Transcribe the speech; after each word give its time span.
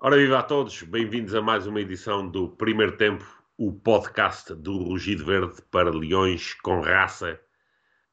Ora, 0.00 0.16
viva 0.16 0.38
a 0.38 0.42
todos, 0.42 0.82
bem-vindos 0.82 1.34
a 1.34 1.42
mais 1.42 1.66
uma 1.66 1.80
edição 1.80 2.28
do 2.28 2.50
Primeiro 2.50 2.96
Tempo, 2.96 3.24
o 3.56 3.72
podcast 3.72 4.54
do 4.54 4.84
Rugido 4.84 5.24
Verde 5.24 5.60
para 5.70 5.90
Leões 5.90 6.54
com 6.54 6.80
Raça. 6.80 7.38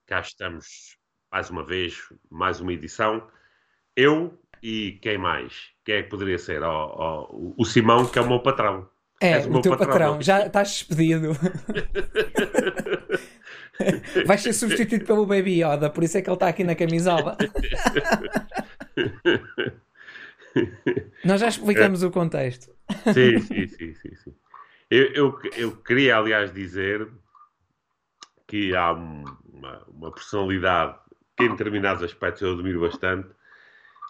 Cá 0.05 0.19
estamos 0.19 0.97
mais 1.31 1.49
uma 1.49 1.63
vez, 1.63 1.98
mais 2.30 2.59
uma 2.59 2.73
edição. 2.73 3.27
Eu 3.96 4.38
e 4.61 5.00
quem 5.02 5.18
mais? 5.18 5.70
Quem 5.84 5.96
é 5.96 6.04
que 6.04 6.10
poderia 6.10 6.38
ser? 6.38 6.64
Oh, 6.64 7.28
oh, 7.30 7.54
o 7.57 7.66
Simão, 7.66 8.05
que 8.05 8.18
é 8.18 8.21
o 8.21 8.28
meu 8.28 8.39
patrão. 8.39 8.89
É, 9.21 9.38
o, 9.46 9.57
o 9.57 9.62
teu 9.62 9.71
patrão. 9.71 9.88
patrão. 9.88 10.21
Já 10.21 10.48
estás 10.48 10.70
despedido. 10.70 11.32
Vais 14.25 14.41
ser 14.41 14.53
substituído 14.53 15.05
pelo 15.05 15.25
Baby 15.25 15.63
Yoda, 15.63 15.89
por 15.89 16.04
isso 16.04 16.17
é 16.17 16.21
que 16.21 16.29
ele 16.29 16.35
está 16.35 16.47
aqui 16.47 16.63
na 16.63 16.75
camisola. 16.75 17.37
Nós 21.23 21.41
já 21.41 21.47
explicamos 21.47 22.04
o 22.04 22.11
contexto. 22.11 22.71
Sim, 23.13 23.39
sim, 23.39 23.68
sim, 23.68 23.93
sim. 23.96 24.15
sim. 24.15 24.33
Eu, 24.89 25.05
eu, 25.13 25.39
eu, 25.57 25.75
queria, 25.77 26.18
aliás, 26.18 26.54
dizer 26.54 27.07
que 28.47 28.75
há 28.75 28.91
uma, 28.91 29.83
uma, 29.87 30.11
personalidade 30.11 30.96
que, 31.35 31.43
em 31.43 31.49
determinados 31.49 32.03
aspectos, 32.03 32.44
eu 32.44 32.53
admiro 32.53 32.81
bastante, 32.81 33.27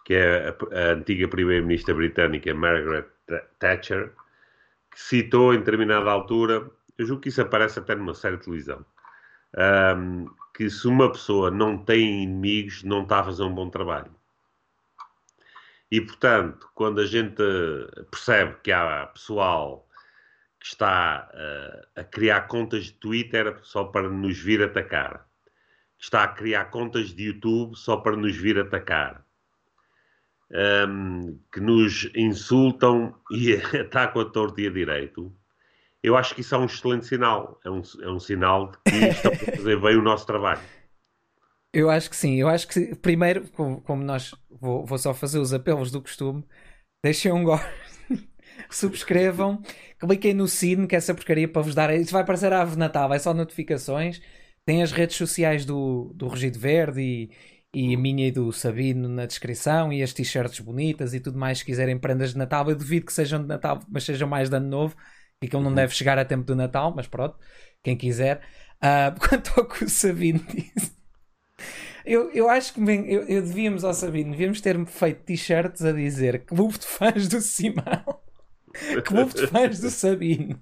que 0.04 0.14
é 0.14 0.50
a, 0.50 0.78
a 0.78 0.94
antiga 0.94 1.28
primeira-ministra 1.28 1.96
britânica 1.96 2.54
Margaret 2.54 3.06
Thatcher, 3.58 4.12
que 4.92 5.02
citou 5.02 5.54
em 5.54 5.60
determinada 5.60 6.12
altura, 6.12 6.70
eu 6.98 7.06
julgo 7.06 7.22
que 7.22 7.30
isso 7.30 7.42
aparece 7.42 7.80
até 7.80 7.96
numa 7.96 8.14
série 8.14 8.38
de 8.38 8.44
televisão, 8.44 8.86
um, 9.58 10.30
que 10.54 10.70
se 10.70 10.88
uma 10.88 11.12
pessoa 11.12 11.52
não 11.52 11.78
tem 11.78 12.24
inimigos, 12.24 12.84
não 12.84 13.04
está 13.04 13.20
a 13.20 13.24
fazer 13.26 13.44
um 13.44 13.54
bom 13.54 13.70
trabalho. 13.70 14.14
E, 15.92 16.02
portanto, 16.02 16.70
quando 16.74 17.00
a 17.00 17.06
gente 17.06 17.42
percebe 18.10 18.56
que 18.64 18.72
há 18.72 19.08
pessoal 19.08 19.88
que 20.60 20.68
está 20.68 21.30
uh, 21.34 22.00
a 22.00 22.04
criar 22.04 22.48
contas 22.48 22.86
de 22.86 22.94
Twitter 22.94 23.60
só 23.62 23.84
para 23.84 24.10
nos 24.10 24.38
vir 24.38 24.64
atacar, 24.64 25.28
que 25.98 26.06
está 26.06 26.24
a 26.24 26.28
criar 26.28 26.66
contas 26.66 27.14
de 27.14 27.26
YouTube 27.26 27.76
só 27.76 27.98
para 27.98 28.16
nos 28.16 28.36
vir 28.36 28.60
atacar, 28.60 29.26
um, 30.88 31.40
que 31.52 31.60
nos 31.60 32.10
insultam 32.16 33.16
e 33.32 33.54
atacam 33.80 34.22
a 34.22 34.26
torto 34.26 34.60
e 34.60 34.68
a 34.68 34.72
direito, 34.72 35.34
eu 36.06 36.16
acho 36.16 36.36
que 36.36 36.42
isso 36.42 36.54
é 36.54 36.58
um 36.58 36.66
excelente 36.66 37.08
sinal. 37.08 37.60
É 37.66 37.70
um, 37.70 37.82
é 38.02 38.10
um 38.10 38.20
sinal 38.20 38.72
de 38.72 38.78
que 38.92 39.06
estamos 39.08 39.42
a 39.42 39.52
fazer 39.58 39.82
bem 39.82 39.98
o 39.98 40.04
nosso 40.04 40.26
trabalho. 40.26 40.62
Eu 41.74 41.90
acho 41.90 42.10
que 42.10 42.16
sim. 42.16 42.36
Eu 42.36 42.48
acho 42.48 42.70
que, 42.70 42.96
primeiro, 42.96 43.50
como, 43.50 43.82
como 43.82 44.02
nós. 44.02 44.34
Vou, 44.50 44.86
vou, 44.86 44.98
só 44.98 45.14
fazer 45.14 45.40
os 45.40 45.52
apelos 45.52 45.92
do 45.92 46.02
costume. 46.02 46.42
Deixem 47.04 47.34
um 47.34 47.44
gosto. 47.44 47.68
Subscrevam. 48.72 49.62
Cliquem 50.00 50.34
no 50.34 50.48
sino, 50.48 50.88
que 50.88 50.96
é 50.96 51.00
essa 51.00 51.14
porcaria 51.14 51.50
para 51.50 51.62
vos 51.62 51.76
dar. 51.76 51.94
Isso 51.94 52.14
vai 52.14 52.22
aparecer 52.22 52.54
a 52.54 52.62
ave 52.62 52.78
Natal, 52.78 53.10
vai 53.10 53.20
só 53.20 53.34
notificações. 53.34 54.22
Tem 54.66 54.82
as 54.82 54.94
redes 54.94 55.18
sociais 55.18 55.66
do, 55.66 56.14
do 56.16 56.28
Rugido 56.28 56.58
Verde 56.58 57.02
e, 57.02 57.30
e 57.74 57.94
a 57.94 57.98
minha 57.98 58.28
e 58.28 58.32
do 58.32 58.54
Sabino 58.54 59.10
na 59.10 59.26
descrição 59.26 59.92
e 59.92 60.02
as 60.02 60.14
t-shirts 60.14 60.62
bonitas 60.62 61.14
e 61.14 61.20
tudo 61.20 61.38
mais. 61.38 61.58
Se 61.58 61.66
quiserem 61.66 62.00
prendas 62.00 62.32
de 62.32 62.38
Natal, 62.38 62.70
eu 62.70 62.76
duvido 62.78 63.06
que 63.06 63.14
sejam 63.14 63.42
de 63.42 63.48
Natal, 63.48 63.82
mas 63.90 64.06
sejam 64.06 64.30
mais 64.30 64.50
de 64.50 64.56
Ano 64.56 64.70
Novo. 64.70 64.96
E 65.46 65.48
que 65.48 65.56
ele 65.56 65.64
não 65.64 65.70
uhum. 65.70 65.76
deve 65.76 65.94
chegar 65.94 66.18
a 66.18 66.26
tempo 66.26 66.44
do 66.44 66.56
Natal, 66.56 66.94
mas 66.96 67.08
pronto, 67.08 67.38
quem 67.84 67.96
quiser. 67.96 68.42
Uh, 68.78 69.18
quanto 69.30 69.52
ao 69.60 69.68
que 69.68 69.86
o 69.86 69.90
Sabino 69.90 70.40
disse. 70.40 70.96
Eu, 72.06 72.32
eu 72.32 72.50
acho 72.50 72.74
que 72.74 72.82
bem, 72.82 73.12
eu, 73.12 73.24
eu 73.24 73.42
devíamos 73.42 73.84
ao 73.84 73.94
Sabino, 73.94 74.32
devíamos 74.32 74.62
ter 74.62 74.84
feito 74.86 75.24
t-shirts 75.24 75.84
a 75.84 75.92
dizer 75.92 76.46
clube 76.46 76.78
de 76.78 76.86
fãs 76.86 77.28
do 77.28 77.42
Simão, 77.42 78.20
clube 79.04 79.34
de 79.34 79.48
fãs 79.48 79.80
do 79.80 79.90
Sabino. 79.90 80.60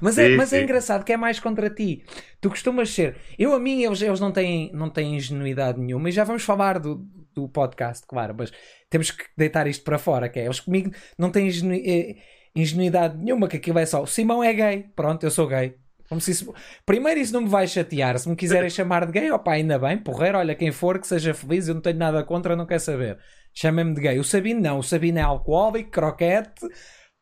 Mas, 0.00 0.18
é, 0.18 0.30
mas 0.30 0.52
é 0.52 0.62
engraçado 0.62 1.04
que 1.04 1.12
é 1.12 1.16
mais 1.16 1.40
contra 1.40 1.70
ti. 1.70 2.04
Tu 2.40 2.48
costumas 2.48 2.90
ser. 2.90 3.16
Eu, 3.38 3.54
a 3.54 3.60
mim, 3.60 3.82
eles, 3.82 4.00
eles 4.02 4.20
não, 4.20 4.32
têm, 4.32 4.70
não 4.72 4.90
têm 4.90 5.16
ingenuidade 5.16 5.80
nenhuma. 5.80 6.08
E 6.08 6.12
já 6.12 6.24
vamos 6.24 6.42
falar 6.42 6.78
do, 6.78 7.06
do 7.34 7.48
podcast, 7.48 8.06
claro. 8.06 8.34
Mas 8.36 8.52
temos 8.90 9.10
que 9.10 9.24
deitar 9.36 9.66
isto 9.66 9.84
para 9.84 9.98
fora. 9.98 10.28
Que 10.28 10.40
é, 10.40 10.44
eles 10.44 10.60
comigo 10.60 10.90
não 11.16 11.30
têm 11.30 11.46
ingenu, 11.46 11.74
eh, 11.74 12.16
ingenuidade 12.54 13.16
nenhuma. 13.16 13.48
Que 13.48 13.56
aquilo 13.56 13.78
é 13.78 13.86
só. 13.86 14.02
O 14.02 14.06
Simão 14.06 14.42
é 14.42 14.52
gay. 14.52 14.86
Pronto, 14.94 15.24
eu 15.24 15.30
sou 15.30 15.46
gay. 15.46 15.74
Como 16.08 16.20
se 16.20 16.30
isso... 16.30 16.54
Primeiro, 16.86 17.20
isso 17.20 17.34
não 17.34 17.42
me 17.42 17.48
vai 17.48 17.66
chatear. 17.66 18.18
Se 18.18 18.28
me 18.28 18.34
quiserem 18.34 18.70
chamar 18.70 19.04
de 19.04 19.12
gay, 19.12 19.30
opá, 19.30 19.52
ainda 19.52 19.78
bem, 19.78 19.98
porreiro, 19.98 20.38
olha, 20.38 20.54
quem 20.54 20.72
for 20.72 20.98
que 20.98 21.06
seja 21.06 21.34
feliz, 21.34 21.68
eu 21.68 21.74
não 21.74 21.82
tenho 21.82 21.98
nada 21.98 22.24
contra, 22.24 22.56
não 22.56 22.64
quer 22.64 22.78
saber. 22.78 23.18
Chamem-me 23.52 23.94
de 23.94 24.00
gay. 24.00 24.18
O 24.18 24.24
Sabino 24.24 24.60
não, 24.60 24.78
o 24.78 24.82
Sabino 24.82 25.18
é 25.18 25.22
alcoólico, 25.22 25.90
croquete, 25.90 26.64
uh... 26.64 26.70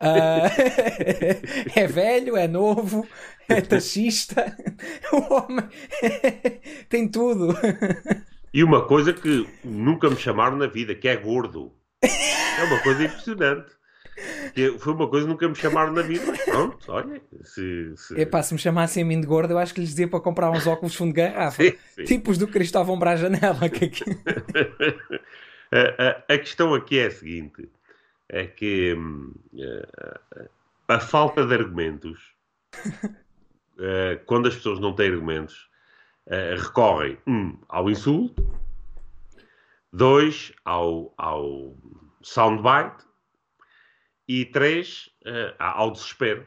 é 1.74 1.86
velho, 1.88 2.36
é 2.36 2.46
novo, 2.46 3.06
é 3.48 3.60
taxista, 3.60 4.56
o 5.12 5.34
homem 5.34 5.68
tem 6.88 7.08
tudo. 7.08 7.56
E 8.52 8.62
uma 8.62 8.86
coisa 8.86 9.12
que 9.12 9.48
nunca 9.64 10.08
me 10.08 10.16
chamaram 10.16 10.56
na 10.56 10.66
vida, 10.66 10.94
que 10.94 11.08
é 11.08 11.16
gordo. 11.16 11.72
É 12.02 12.64
uma 12.64 12.80
coisa 12.82 13.04
impressionante. 13.04 13.72
Foi 14.78 14.92
uma 14.94 15.08
coisa 15.08 15.26
que 15.26 15.32
nunca 15.32 15.48
me 15.48 15.54
chamaram 15.54 15.92
na 15.92 16.02
vida, 16.02 16.24
mas 16.26 16.42
pronto, 16.44 16.78
olha. 16.88 17.20
Se, 17.42 17.92
se... 17.96 18.20
Epá, 18.20 18.42
se 18.42 18.54
me 18.54 18.60
chamassem 18.60 19.02
a 19.02 19.06
mim 19.06 19.20
de 19.20 19.26
gordo, 19.26 19.52
eu 19.52 19.58
acho 19.58 19.74
que 19.74 19.80
lhes 19.80 19.90
dizia 19.90 20.08
para 20.08 20.20
comprar 20.20 20.50
uns 20.50 20.66
óculos 20.66 20.94
fundo 20.94 21.12
de 21.12 21.20
garrafa. 21.20 21.62
Sim, 21.62 21.72
sim. 21.94 22.04
Tipos 22.04 22.38
do 22.38 22.48
Cristóvão 22.48 22.98
para 22.98 23.12
a 23.12 23.16
janela. 23.16 23.68
Que 23.68 23.84
aqui... 23.84 24.04
a, 25.70 26.32
a, 26.32 26.34
a, 26.34 26.38
questão 26.38 26.74
aqui 26.74 26.98
é 26.98 27.06
a 27.06 27.10
seguinte: 27.10 27.68
é 28.28 28.46
que 28.46 28.94
hum, 28.94 29.34
a 30.88 30.98
falta 30.98 31.44
de 31.44 31.54
argumentos, 31.54 32.34
quando 34.24 34.48
as 34.48 34.56
pessoas 34.56 34.80
não 34.80 34.94
têm 34.94 35.12
argumentos, 35.12 35.68
recorrem, 36.56 37.18
um, 37.26 37.56
ao 37.68 37.90
insulto, 37.90 38.42
dois, 39.92 40.52
ao, 40.64 41.12
ao 41.16 41.76
soundbite 42.22 43.05
e 44.28 44.44
três, 44.44 45.10
uh, 45.22 45.54
ao 45.58 45.90
desespero. 45.90 46.46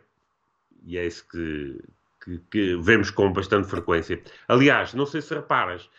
E 0.84 0.98
é 0.98 1.06
isso 1.06 1.28
que, 1.28 1.82
que, 2.24 2.38
que, 2.52 2.76
vemos 2.78 3.12
com 3.12 3.32
bastante 3.32 3.68
frequência. 3.68 4.22
Aliás, 4.48 4.94
não 4.94 5.06
sei 5.06 5.22
se 5.22 5.34
reparas, 5.34 5.90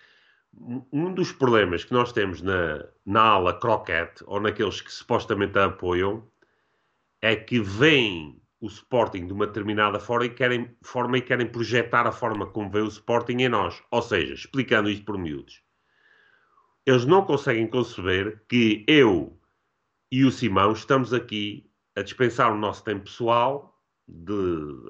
um 0.92 1.12
dos 1.14 1.32
problemas 1.32 1.84
que 1.84 1.92
nós 1.92 2.12
temos 2.12 2.42
na, 2.42 2.84
na 3.06 3.22
ala 3.22 3.58
croquete, 3.58 4.24
ou 4.26 4.40
naqueles 4.40 4.80
que 4.80 4.92
supostamente 4.92 5.58
a 5.58 5.66
apoiam, 5.66 6.26
é 7.22 7.36
que 7.36 7.60
veem 7.60 8.40
o 8.60 8.66
Sporting 8.66 9.26
de 9.26 9.32
uma 9.32 9.46
determinada 9.46 9.98
forma 9.98 10.26
e, 10.26 10.30
querem, 10.30 10.76
forma 10.82 11.18
e 11.18 11.22
querem 11.22 11.46
projetar 11.46 12.06
a 12.06 12.12
forma 12.12 12.46
como 12.46 12.70
vê 12.70 12.80
o 12.80 12.88
Sporting 12.88 13.38
em 13.38 13.48
nós. 13.48 13.82
Ou 13.90 14.02
seja, 14.02 14.34
explicando 14.34 14.90
isto 14.90 15.04
por 15.04 15.16
miúdos. 15.16 15.62
Eles 16.84 17.04
não 17.04 17.24
conseguem 17.24 17.66
conceber 17.66 18.42
que 18.48 18.84
eu 18.86 19.38
e 20.10 20.24
o 20.24 20.32
Simão 20.32 20.72
estamos 20.72 21.14
aqui 21.14 21.69
a 22.00 22.02
dispensar 22.02 22.52
o 22.52 22.58
nosso 22.58 22.82
tempo 22.82 23.04
pessoal 23.04 23.78
de, 24.08 24.32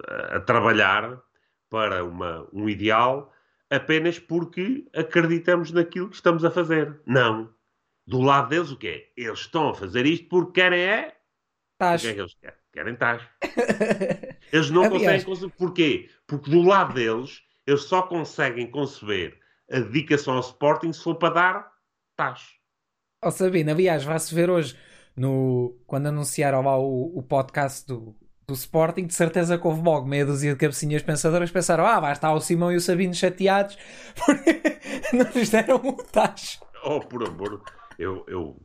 a, 0.08 0.36
a 0.36 0.40
trabalhar 0.40 1.20
para 1.68 2.04
uma, 2.04 2.48
um 2.52 2.68
ideal 2.68 3.32
apenas 3.68 4.18
porque 4.18 4.86
acreditamos 4.94 5.70
naquilo 5.70 6.08
que 6.08 6.16
estamos 6.16 6.44
a 6.44 6.50
fazer. 6.50 7.00
Não. 7.06 7.52
Do 8.06 8.20
lado 8.20 8.48
deles, 8.48 8.70
o 8.70 8.76
que 8.76 8.88
é? 8.88 9.08
Eles 9.16 9.40
estão 9.40 9.68
a 9.68 9.74
fazer 9.74 10.04
isto 10.06 10.28
porque 10.28 10.60
querem 10.60 10.80
é. 10.80 11.16
Tacho. 11.78 12.04
O 12.04 12.08
que 12.08 12.10
é 12.10 12.14
que 12.14 12.20
eles 12.20 12.34
querem? 12.34 12.56
Querem 12.72 12.96
tacho. 12.96 13.28
eles 14.52 14.70
não 14.70 14.88
conseguem 14.88 15.22
conceber. 15.22 15.56
Porquê? 15.56 16.10
Porque 16.26 16.50
do 16.50 16.62
lado 16.62 16.94
deles, 16.94 17.42
eles 17.66 17.82
só 17.82 18.02
conseguem 18.02 18.70
conceber 18.70 19.38
a 19.70 19.78
dedicação 19.78 20.34
ao 20.34 20.40
Sporting 20.40 20.92
se 20.92 21.02
for 21.02 21.14
para 21.16 21.34
dar 21.34 21.72
tacho. 22.16 22.58
Ó 23.22 23.28
oh, 23.28 23.30
Sabina, 23.30 23.72
aliás, 23.72 24.02
vai-se 24.02 24.34
ver 24.34 24.50
hoje 24.50 24.76
no, 25.20 25.78
quando 25.86 26.06
anunciaram 26.06 26.62
lá 26.62 26.78
o, 26.78 27.18
o 27.18 27.22
podcast 27.22 27.86
do, 27.86 28.16
do 28.48 28.54
Sporting, 28.54 29.04
de 29.04 29.12
certeza 29.12 29.58
que 29.58 29.66
houve 29.66 29.82
logo 29.82 30.08
meia 30.08 30.24
dúzia 30.24 30.52
de 30.52 30.58
cabecinhas 30.58 31.02
pensadoras 31.02 31.50
pensaram: 31.50 31.84
ah, 31.84 32.00
vai 32.00 32.12
estar 32.12 32.32
o 32.32 32.40
Simão 32.40 32.72
e 32.72 32.76
o 32.76 32.80
Sabino 32.80 33.12
chateados 33.12 33.76
porque 34.16 34.62
não 35.12 35.30
lhes 35.34 35.50
deram 35.50 35.76
o 35.76 35.92
tacho. 36.04 36.58
Oh, 36.82 37.00
por 37.00 37.22
amor, 37.28 37.62
eu, 37.98 38.24
eu, 38.26 38.58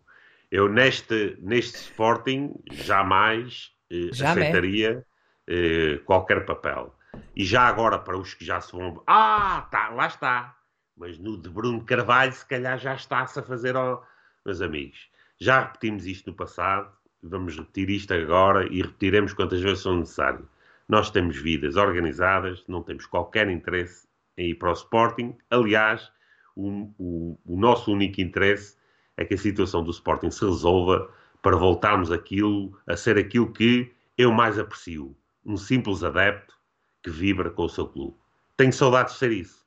eu 0.50 0.70
neste, 0.70 1.38
neste 1.42 1.76
Sporting 1.76 2.54
jamais 2.72 3.72
eh, 3.92 4.12
aceitaria 4.12 5.06
eh, 5.50 6.00
qualquer 6.06 6.46
papel. 6.46 6.96
E 7.36 7.44
já 7.44 7.64
agora, 7.64 8.00
para 8.00 8.18
os 8.18 8.34
que 8.34 8.46
já 8.46 8.62
se 8.62 8.72
vão. 8.72 9.04
Ah, 9.06 9.68
tá, 9.70 9.90
lá 9.90 10.08
está. 10.08 10.56
Mas 10.96 11.20
no 11.20 11.38
de 11.38 11.50
Bruno 11.50 11.84
Carvalho, 11.84 12.32
se 12.32 12.46
calhar 12.46 12.80
já 12.80 12.96
está-se 12.96 13.38
a 13.40 13.44
fazer, 13.44 13.76
oh, 13.76 14.02
meus 14.46 14.62
amigos. 14.62 15.14
Já 15.40 15.62
repetimos 15.62 16.06
isto 16.06 16.30
no 16.30 16.36
passado, 16.36 16.92
vamos 17.22 17.58
repetir 17.58 17.90
isto 17.90 18.14
agora 18.14 18.68
e 18.72 18.82
repetiremos 18.82 19.34
quantas 19.34 19.62
vezes 19.62 19.80
são 19.80 19.98
necessário. 19.98 20.48
Nós 20.88 21.10
temos 21.10 21.38
vidas 21.38 21.76
organizadas, 21.76 22.64
não 22.68 22.84
temos 22.84 23.06
qualquer 23.06 23.50
interesse 23.50 24.08
em 24.38 24.52
ir 24.52 24.56
para 24.56 24.70
o 24.70 24.74
Sporting. 24.74 25.36
Aliás, 25.50 26.12
o, 26.56 26.92
o, 26.98 27.40
o 27.46 27.60
nosso 27.60 27.92
único 27.92 28.22
interesse 28.22 28.78
é 29.18 29.26
que 29.26 29.34
a 29.34 29.38
situação 29.38 29.84
do 29.84 29.92
Sporting 29.92 30.32
se 30.32 30.46
resolva 30.46 31.12
para 31.42 31.56
voltarmos 31.56 32.12
aquilo, 32.12 32.78
a 32.88 32.96
ser 32.96 33.18
aquilo 33.18 33.52
que 33.52 33.94
eu 34.18 34.32
mais 34.32 34.58
aprecio. 34.58 35.16
Um 35.46 35.58
simples 35.58 36.04
adepto 36.04 36.56
que 37.04 37.10
vibra 37.10 37.50
com 37.50 37.66
o 37.66 37.70
seu 37.70 37.88
clube. 37.88 38.18
Tenho 38.58 38.74
saudades 38.74 39.14
de 39.14 39.20
ser 39.20 39.32
isso. 39.32 39.66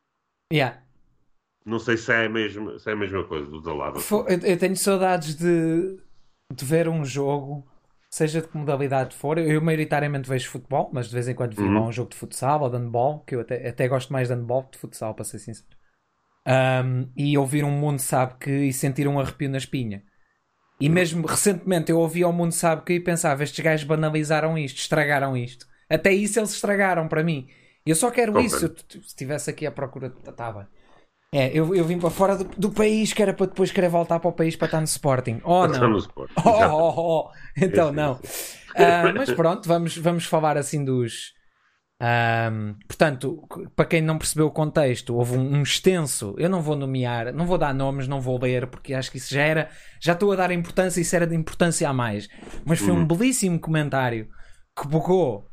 Yeah. 0.53 0.82
Não 1.69 1.79
sei 1.79 1.99
se 1.99 2.11
é 2.11 2.25
a 2.25 2.29
mesma, 2.29 2.79
se 2.79 2.88
é 2.88 2.93
a 2.94 2.97
mesma 2.97 3.25
coisa 3.25 3.47
do 3.47 3.56
outro 3.56 3.76
lado. 3.76 4.00
Eu 4.43 4.59
tenho 4.59 4.75
saudades 4.75 5.35
de, 5.35 5.99
de 6.55 6.65
ver 6.65 6.88
um 6.88 7.05
jogo, 7.05 7.67
seja 8.11 8.41
de 8.41 8.49
que 8.49 8.56
modalidade 8.56 9.15
for. 9.15 9.37
Eu 9.37 9.61
maioritariamente 9.61 10.29
vejo 10.29 10.49
futebol, 10.49 10.88
mas 10.93 11.09
de 11.09 11.15
vez 11.15 11.29
em 11.29 11.35
quando 11.35 11.55
vi 11.55 11.62
uhum. 11.62 11.88
um 11.88 11.93
jogo 11.93 12.11
de 12.11 12.17
futsal 12.17 12.62
ou 12.62 12.70
de 12.70 12.79
handball, 12.79 13.20
que 13.20 13.35
eu 13.35 13.41
até, 13.41 13.69
até 13.69 13.87
gosto 13.87 14.11
mais 14.11 14.29
de 14.29 14.35
handball 14.35 14.65
que 14.65 14.73
de 14.73 14.79
futsal, 14.79 15.15
para 15.15 15.25
ser 15.25 15.38
sincero. 15.38 15.69
Um, 16.47 17.12
e 17.15 17.37
ouvir 17.37 17.62
um 17.65 17.71
mundo 17.71 17.99
sabe 17.99 18.37
que 18.41 18.50
e 18.50 18.73
sentir 18.73 19.06
um 19.06 19.21
arrepio 19.21 19.50
na 19.50 19.59
espinha. 19.59 20.03
E 20.81 20.88
mesmo 20.88 21.26
recentemente 21.26 21.91
eu 21.93 21.99
ouvi 21.99 22.23
ao 22.23 22.32
mundo 22.32 22.53
sabe 22.53 22.82
que 22.82 22.94
e 22.94 23.00
pensava, 23.00 23.43
estes 23.43 23.62
gajos 23.62 23.87
banalizaram 23.87 24.56
isto, 24.56 24.79
estragaram 24.79 25.37
isto. 25.37 25.67
Até 25.91 26.14
isso 26.14 26.38
eles 26.38 26.55
estragaram 26.55 27.09
para 27.09 27.23
mim. 27.23 27.49
Eu 27.85 27.94
só 27.94 28.11
quero 28.11 28.41
isso. 28.41 28.67
Eu, 28.67 28.75
se 28.88 28.99
estivesse 28.99 29.50
aqui 29.50 29.67
à 29.67 29.71
procura, 29.71 30.14
estava. 30.26 30.71
É, 31.32 31.50
eu, 31.52 31.75
eu 31.75 31.84
vim 31.84 31.98
para 31.98 32.08
fora 32.08 32.36
do, 32.36 32.44
do, 32.44 32.70
país 32.70 33.12
que 33.12 33.20
era 33.20 33.34
para 33.34 33.46
depois 33.46 33.70
querer 33.70 33.90
voltar 33.90 34.19
para 34.19 34.30
o 34.30 34.32
país 34.32 34.56
para 34.56 34.66
estar 34.66 34.78
no 34.78 34.86
Sporting. 34.86 35.40
Oh, 35.44 35.66
não. 35.66 35.90
No 35.90 35.98
Sporting. 35.98 36.32
Oh, 36.42 36.50
oh, 36.50 36.94
oh, 36.96 37.30
Então, 37.56 37.92
não. 37.92 38.14
Uh, 38.14 39.12
mas 39.14 39.30
pronto, 39.32 39.69
vamos, 39.69 39.96
vamos 39.96 40.25
falar 40.25 40.56
assim 40.56 40.84
dos. 40.84 41.36
Um, 42.00 42.76
portanto, 42.86 43.42
para 43.75 43.84
quem 43.84 44.00
não 44.00 44.16
percebeu 44.16 44.46
o 44.46 44.52
contexto, 44.52 45.16
houve 45.16 45.36
um, 45.36 45.56
um, 45.56 45.62
extenso. 45.62 46.34
Eu 46.38 46.48
não 46.48 46.62
vou 46.62 46.76
nomear, 46.76 47.32
não 47.34 47.44
vou 47.44 47.58
dar 47.58 47.75
nomes, 47.75 48.08
não 48.08 48.20
vou 48.20 48.40
ler, 48.40 48.69
porque 48.69 48.94
acho 48.94 49.10
que 49.10 49.19
isso 49.19 49.34
já 49.34 49.42
era. 49.42 49.69
Já 50.00 50.12
estou 50.12 50.32
a 50.32 50.36
dar 50.36 50.50
importância, 50.50 51.00
isso 51.00 51.14
era 51.14 51.26
de 51.26 51.34
importância 51.34 51.88
a 51.88 51.92
mais. 51.92 52.28
Mas 52.64 52.78
foi 52.78 52.92
um 52.92 52.98
uhum. 52.98 53.06
belíssimo 53.06 53.60
comentário 53.60 54.28
que 54.80 54.86
bugou 54.86 55.46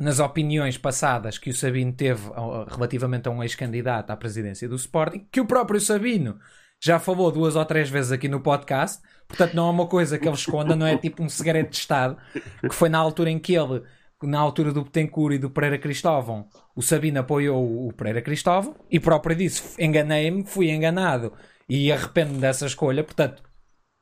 nas 0.00 0.18
opiniões 0.18 0.78
passadas 0.78 1.36
que 1.36 1.50
o 1.50 1.54
Sabino 1.54 1.92
teve 1.92 2.22
relativamente 2.68 3.28
a 3.28 3.30
um 3.30 3.42
ex-candidato 3.42 4.10
à 4.10 4.16
presidência 4.16 4.66
do 4.66 4.74
Sporting, 4.74 5.26
que 5.30 5.40
o 5.40 5.46
próprio 5.46 5.78
Sabino 5.78 6.38
já 6.82 6.98
falou 6.98 7.30
duas 7.30 7.54
ou 7.54 7.64
três 7.66 7.90
vezes 7.90 8.10
aqui 8.10 8.26
no 8.26 8.40
podcast, 8.40 9.02
portanto 9.28 9.52
não 9.52 9.68
é 9.68 9.70
uma 9.70 9.86
coisa 9.86 10.18
que 10.18 10.26
ele 10.26 10.34
esconda, 10.34 10.74
não 10.74 10.86
é 10.86 10.96
tipo 10.96 11.22
um 11.22 11.28
segredo 11.28 11.68
de 11.68 11.76
Estado, 11.76 12.16
que 12.32 12.74
foi 12.74 12.88
na 12.88 12.98
altura 12.98 13.28
em 13.28 13.38
que 13.38 13.54
ele, 13.54 13.82
na 14.22 14.40
altura 14.40 14.72
do 14.72 14.84
Betancourt 14.84 15.34
e 15.34 15.38
do 15.38 15.50
Pereira 15.50 15.76
Cristóvão, 15.76 16.48
o 16.74 16.80
Sabino 16.80 17.20
apoiou 17.20 17.86
o 17.86 17.92
Pereira 17.92 18.22
Cristóvão 18.22 18.74
e 18.90 18.98
próprio 18.98 19.36
disse, 19.36 19.74
enganei-me, 19.78 20.44
fui 20.46 20.70
enganado. 20.70 21.34
E 21.68 21.92
arrependo-me 21.92 22.40
dessa 22.40 22.66
escolha, 22.66 23.04
portanto 23.04 23.42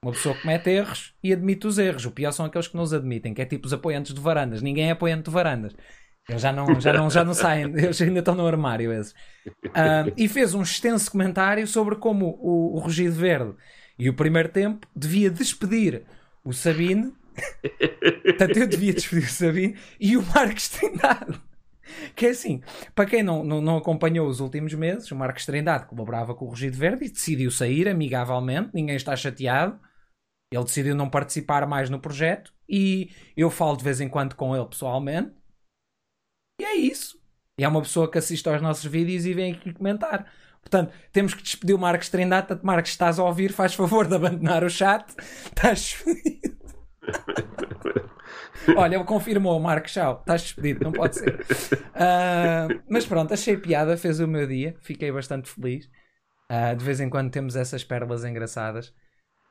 uma 0.02 0.12
pessoa 0.12 0.34
comete 0.34 0.70
erros 0.70 1.14
e 1.22 1.32
admite 1.32 1.66
os 1.66 1.78
erros. 1.78 2.04
O 2.04 2.10
pior 2.10 2.32
são 2.32 2.46
aqueles 2.46 2.68
que 2.68 2.76
não 2.76 2.82
os 2.82 2.94
admitem, 2.94 3.34
que 3.34 3.42
é 3.42 3.44
tipo 3.44 3.66
os 3.66 3.72
apoiantes 3.72 4.14
de 4.14 4.20
varandas. 4.20 4.62
Ninguém 4.62 4.88
é 4.88 4.92
apoiante 4.92 5.24
de 5.24 5.30
varandas. 5.30 5.74
Eles 6.28 6.42
já 6.42 6.52
não, 6.52 6.78
já 6.78 6.92
não, 6.92 7.10
já 7.10 7.24
não 7.24 7.32
saem, 7.34 7.64
eles 7.76 8.00
ainda 8.02 8.18
estão 8.18 8.34
no 8.34 8.46
armário 8.46 8.92
esses. 8.92 9.12
Uh, 9.66 10.12
e 10.16 10.28
fez 10.28 10.54
um 10.54 10.62
extenso 10.62 11.10
comentário 11.10 11.66
sobre 11.66 11.96
como 11.96 12.38
o, 12.40 12.76
o 12.76 12.78
Rugido 12.78 13.14
Verde 13.14 13.54
e 13.98 14.08
o 14.08 14.14
primeiro 14.14 14.50
tempo 14.50 14.86
devia 14.94 15.30
despedir 15.30 16.04
o 16.44 16.52
Sabine. 16.52 17.12
Portanto, 18.24 18.56
eu 18.58 18.66
devia 18.66 18.92
despedir 18.92 19.24
o 19.24 19.30
Sabine 19.30 19.76
e 19.98 20.16
o 20.16 20.22
Marcos 20.22 20.68
Trindade. 20.68 21.40
Que 22.14 22.26
é 22.26 22.30
assim, 22.30 22.60
para 22.94 23.06
quem 23.06 23.22
não, 23.22 23.42
não, 23.42 23.62
não, 23.62 23.76
acompanhou 23.78 24.28
os 24.28 24.40
últimos 24.40 24.74
meses, 24.74 25.10
o 25.10 25.16
Marcos 25.16 25.46
Trindade 25.46 25.86
colaborava 25.86 26.34
com 26.34 26.44
o 26.44 26.48
Rugido 26.48 26.76
Verde 26.76 27.06
e 27.06 27.10
decidiu 27.10 27.50
sair 27.50 27.88
amigavelmente, 27.88 28.70
ninguém 28.74 28.96
está 28.96 29.16
chateado. 29.16 29.80
Ele 30.52 30.64
decidiu 30.64 30.94
não 30.94 31.10
participar 31.10 31.66
mais 31.66 31.90
no 31.90 32.00
projeto 32.00 32.52
e 32.68 33.10
eu 33.36 33.50
falo 33.50 33.76
de 33.76 33.84
vez 33.84 34.00
em 34.00 34.08
quando 34.08 34.34
com 34.34 34.56
ele 34.56 34.66
pessoalmente. 34.66 35.32
E 36.60 36.64
é 36.64 36.74
isso. 36.74 37.18
E 37.58 37.64
é 37.64 37.68
uma 37.68 37.82
pessoa 37.82 38.10
que 38.10 38.18
assiste 38.18 38.48
aos 38.48 38.62
nossos 38.62 38.84
vídeos 38.84 39.26
e 39.26 39.34
vem 39.34 39.52
aqui 39.52 39.72
comentar. 39.72 40.30
Portanto, 40.60 40.92
temos 41.12 41.34
que 41.34 41.42
despedir 41.42 41.74
o 41.74 41.78
Marcos 41.78 42.08
Trindade. 42.08 42.46
Portanto, 42.46 42.64
Marcos, 42.64 42.90
estás 42.90 43.18
a 43.18 43.24
ouvir, 43.24 43.52
faz 43.52 43.74
favor 43.74 44.06
de 44.06 44.14
abandonar 44.14 44.64
o 44.64 44.70
chat. 44.70 45.04
Estás 45.44 45.80
despedido. 45.80 46.58
Olha, 48.76 48.96
ele 48.96 49.04
confirmou, 49.04 49.58
Marcos, 49.58 49.92
tchau, 49.92 50.18
estás 50.20 50.42
despedido, 50.42 50.84
não 50.84 50.92
pode 50.92 51.16
ser. 51.16 51.40
Uh, 51.40 52.82
mas 52.88 53.06
pronto, 53.06 53.32
achei 53.32 53.56
piada, 53.56 53.96
fez 53.96 54.20
o 54.20 54.28
meu 54.28 54.46
dia, 54.46 54.76
fiquei 54.80 55.10
bastante 55.10 55.48
feliz. 55.48 55.86
Uh, 56.50 56.76
de 56.76 56.84
vez 56.84 57.00
em 57.00 57.08
quando 57.08 57.30
temos 57.30 57.56
essas 57.56 57.82
pérolas 57.82 58.24
engraçadas. 58.24 58.92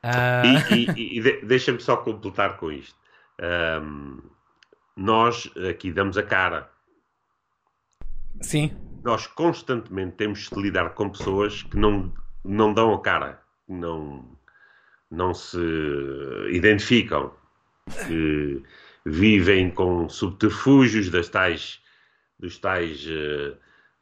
Uh... 0.03 0.73
E, 0.73 0.91
e, 0.95 1.19
e 1.19 1.45
deixa-me 1.45 1.79
só 1.79 1.97
completar 1.97 2.57
com 2.57 2.71
isto. 2.71 2.95
Um, 3.41 4.21
nós 4.95 5.51
aqui 5.69 5.91
damos 5.91 6.17
a 6.17 6.23
cara. 6.23 6.69
Sim. 8.41 8.75
Nós 9.03 9.27
constantemente 9.27 10.15
temos 10.15 10.49
de 10.49 10.61
lidar 10.61 10.89
com 10.91 11.09
pessoas 11.09 11.63
que 11.63 11.77
não, 11.77 12.13
não 12.43 12.73
dão 12.73 12.93
a 12.93 13.01
cara, 13.01 13.41
não, 13.67 14.37
não 15.09 15.33
se 15.33 15.57
identificam, 16.49 17.31
que 18.07 18.63
vivem 19.05 19.69
com 19.71 20.09
subterfúgios 20.09 21.09
das 21.09 21.29
tais, 21.29 21.81
dos 22.39 22.57
tais 22.57 23.05
uh, 23.05 23.55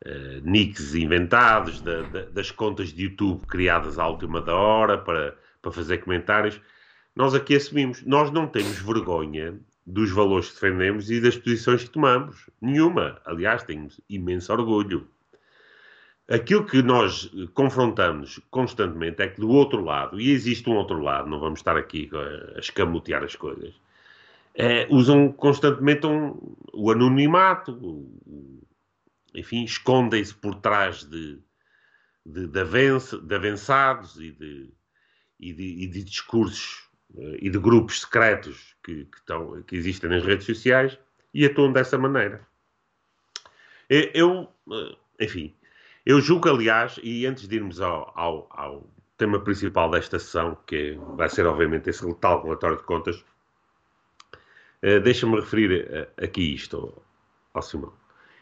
uh, 0.08 0.42
nicks 0.44 0.96
inventados, 0.96 1.82
da, 1.82 2.02
da, 2.04 2.22
das 2.26 2.52
contas 2.52 2.90
de 2.90 3.04
YouTube 3.04 3.46
criadas 3.46 4.00
à 4.00 4.08
última 4.08 4.42
da 4.42 4.56
hora 4.56 4.98
para 4.98 5.38
para 5.66 5.72
fazer 5.72 5.98
comentários. 5.98 6.62
Nós 7.16 7.34
aqui 7.34 7.56
assumimos, 7.56 8.04
nós 8.04 8.30
não 8.30 8.48
temos 8.48 8.78
vergonha 8.78 9.60
dos 9.86 10.12
valores 10.12 10.50
que 10.50 10.54
defendemos 10.54 11.10
e 11.10 11.20
das 11.20 11.36
posições 11.36 11.84
que 11.84 11.90
tomamos. 11.90 12.50
Nenhuma. 12.62 13.20
Aliás, 13.26 13.64
temos 13.64 14.00
imenso 14.08 14.54
orgulho. 14.54 15.08
Aquilo 16.30 16.66
que 16.66 16.82
nós 16.82 17.32
confrontamos 17.54 18.40
constantemente 18.50 19.22
é 19.22 19.28
que 19.28 19.40
do 19.40 19.50
outro 19.50 19.84
lado, 19.84 20.20
e 20.20 20.32
existe 20.32 20.70
um 20.70 20.76
outro 20.76 21.00
lado, 21.00 21.30
não 21.30 21.40
vamos 21.40 21.60
estar 21.60 21.78
aqui 21.78 22.10
a 22.56 22.60
escamotear 22.60 23.24
as 23.24 23.36
coisas, 23.36 23.76
é, 24.56 24.88
usam 24.90 25.32
constantemente 25.32 26.08
um, 26.08 26.56
o 26.74 26.90
anonimato, 26.92 27.74
o, 27.74 28.66
enfim, 29.36 29.64
escondem-se 29.64 30.34
por 30.34 30.56
trás 30.56 31.04
de, 31.04 31.40
de, 32.26 32.48
de, 32.48 33.36
avançados 33.36 34.20
e 34.20 34.32
de, 34.32 34.74
e 35.40 35.54
de, 35.54 35.84
e 35.84 35.88
de 35.88 36.04
discursos 36.04 36.88
uh, 37.14 37.36
e 37.40 37.50
de 37.50 37.60
grupos 37.60 38.02
secretos 38.02 38.76
que, 38.84 39.06
que, 39.06 39.18
estão, 39.18 39.62
que 39.64 39.76
existem 39.76 40.10
nas 40.10 40.24
redes 40.24 40.46
sociais 40.46 40.98
e 41.34 41.46
atuam 41.46 41.72
dessa 41.72 41.98
maneira. 41.98 42.46
Eu, 43.90 44.50
uh, 44.68 44.98
enfim, 45.20 45.56
eu 46.06 46.20
julgo, 46.20 46.50
aliás, 46.50 47.00
e 47.04 47.26
antes 47.26 47.48
de 47.48 47.56
irmos 47.56 47.82
ao, 47.82 48.12
ao, 48.16 48.48
ao 48.50 48.90
tema 49.18 49.40
principal 49.40 49.90
desta 49.92 50.18
sessão, 50.18 50.58
que 50.66 50.98
vai 51.16 51.30
ser, 51.30 51.46
obviamente, 51.46 51.90
esse 51.90 52.14
tal 52.16 52.44
relatório 52.44 52.78
de 52.78 52.84
contas, 52.84 53.18
uh, 54.84 55.00
deixa-me 55.04 55.36
referir 55.36 56.10
aqui 56.18 56.54
isto 56.54 57.02
ao 57.54 57.62
Simão. 57.62 57.94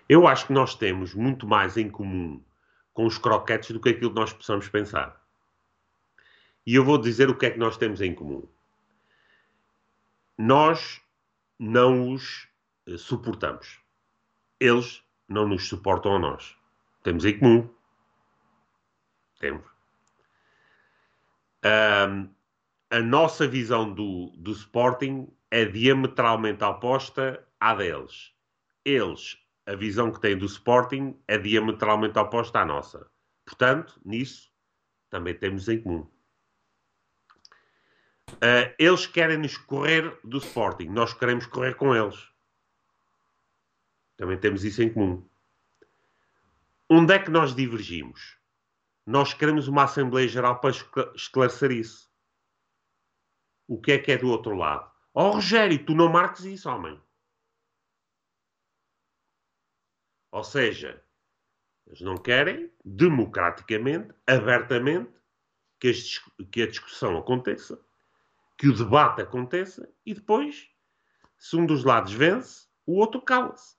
Eu 0.08 0.28
acho 0.28 0.48
que 0.48 0.54
nós 0.54 0.76
temos 0.76 1.14
muito 1.14 1.48
mais 1.48 1.78
em 1.78 1.90
comum 1.90 2.42
com 2.94 3.06
os 3.06 3.18
croquetes 3.18 3.72
do 3.72 3.80
que 3.80 3.90
aquilo 3.90 4.12
que 4.12 4.20
nós 4.20 4.34
possamos 4.34 4.70
pensar. 4.70 5.23
E 6.66 6.76
eu 6.76 6.84
vou 6.84 6.98
dizer 6.98 7.30
o 7.30 7.38
que 7.38 7.46
é 7.46 7.52
que 7.52 7.60
nós 7.60 7.78
temos 7.78 8.02
em 8.02 8.14
comum. 8.14 8.48
Nós 10.38 11.02
não 11.60 12.12
os 12.12 12.48
eh, 12.88 12.98
suportamos. 12.98 13.80
Eles 14.60 15.04
não 15.28 15.48
nos 15.48 15.68
suportam 15.68 16.16
a 16.16 16.20
nós. 16.20 16.56
Temos 17.04 17.26
em 17.26 17.38
comum. 17.38 17.70
Temos. 19.40 19.66
Um, 21.66 22.30
a 22.90 23.02
nossa 23.02 23.48
visão 23.48 23.94
do, 23.94 24.32
do 24.38 24.52
Sporting 24.52 25.28
é 25.50 25.66
diametralmente 25.66 26.64
oposta 26.64 27.46
à 27.60 27.74
deles. 27.74 28.34
Eles, 28.86 29.38
a 29.66 29.76
visão 29.76 30.12
que 30.12 30.20
têm 30.20 30.38
do 30.38 30.46
Sporting 30.46 31.18
é 31.28 31.38
diametralmente 31.38 32.20
oposta 32.20 32.60
à 32.60 32.66
nossa. 32.66 33.10
Portanto, 33.46 34.00
nisso 34.06 34.52
também 35.10 35.34
temos 35.34 35.68
em 35.68 35.82
comum. 35.82 36.13
Uh, 38.34 38.74
eles 38.78 39.06
querem 39.06 39.38
nos 39.38 39.58
correr 39.58 40.20
do 40.24 40.38
Sporting, 40.38 40.88
nós 40.88 41.14
queremos 41.14 41.46
correr 41.46 41.76
com 41.76 41.96
eles. 41.96 42.30
Também 44.18 44.38
temos 44.38 44.64
isso 44.64 44.82
em 44.82 44.92
comum. 44.92 45.28
Onde 46.90 47.14
é 47.14 47.20
que 47.20 47.32
nós 47.32 47.56
divergimos? 47.56 48.38
Nós 49.06 49.34
queremos 49.34 49.68
uma 49.68 49.84
Assembleia 49.84 50.28
Geral 50.28 50.60
para 50.60 50.72
esclarecer 51.16 51.72
isso. 51.72 52.12
O 53.68 53.80
que 53.80 53.94
é 53.94 53.98
que 53.98 54.12
é 54.12 54.18
do 54.18 54.30
outro 54.30 54.56
lado? 54.56 54.92
Oh, 55.14 55.32
Rogério, 55.32 55.84
tu 55.86 55.94
não 55.94 56.10
marques 56.10 56.44
isso, 56.46 56.70
homem. 56.70 57.02
Ou 60.32 60.44
seja, 60.44 61.04
eles 61.86 62.02
não 62.02 62.18
querem, 62.18 62.72
democraticamente, 62.84 64.14
abertamente, 64.26 65.12
que, 65.80 66.62
a 66.62 66.68
discussão 66.68 67.18
aconteça, 67.18 67.80
que 68.64 68.70
o 68.70 68.74
debate 68.74 69.22
aconteça 69.22 69.90
e 70.06 70.14
depois, 70.14 70.70
se 71.38 71.58
um 71.58 71.66
dos 71.66 71.84
lados 71.84 72.14
vence, 72.14 72.66
o 72.86 72.98
outro 72.98 73.22
cala-se. 73.22 73.76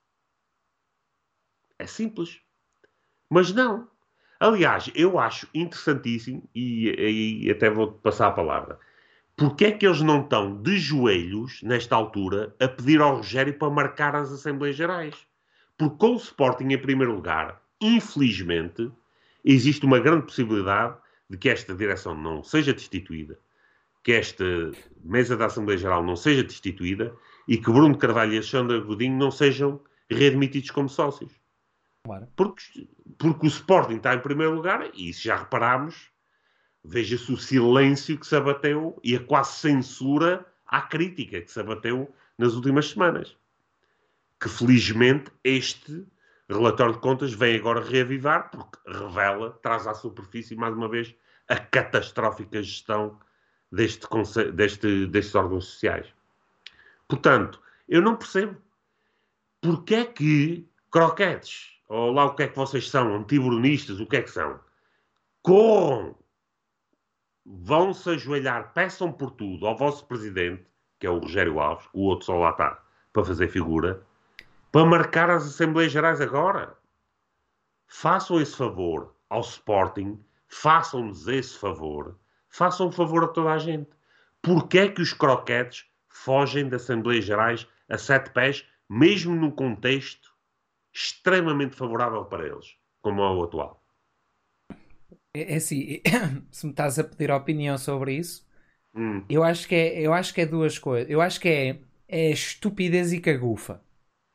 É 1.78 1.86
simples. 1.86 2.38
Mas 3.30 3.50
não. 3.50 3.88
Aliás, 4.38 4.90
eu 4.94 5.18
acho 5.18 5.48
interessantíssimo, 5.54 6.46
e, 6.54 7.44
e 7.46 7.50
até 7.50 7.70
vou 7.70 7.92
passar 7.92 8.26
a 8.26 8.32
palavra, 8.32 8.78
porque 9.34 9.64
é 9.64 9.72
que 9.72 9.86
eles 9.86 10.02
não 10.02 10.20
estão 10.20 10.60
de 10.60 10.76
joelhos, 10.76 11.62
nesta 11.62 11.96
altura, 11.96 12.54
a 12.60 12.68
pedir 12.68 13.00
ao 13.00 13.16
Rogério 13.16 13.58
para 13.58 13.70
marcar 13.70 14.14
as 14.14 14.30
Assembleias 14.30 14.76
Gerais? 14.76 15.16
Porque 15.78 15.96
com 15.96 16.12
o 16.12 16.16
Sporting 16.16 16.68
em 16.74 16.78
primeiro 16.78 17.14
lugar, 17.14 17.58
infelizmente, 17.80 18.92
existe 19.42 19.86
uma 19.86 19.98
grande 19.98 20.26
possibilidade 20.26 20.98
de 21.30 21.38
que 21.38 21.48
esta 21.48 21.74
direção 21.74 22.14
não 22.14 22.42
seja 22.42 22.74
destituída, 22.74 23.38
que 24.04 24.12
esta 24.12 24.44
mesa 25.02 25.34
da 25.34 25.46
Assembleia 25.46 25.78
Geral 25.78 26.04
não 26.04 26.14
seja 26.14 26.44
destituída 26.44 27.16
e 27.48 27.56
que 27.56 27.72
Bruno 27.72 27.96
Carvalho 27.96 28.34
e 28.34 28.36
Alexandre 28.36 28.80
Godinho 28.80 29.16
não 29.16 29.30
sejam 29.30 29.80
readmitidos 30.10 30.70
como 30.70 30.90
sócios. 30.90 31.32
Claro. 32.04 32.28
Porque, 32.36 32.86
porque 33.18 33.46
o 33.46 33.48
Sporting 33.48 33.96
está 33.96 34.14
em 34.14 34.20
primeiro 34.20 34.54
lugar, 34.54 34.90
e 34.92 35.08
isso 35.08 35.22
já 35.22 35.36
reparámos, 35.36 36.10
veja-se 36.84 37.32
o 37.32 37.38
silêncio 37.38 38.18
que 38.18 38.26
se 38.26 38.36
abateu 38.36 39.00
e 39.02 39.16
a 39.16 39.24
quase 39.24 39.54
censura 39.54 40.44
à 40.66 40.82
crítica 40.82 41.40
que 41.40 41.50
se 41.50 41.58
abateu 41.58 42.14
nas 42.36 42.52
últimas 42.52 42.90
semanas. 42.90 43.34
Que 44.38 44.50
felizmente 44.50 45.32
este 45.42 46.06
relatório 46.46 46.92
de 46.92 47.00
contas 47.00 47.32
vem 47.32 47.56
agora 47.56 47.80
reavivar, 47.80 48.50
porque 48.50 48.78
revela, 48.86 49.58
traz 49.62 49.86
à 49.86 49.94
superfície 49.94 50.54
mais 50.54 50.74
uma 50.74 50.90
vez 50.90 51.14
a 51.48 51.56
catastrófica 51.56 52.62
gestão 52.62 53.18
deste, 53.74 54.06
deste, 54.52 55.06
destes 55.06 55.34
órgãos 55.34 55.66
sociais. 55.66 56.06
Portanto, 57.08 57.60
eu 57.88 58.00
não 58.00 58.16
percebo 58.16 58.56
porque 59.60 59.94
é 59.94 60.04
que 60.04 60.68
croquetes 60.90 61.74
ou 61.88 62.12
lá 62.12 62.24
o 62.24 62.34
que 62.34 62.44
é 62.44 62.48
que 62.48 62.56
vocês 62.56 62.88
são, 62.88 63.14
antibrunistas, 63.14 64.00
o 64.00 64.06
que 64.06 64.16
é 64.16 64.22
que 64.22 64.30
são? 64.30 64.58
Corram! 65.42 66.16
Vão-se 67.44 68.08
ajoelhar, 68.08 68.72
peçam 68.72 69.12
por 69.12 69.30
tudo 69.32 69.66
ao 69.66 69.76
vosso 69.76 70.06
presidente, 70.06 70.64
que 70.98 71.06
é 71.06 71.10
o 71.10 71.18
Rogério 71.18 71.60
Alves, 71.60 71.86
o 71.92 72.00
outro 72.04 72.26
só 72.26 72.38
lá 72.38 72.50
está 72.50 72.82
para 73.12 73.24
fazer 73.24 73.48
figura, 73.48 74.02
para 74.72 74.86
marcar 74.86 75.28
as 75.28 75.46
Assembleias 75.46 75.92
Gerais 75.92 76.20
agora. 76.22 76.76
Façam 77.86 78.40
esse 78.40 78.56
favor 78.56 79.14
ao 79.28 79.40
Sporting, 79.40 80.18
façam-nos 80.48 81.28
esse 81.28 81.58
favor, 81.58 82.18
façam 82.54 82.86
um 82.86 82.92
favor 82.92 83.24
a 83.24 83.28
toda 83.28 83.50
a 83.50 83.58
gente. 83.58 83.90
Porquê 84.40 84.78
é 84.78 84.88
que 84.88 85.02
os 85.02 85.12
croquetes 85.12 85.86
fogem 86.08 86.68
das 86.68 86.82
Assembleias 86.82 87.24
Gerais 87.24 87.66
a 87.88 87.98
sete 87.98 88.30
pés, 88.30 88.64
mesmo 88.88 89.34
num 89.34 89.50
contexto 89.50 90.32
extremamente 90.92 91.74
favorável 91.74 92.24
para 92.26 92.46
eles, 92.46 92.76
como 93.02 93.20
é 93.22 93.30
o 93.30 93.42
atual. 93.42 93.82
É, 95.34 95.54
é 95.54 95.56
assim, 95.56 96.00
se 96.52 96.66
me 96.66 96.70
estás 96.70 96.96
a 96.96 97.02
pedir 97.02 97.32
opinião 97.32 97.76
sobre 97.76 98.14
isso, 98.14 98.46
hum. 98.94 99.24
eu, 99.28 99.42
acho 99.42 99.66
que 99.66 99.74
é, 99.74 100.00
eu 100.00 100.12
acho 100.12 100.32
que 100.32 100.40
é 100.40 100.46
duas 100.46 100.78
coisas. 100.78 101.10
Eu 101.10 101.20
acho 101.20 101.40
que 101.40 101.48
é, 101.48 101.80
é 102.06 102.30
estupidez 102.30 103.12
e 103.12 103.20
cagufa, 103.20 103.82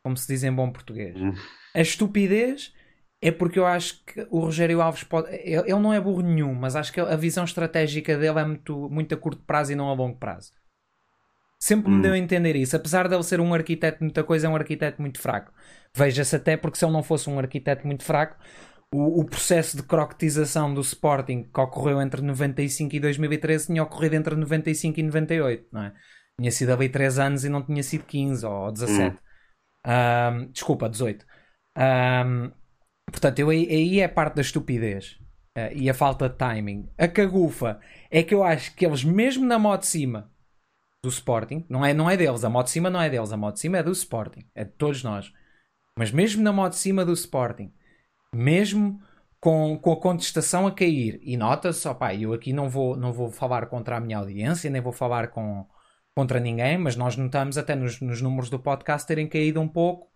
como 0.03 0.17
se 0.17 0.27
diz 0.27 0.43
em 0.43 0.51
bom 0.51 0.69
português. 0.69 1.15
Hum. 1.15 1.33
A 1.73 1.79
estupidez 1.79 2.75
é 3.21 3.31
porque 3.31 3.59
eu 3.59 3.65
acho 3.65 4.03
que 4.05 4.25
o 4.29 4.39
Rogério 4.39 4.81
Alves 4.81 5.03
pode. 5.03 5.29
Ele 5.35 5.73
não 5.73 5.93
é 5.93 5.99
burro 5.99 6.21
nenhum, 6.21 6.53
mas 6.53 6.75
acho 6.75 6.91
que 6.93 6.99
a 6.99 7.15
visão 7.15 7.43
estratégica 7.43 8.17
dele 8.17 8.39
é 8.39 8.45
muito, 8.45 8.89
muito 8.89 9.13
a 9.13 9.17
curto 9.17 9.43
prazo 9.43 9.71
e 9.73 9.75
não 9.75 9.89
a 9.89 9.93
longo 9.93 10.17
prazo. 10.17 10.51
Sempre 11.61 11.91
me 11.91 11.97
hum. 11.97 12.01
deu 12.01 12.13
a 12.13 12.17
entender 12.17 12.55
isso. 12.55 12.75
Apesar 12.77 13.09
de 13.09 13.15
ele 13.15 13.23
ser 13.23 13.41
um 13.41 13.53
arquiteto 13.53 13.97
de 13.97 14.05
muita 14.05 14.23
coisa, 14.23 14.47
é 14.47 14.49
um 14.49 14.55
arquiteto 14.55 15.01
muito 15.01 15.19
fraco. 15.19 15.51
Veja-se 15.93 16.35
até 16.37 16.55
porque 16.55 16.77
se 16.77 16.85
ele 16.85 16.93
não 16.93 17.03
fosse 17.03 17.29
um 17.29 17.37
arquiteto 17.37 17.85
muito 17.85 18.05
fraco, 18.05 18.37
o, 18.93 19.19
o, 19.19 19.25
processo 19.25 19.75
de 19.75 19.83
croquetização 19.83 20.73
do 20.73 20.79
Sporting 20.79 21.43
que 21.43 21.59
ocorreu 21.59 22.01
entre 22.01 22.21
95 22.21 22.95
e 22.95 22.99
2013 23.01 23.67
tinha 23.67 23.83
ocorrido 23.83 24.15
entre 24.15 24.35
95 24.35 24.99
e 24.99 25.03
98, 25.03 25.67
não 25.71 25.83
é? 25.83 25.93
Tinha 26.39 26.51
sido 26.51 26.71
ali 26.71 26.87
3 26.87 27.19
anos 27.19 27.43
e 27.43 27.49
não 27.49 27.61
tinha 27.61 27.83
sido 27.83 28.05
15 28.05 28.45
ou 28.45 28.71
17. 28.71 29.15
Hum. 29.15 29.19
Um, 29.85 30.51
desculpa, 30.51 30.89
18. 30.89 31.25
Um, 31.77 32.51
portanto, 33.11 33.39
eu, 33.39 33.49
aí 33.49 33.99
é 33.99 34.07
parte 34.07 34.35
da 34.35 34.41
estupidez 34.41 35.19
uh, 35.57 35.73
e 35.73 35.89
a 35.89 35.93
falta 35.93 36.29
de 36.29 36.37
timing. 36.37 36.89
A 36.97 37.07
cagufa 37.07 37.79
é 38.09 38.23
que 38.23 38.33
eu 38.33 38.43
acho 38.43 38.75
que 38.75 38.85
eles, 38.85 39.03
mesmo 39.03 39.45
na 39.45 39.59
moto 39.59 39.81
de 39.81 39.87
cima, 39.87 40.31
do 41.01 41.09
Sporting, 41.09 41.65
não 41.69 41.85
é, 41.85 41.93
não 41.93 42.09
é 42.09 42.17
deles, 42.17 42.43
a 42.43 42.49
moto 42.49 42.65
de 42.65 42.71
cima 42.71 42.89
não 42.89 43.01
é 43.01 43.09
deles, 43.09 43.31
a 43.31 43.37
moto 43.37 43.55
de 43.55 43.61
cima 43.61 43.77
é 43.77 43.83
do 43.83 43.91
Sporting, 43.91 44.45
é 44.53 44.65
de 44.65 44.71
todos 44.71 45.03
nós. 45.03 45.31
Mas 45.97 46.11
mesmo 46.11 46.43
na 46.43 46.51
moto 46.51 46.73
de 46.73 46.79
cima 46.79 47.05
do 47.05 47.13
Sporting, 47.13 47.73
mesmo 48.33 49.01
com, 49.39 49.77
com 49.77 49.93
a 49.93 49.99
contestação 49.99 50.67
a 50.67 50.71
cair, 50.71 51.19
e 51.23 51.37
nota-se, 51.37 51.87
opá, 51.87 52.13
eu 52.13 52.33
aqui 52.33 52.51
não 52.51 52.69
vou, 52.69 52.97
não 52.97 53.13
vou 53.13 53.31
falar 53.31 53.67
contra 53.67 53.97
a 53.97 53.99
minha 53.99 54.17
audiência, 54.17 54.69
nem 54.69 54.81
vou 54.81 54.91
falar 54.91 55.29
com, 55.29 55.65
contra 56.15 56.39
ninguém, 56.39 56.77
mas 56.77 56.95
nós 56.95 57.15
notamos 57.15 57.57
até 57.57 57.75
nos, 57.75 58.01
nos 58.01 58.21
números 58.21 58.49
do 58.49 58.59
podcast 58.59 59.07
terem 59.07 59.27
caído 59.27 59.61
um 59.61 59.67
pouco. 59.67 60.08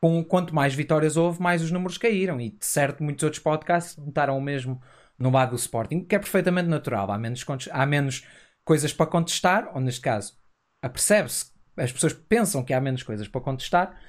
Com, 0.00 0.24
quanto 0.24 0.54
mais 0.54 0.74
vitórias 0.74 1.16
houve, 1.16 1.42
mais 1.42 1.62
os 1.62 1.70
números 1.70 1.98
caíram. 1.98 2.40
E 2.40 2.50
de 2.50 2.64
certo, 2.64 3.02
muitos 3.02 3.22
outros 3.22 3.42
podcasts 3.42 3.96
notaram 3.96 4.36
o 4.36 4.40
mesmo 4.40 4.80
no 5.18 5.30
lado 5.30 5.50
do 5.50 5.56
Sporting, 5.56 6.04
que 6.04 6.14
é 6.14 6.18
perfeitamente 6.18 6.68
natural. 6.68 7.10
Há 7.10 7.18
menos, 7.18 7.44
há 7.70 7.84
menos 7.84 8.26
coisas 8.64 8.92
para 8.92 9.06
contestar, 9.06 9.70
ou 9.74 9.80
neste 9.80 10.00
caso, 10.00 10.34
apercebe-se, 10.82 11.52
as 11.76 11.92
pessoas 11.92 12.14
pensam 12.14 12.64
que 12.64 12.72
há 12.72 12.80
menos 12.80 13.02
coisas 13.02 13.28
para 13.28 13.40
contestar 13.40 14.00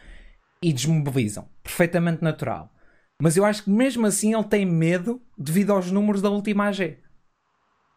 e 0.63 0.71
desmobilizam. 0.71 1.49
Perfeitamente 1.63 2.23
natural. 2.23 2.73
Mas 3.21 3.37
eu 3.37 3.45
acho 3.45 3.63
que 3.63 3.69
mesmo 3.69 4.07
assim 4.07 4.33
ele 4.33 4.43
tem 4.45 4.65
medo 4.65 5.21
devido 5.37 5.71
aos 5.71 5.91
números 5.91 6.21
da 6.21 6.29
última 6.29 6.67
AG. 6.67 6.97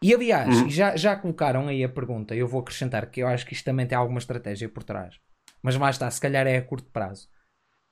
E 0.03 0.13
aliás, 0.13 0.61
uhum. 0.61 0.69
já, 0.69 0.95
já 0.95 1.15
colocaram 1.15 1.67
aí 1.67 1.83
a 1.83 1.89
pergunta, 1.89 2.35
eu 2.35 2.47
vou 2.47 2.61
acrescentar 2.61 3.09
que 3.09 3.23
eu 3.23 3.27
acho 3.27 3.45
que 3.45 3.53
isto 3.53 3.65
também 3.65 3.87
tem 3.87 3.97
alguma 3.97 4.19
estratégia 4.19 4.69
por 4.69 4.83
trás. 4.83 5.19
Mas 5.63 5.75
lá 5.75 5.89
está, 5.89 6.09
se 6.11 6.21
calhar 6.21 6.45
é 6.45 6.57
a 6.57 6.61
curto 6.61 6.91
prazo. 6.91 7.27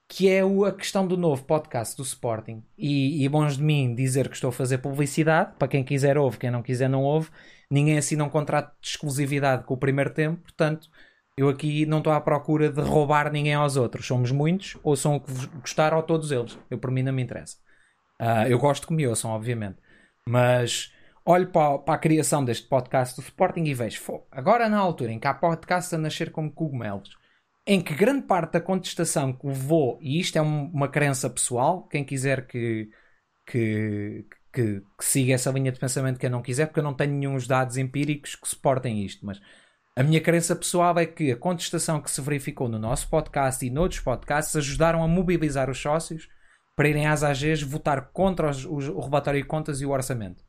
Que 0.07 0.29
é 0.29 0.41
a 0.41 0.71
questão 0.71 1.07
do 1.07 1.17
novo 1.17 1.43
podcast 1.43 1.97
do 1.97 2.03
Sporting. 2.03 2.63
E, 2.77 3.23
e 3.23 3.29
bons 3.29 3.57
de 3.57 3.63
mim 3.63 3.95
dizer 3.95 4.29
que 4.29 4.35
estou 4.35 4.49
a 4.49 4.53
fazer 4.53 4.77
publicidade. 4.77 5.53
Para 5.57 5.67
quem 5.67 5.83
quiser 5.83 6.17
ouve, 6.17 6.37
quem 6.37 6.51
não 6.51 6.61
quiser 6.61 6.89
não 6.89 7.03
ouve 7.03 7.29
ninguém 7.73 7.97
assina 7.97 8.23
um 8.23 8.29
contrato 8.29 8.71
de 8.79 8.89
exclusividade 8.89 9.63
com 9.63 9.73
o 9.73 9.77
primeiro 9.77 10.11
tempo, 10.11 10.39
portanto, 10.43 10.87
eu 11.35 11.49
aqui 11.49 11.87
não 11.87 11.97
estou 11.97 12.13
à 12.13 12.21
procura 12.21 12.71
de 12.71 12.79
roubar 12.81 13.31
ninguém 13.31 13.55
aos 13.55 13.75
outros. 13.75 14.05
Somos 14.05 14.31
muitos, 14.31 14.77
ou 14.83 14.95
são 14.95 15.15
o 15.15 15.19
que 15.19 15.31
gostar, 15.59 15.91
ou 15.91 16.03
todos 16.03 16.31
eles. 16.31 16.57
Eu, 16.69 16.77
por 16.77 16.91
mim, 16.91 17.01
não 17.01 17.11
me 17.11 17.23
interessa. 17.23 17.57
Uh, 18.21 18.47
eu 18.47 18.59
gosto 18.59 18.85
que 18.85 18.93
me 18.93 19.07
ouçam, 19.07 19.31
obviamente. 19.31 19.77
Mas 20.27 20.93
olho 21.25 21.47
para, 21.47 21.79
para, 21.79 21.95
a 21.95 21.97
criação 21.97 22.45
deste 22.45 22.67
podcast 22.67 23.15
do 23.15 23.23
Sporting 23.23 23.63
e 23.63 23.73
vejo, 23.73 23.99
agora 24.31 24.69
na 24.69 24.77
altura 24.77 25.11
em 25.11 25.19
que 25.19 25.27
há 25.27 25.33
podcast 25.33 25.95
a 25.95 25.97
nascer 25.97 26.31
como 26.31 26.51
cogumelos, 26.51 27.17
em 27.65 27.81
que 27.81 27.93
grande 27.93 28.25
parte 28.27 28.53
da 28.53 28.61
contestação 28.61 29.33
que 29.33 29.47
levou, 29.47 29.97
e 30.01 30.19
isto 30.19 30.37
é 30.37 30.41
um, 30.41 30.65
uma 30.71 30.87
crença 30.87 31.29
pessoal, 31.29 31.87
quem 31.87 32.03
quiser 32.03 32.45
que, 32.45 32.89
que, 33.45 34.25
que, 34.51 34.81
que, 34.81 35.05
siga 35.05 35.33
essa 35.33 35.51
linha 35.51 35.71
de 35.71 35.79
pensamento 35.79 36.19
que 36.19 36.25
eu 36.25 36.29
não 36.29 36.41
quiser, 36.41 36.65
porque 36.67 36.79
eu 36.79 36.83
não 36.83 36.93
tenho 36.93 37.13
nenhum 37.13 37.37
dados 37.47 37.77
empíricos 37.77 38.35
que 38.35 38.47
suportem 38.47 39.03
isto. 39.05 39.25
Mas 39.25 39.39
a 39.95 40.03
minha 40.03 40.19
crença 40.19 40.55
pessoal 40.55 40.97
é 40.99 41.05
que 41.05 41.31
a 41.31 41.37
contestação 41.37 42.01
que 42.01 42.11
se 42.11 42.21
verificou 42.21 42.67
no 42.67 42.79
nosso 42.79 43.09
podcast 43.09 43.65
e 43.65 43.69
noutros 43.69 44.01
podcasts 44.01 44.55
ajudaram 44.55 45.03
a 45.03 45.07
mobilizar 45.07 45.69
os 45.69 45.79
sócios 45.79 46.27
para 46.75 46.89
irem 46.89 47.07
às 47.07 47.23
AGs 47.23 47.61
votar 47.61 48.11
contra 48.11 48.49
os, 48.49 48.65
os, 48.65 48.89
o 48.89 48.99
relatório 48.99 49.41
de 49.41 49.47
contas 49.47 49.79
e 49.79 49.85
o 49.85 49.91
orçamento 49.91 50.43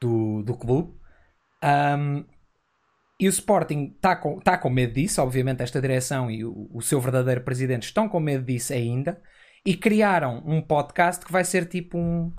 do, 0.00 0.42
do 0.42 0.56
clube. 0.56 0.96
Um, 1.62 2.24
e 3.20 3.26
o 3.26 3.30
Sporting 3.30 3.92
está 3.96 4.14
com, 4.16 4.38
tá 4.38 4.56
com 4.56 4.70
medo 4.70 4.94
disso, 4.94 5.20
obviamente, 5.22 5.62
esta 5.62 5.80
direção 5.80 6.30
e 6.30 6.44
o, 6.44 6.70
o 6.72 6.80
seu 6.80 7.00
verdadeiro 7.00 7.42
presidente 7.42 7.84
estão 7.84 8.08
com 8.08 8.20
medo 8.20 8.44
disso 8.44 8.72
ainda. 8.72 9.20
E 9.66 9.76
criaram 9.76 10.42
um 10.46 10.62
podcast 10.62 11.24
que 11.24 11.32
vai 11.32 11.44
ser 11.44 11.66
tipo 11.66 11.98
um, 11.98 12.32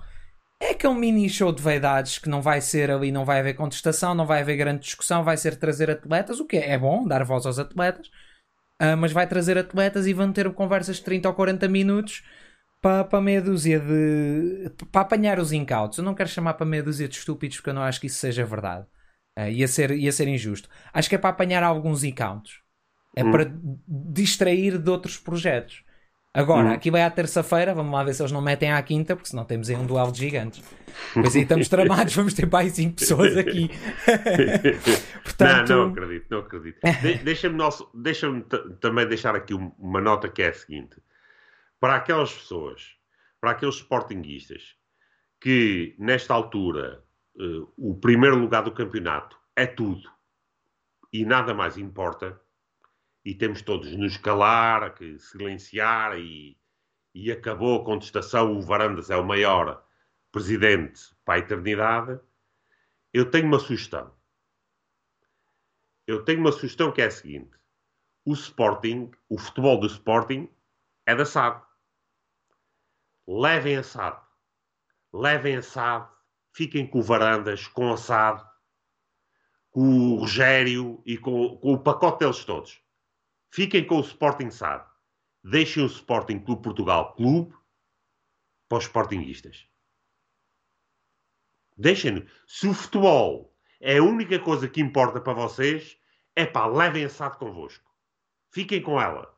é 0.62 0.72
aquele 0.72 0.94
mini 0.96 1.30
show 1.30 1.52
de 1.54 1.62
vaidades 1.62 2.20
que 2.20 2.30
não 2.30 2.42
vai 2.42 2.60
ser 2.60 2.92
ali, 2.92 3.12
não 3.12 3.24
vai 3.24 3.40
haver 3.40 3.56
contestação, 3.56 4.14
não 4.14 4.26
vai 4.26 4.42
haver 4.42 4.58
grande 4.58 4.82
discussão, 4.82 5.24
vai 5.24 5.38
ser 5.38 5.56
trazer 5.56 5.90
atletas, 5.90 6.40
o 6.40 6.46
que 6.46 6.58
é, 6.58 6.72
é 6.72 6.78
bom, 6.78 7.08
dar 7.08 7.24
voz 7.24 7.46
aos 7.46 7.60
atletas, 7.60 8.08
uh, 8.82 8.98
mas 8.98 9.14
vai 9.14 9.26
trazer 9.26 9.58
atletas 9.58 10.06
e 10.06 10.14
vão 10.14 10.34
ter 10.34 10.52
conversas 10.54 10.98
de 10.98 11.04
30 11.04 11.30
ou 11.30 11.36
40 11.36 11.68
minutos 11.70 12.24
para, 12.82 13.06
para 13.06 13.22
meia 13.22 13.42
dúzia 13.42 13.80
de. 13.80 14.70
para 14.92 15.02
apanhar 15.02 15.40
os 15.40 15.52
incautos. 15.54 15.98
Eu 15.98 16.04
não 16.04 16.16
quero 16.16 16.30
chamar 16.30 16.56
para 16.56 16.66
meia 16.66 16.84
dúzia 16.84 17.08
de 17.08 17.16
estúpidos 17.16 17.58
porque 17.58 17.70
eu 17.70 17.74
não 17.74 17.84
acho 17.84 18.00
que 18.02 18.08
isso 18.08 18.20
seja 18.20 18.46
verdade. 18.46 18.86
Uh, 19.40 19.50
ia, 19.50 19.68
ser, 19.68 19.92
ia 19.92 20.12
ser 20.12 20.28
injusto. 20.28 20.68
Acho 20.94 21.08
que 21.08 21.16
é 21.16 21.18
para 21.18 21.30
apanhar 21.30 21.64
alguns 21.64 22.04
incautos. 22.04 22.62
É 23.16 23.24
hum. 23.24 23.32
para 23.32 23.52
distrair 23.88 24.78
de 24.78 24.90
outros 24.90 25.18
projetos. 25.18 25.84
Agora, 26.34 26.70
hum. 26.70 26.74
aqui 26.74 26.92
vai 26.92 27.04
à 27.04 27.10
terça-feira, 27.10 27.74
vamos 27.74 27.92
lá 27.92 28.04
ver 28.04 28.14
se 28.14 28.22
eles 28.22 28.32
não 28.32 28.42
metem 28.42 28.72
à 28.72 28.82
quinta, 28.84 29.16
porque 29.16 29.30
senão 29.30 29.46
temos 29.46 29.70
aí 29.70 29.76
um 29.76 29.86
duelo 29.86 30.12
de 30.12 30.20
gigantes. 30.20 30.64
Pois 31.14 31.36
aí 31.36 31.42
estamos 31.42 31.68
tramados, 31.70 32.14
vamos 32.14 32.34
ter 32.34 32.48
mais 32.48 32.74
5 32.74 32.96
pessoas 32.96 33.38
aqui. 33.38 33.70
Portanto... 35.24 35.70
Não, 35.70 35.86
não 35.86 35.92
acredito, 35.92 36.26
não 36.30 36.40
acredito. 36.40 36.80
De 37.02 37.18
Deixa-me 37.24 37.58
deixa 37.96 38.28
também 38.80 39.08
deixar 39.08 39.36
aqui 39.36 39.54
uma 39.54 40.02
nota 40.02 40.30
que 40.30 40.44
é 40.44 40.50
a 40.50 40.54
seguinte: 40.54 40.98
para 41.80 41.96
aquelas 41.96 42.32
pessoas, 42.32 42.96
para 43.42 43.52
aqueles 43.52 43.76
sportinguistas 43.76 44.76
que 45.40 45.96
nesta 45.98 46.34
altura 46.34 47.04
uh, 47.40 47.74
o 47.78 47.96
primeiro 47.96 48.38
lugar 48.38 48.64
do 48.64 48.72
campeonato 48.72 49.40
é 49.56 49.66
tudo 49.66 50.10
e 51.12 51.26
nada 51.26 51.54
mais 51.54 51.78
importa, 51.78 52.40
e 53.26 53.34
temos 53.34 53.62
todos 53.62 53.96
nos 53.96 54.18
calar, 54.18 54.94
que 54.94 55.18
silenciar 55.20 56.18
e, 56.18 56.58
e 57.14 57.32
acabou 57.32 57.82
a 57.82 57.86
contestação, 57.86 58.58
o 58.58 58.62
Varandas 58.62 59.10
é 59.10 59.16
o 59.16 59.26
maior 59.26 59.84
presidente 60.32 61.02
para 61.26 61.36
a 61.36 61.40
eternidade, 61.40 62.20
eu 63.14 63.30
tenho 63.30 63.48
uma 63.48 63.60
sugestão. 63.60 64.14
Eu 66.06 66.24
tenho 66.24 66.40
uma 66.40 66.52
sugestão 66.52 66.92
que 66.92 67.02
é 67.02 67.06
a 67.06 67.12
seguinte: 67.12 67.58
o 68.24 68.34
Sporting, 68.34 69.12
o 69.28 69.38
futebol 69.38 69.80
do 69.80 69.88
Sporting 69.88 70.50
é 71.06 71.16
da 71.16 71.26
SAD. 71.26 71.64
Levem 73.28 73.78
a 73.78 73.84
SAD. 73.84 74.20
Levem 75.14 75.58
a 75.58 75.62
SAD. 75.62 76.10
Fiquem 76.52 76.88
com 76.88 77.00
o 77.00 77.04
Varandas, 77.04 77.68
com 77.68 77.92
a 77.92 77.98
SAD, 77.98 78.44
com 79.72 79.82
o 79.82 80.16
Rogério 80.20 81.02
e 81.06 81.18
com, 81.18 81.58
com 81.58 81.74
o 81.74 81.80
pacote 81.80 82.20
deles 82.20 82.44
todos. 82.44 82.82
Fiquem 83.52 83.86
com 83.86 83.98
o 83.98 84.02
Sporting 84.02 84.52
SAD. 84.52 84.86
Deixem 85.44 85.84
o 85.84 85.88
Sporting 85.88 86.40
Clube 86.40 86.64
Portugal 86.64 87.16
Clube 87.16 87.56
para 88.68 88.78
os 88.78 88.84
Sportingistas. 88.86 89.68
Deixem-no. 91.78 92.26
Se 92.46 92.68
o 92.68 92.74
futebol 92.74 93.56
é 93.80 93.98
a 93.98 94.04
única 94.04 94.38
coisa 94.40 94.68
que 94.68 94.82
importa 94.82 95.22
para 95.22 95.34
vocês, 95.34 95.98
é 96.36 96.46
pá, 96.46 96.68
levem 96.68 97.06
a 97.06 97.10
SAD 97.10 97.38
convosco. 97.38 97.90
Fiquem 98.52 98.82
com 98.82 99.00
ela. 99.00 99.34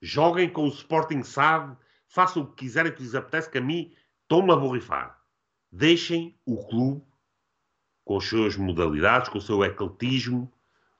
Joguem 0.00 0.50
com 0.50 0.64
o 0.64 0.68
Sporting 0.68 1.22
SAD, 1.22 1.76
façam 2.06 2.42
o 2.42 2.46
que 2.46 2.64
quiserem 2.64 2.94
que 2.94 3.02
lhes 3.02 3.14
apetece, 3.14 3.50
que 3.50 3.58
a 3.58 3.60
mim 3.60 3.94
estão-me 4.22 4.52
a 4.52 4.56
borrifar. 4.56 5.19
Deixem 5.72 6.38
o 6.44 6.66
clube 6.66 7.04
com 8.04 8.16
as 8.16 8.24
suas 8.24 8.56
modalidades, 8.56 9.28
com 9.28 9.38
o 9.38 9.42
seu 9.42 9.64
ecletismo, 9.64 10.52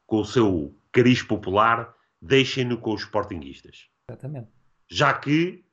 com 0.06 0.20
o 0.20 0.24
seu 0.24 0.74
cariz 0.92 1.22
popular, 1.22 1.94
deixem-no 2.20 2.78
com 2.78 2.94
os 2.94 3.02
sportinguistas. 3.02 3.88
Exatamente. 4.08 4.50
Já 4.88 5.14
que 5.14 5.64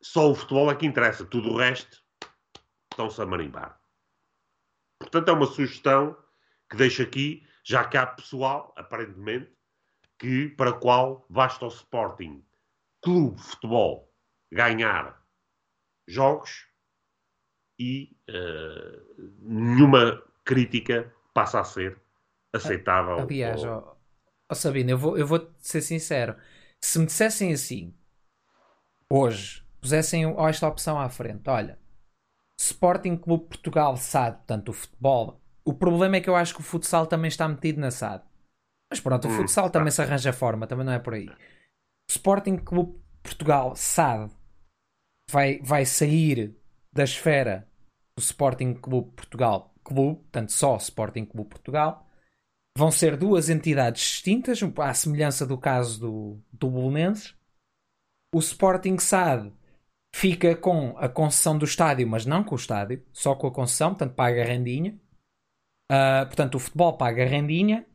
só 0.00 0.30
o 0.30 0.34
futebol 0.34 0.70
é 0.70 0.74
que 0.74 0.86
interessa, 0.86 1.24
tudo 1.24 1.50
o 1.50 1.56
resto 1.56 2.02
estão-se 2.90 3.20
a 3.20 3.26
marimbar. 3.26 3.80
Portanto, 4.98 5.28
é 5.28 5.32
uma 5.32 5.46
sugestão 5.46 6.16
que 6.68 6.76
deixo 6.76 7.02
aqui, 7.02 7.46
já 7.64 7.84
que 7.84 7.96
há 7.96 8.06
pessoal, 8.06 8.72
aparentemente, 8.76 9.52
que 10.18 10.48
para 10.50 10.72
qual 10.72 11.26
basta 11.28 11.64
o 11.64 11.68
Sporting 11.68 12.44
Clube 13.02 13.40
Futebol 13.40 14.12
ganhar 14.52 15.22
jogos 16.06 16.66
e 17.78 18.16
uh, 18.30 19.30
nenhuma 19.40 20.22
crítica 20.44 21.12
passa 21.32 21.60
a 21.60 21.64
ser 21.64 22.00
aceitável. 22.52 23.18
Aliás, 23.18 23.64
ou... 23.64 23.96
Oh, 24.50 24.54
Sabina, 24.54 24.92
eu 24.92 24.98
vou, 24.98 25.18
eu 25.18 25.26
vou 25.26 25.50
ser 25.58 25.80
sincero. 25.80 26.36
Se 26.82 26.98
me 26.98 27.06
dissessem 27.06 27.52
assim, 27.52 27.94
hoje, 29.10 29.64
pusessem 29.80 30.24
esta 30.48 30.68
opção 30.68 30.98
à 30.98 31.08
frente, 31.08 31.48
olha, 31.48 31.78
Sporting 32.58 33.16
Clube 33.16 33.46
Portugal 33.46 33.96
SAD, 33.96 34.36
portanto 34.36 34.68
o 34.68 34.72
futebol, 34.72 35.40
o 35.64 35.72
problema 35.74 36.16
é 36.16 36.20
que 36.20 36.28
eu 36.28 36.36
acho 36.36 36.54
que 36.54 36.60
o 36.60 36.64
futsal 36.64 37.06
também 37.06 37.28
está 37.28 37.48
metido 37.48 37.80
na 37.80 37.90
SAD. 37.90 38.22
Mas 38.90 39.00
pronto, 39.00 39.26
o 39.26 39.30
hum, 39.30 39.36
futsal 39.36 39.70
também 39.70 39.86
tá. 39.86 39.92
se 39.92 40.02
arranja 40.02 40.32
forma, 40.32 40.66
também 40.66 40.84
não 40.84 40.92
é 40.92 40.98
por 40.98 41.14
aí. 41.14 41.28
Sporting 42.08 42.58
Clube 42.58 43.02
Portugal 43.22 43.74
SAD 43.74 44.30
vai, 45.30 45.58
vai 45.62 45.84
sair 45.86 46.54
da 46.92 47.04
esfera 47.04 47.66
do 48.16 48.22
Sporting 48.22 48.74
Clube 48.74 49.10
Portugal 49.12 49.74
Clube, 49.82 50.20
portanto 50.20 50.52
só 50.52 50.76
Sporting 50.76 51.24
Clube 51.24 51.50
Portugal, 51.50 52.08
vão 52.76 52.90
ser 52.90 53.16
duas 53.16 53.48
entidades 53.48 54.02
distintas, 54.02 54.60
à 54.78 54.94
semelhança 54.94 55.46
do 55.46 55.58
caso 55.58 56.00
do, 56.00 56.40
do 56.52 56.70
Bolonenses. 56.70 57.34
O 58.34 58.38
Sporting 58.38 58.98
SAD 58.98 59.52
fica 60.14 60.56
com 60.56 60.96
a 60.98 61.08
concessão 61.08 61.56
do 61.56 61.64
estádio, 61.64 62.06
mas 62.06 62.24
não 62.24 62.42
com 62.42 62.54
o 62.54 62.58
estádio, 62.58 63.04
só 63.12 63.34
com 63.34 63.46
a 63.46 63.52
concessão, 63.52 63.90
portanto 63.90 64.14
paga 64.14 64.42
a 64.42 64.44
rendinha. 64.44 64.98
Uh, 65.90 66.26
portanto, 66.26 66.54
o 66.54 66.58
futebol 66.58 66.96
paga 66.96 67.22
a 67.22 67.26
rendinha, 67.26 67.86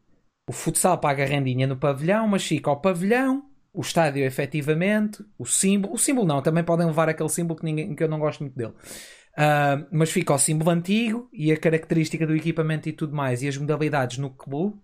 o 0.47 0.53
futsal 0.53 0.97
paga 0.97 1.23
a 1.23 1.25
rendinha 1.25 1.67
no 1.67 1.77
pavilhão, 1.77 2.27
mas 2.27 2.45
fica 2.45 2.69
ao 2.69 2.79
pavilhão, 2.79 3.49
o 3.73 3.82
estádio 3.82 4.23
efetivamente, 4.23 5.23
o 5.38 5.45
símbolo. 5.45 5.93
O 5.93 5.97
símbolo 5.97 6.27
não, 6.27 6.41
também 6.41 6.63
podem 6.63 6.88
levar 6.88 7.10
aquele 7.10 7.29
símbolo 7.29 7.60
que, 7.60 7.65
ninguém, 7.65 7.95
que 7.95 8.03
eu 8.03 8.08
não 8.08 8.19
gosto 8.19 8.41
muito 8.41 8.55
dele. 8.55 8.73
Uh, 9.39 9.88
mas 9.89 10.12
fica 10.12 10.34
o 10.34 10.38
símbolo 10.38 10.69
antigo 10.69 11.30
e 11.32 11.49
a 11.49 11.58
característica 11.58 12.28
do 12.28 12.36
equipamento 12.36 12.89
e 12.89 12.93
tudo 12.93 13.15
mais, 13.15 13.41
e 13.41 13.47
as 13.47 13.56
modalidades 13.56 14.17
no 14.17 14.30
clube, 14.32 14.78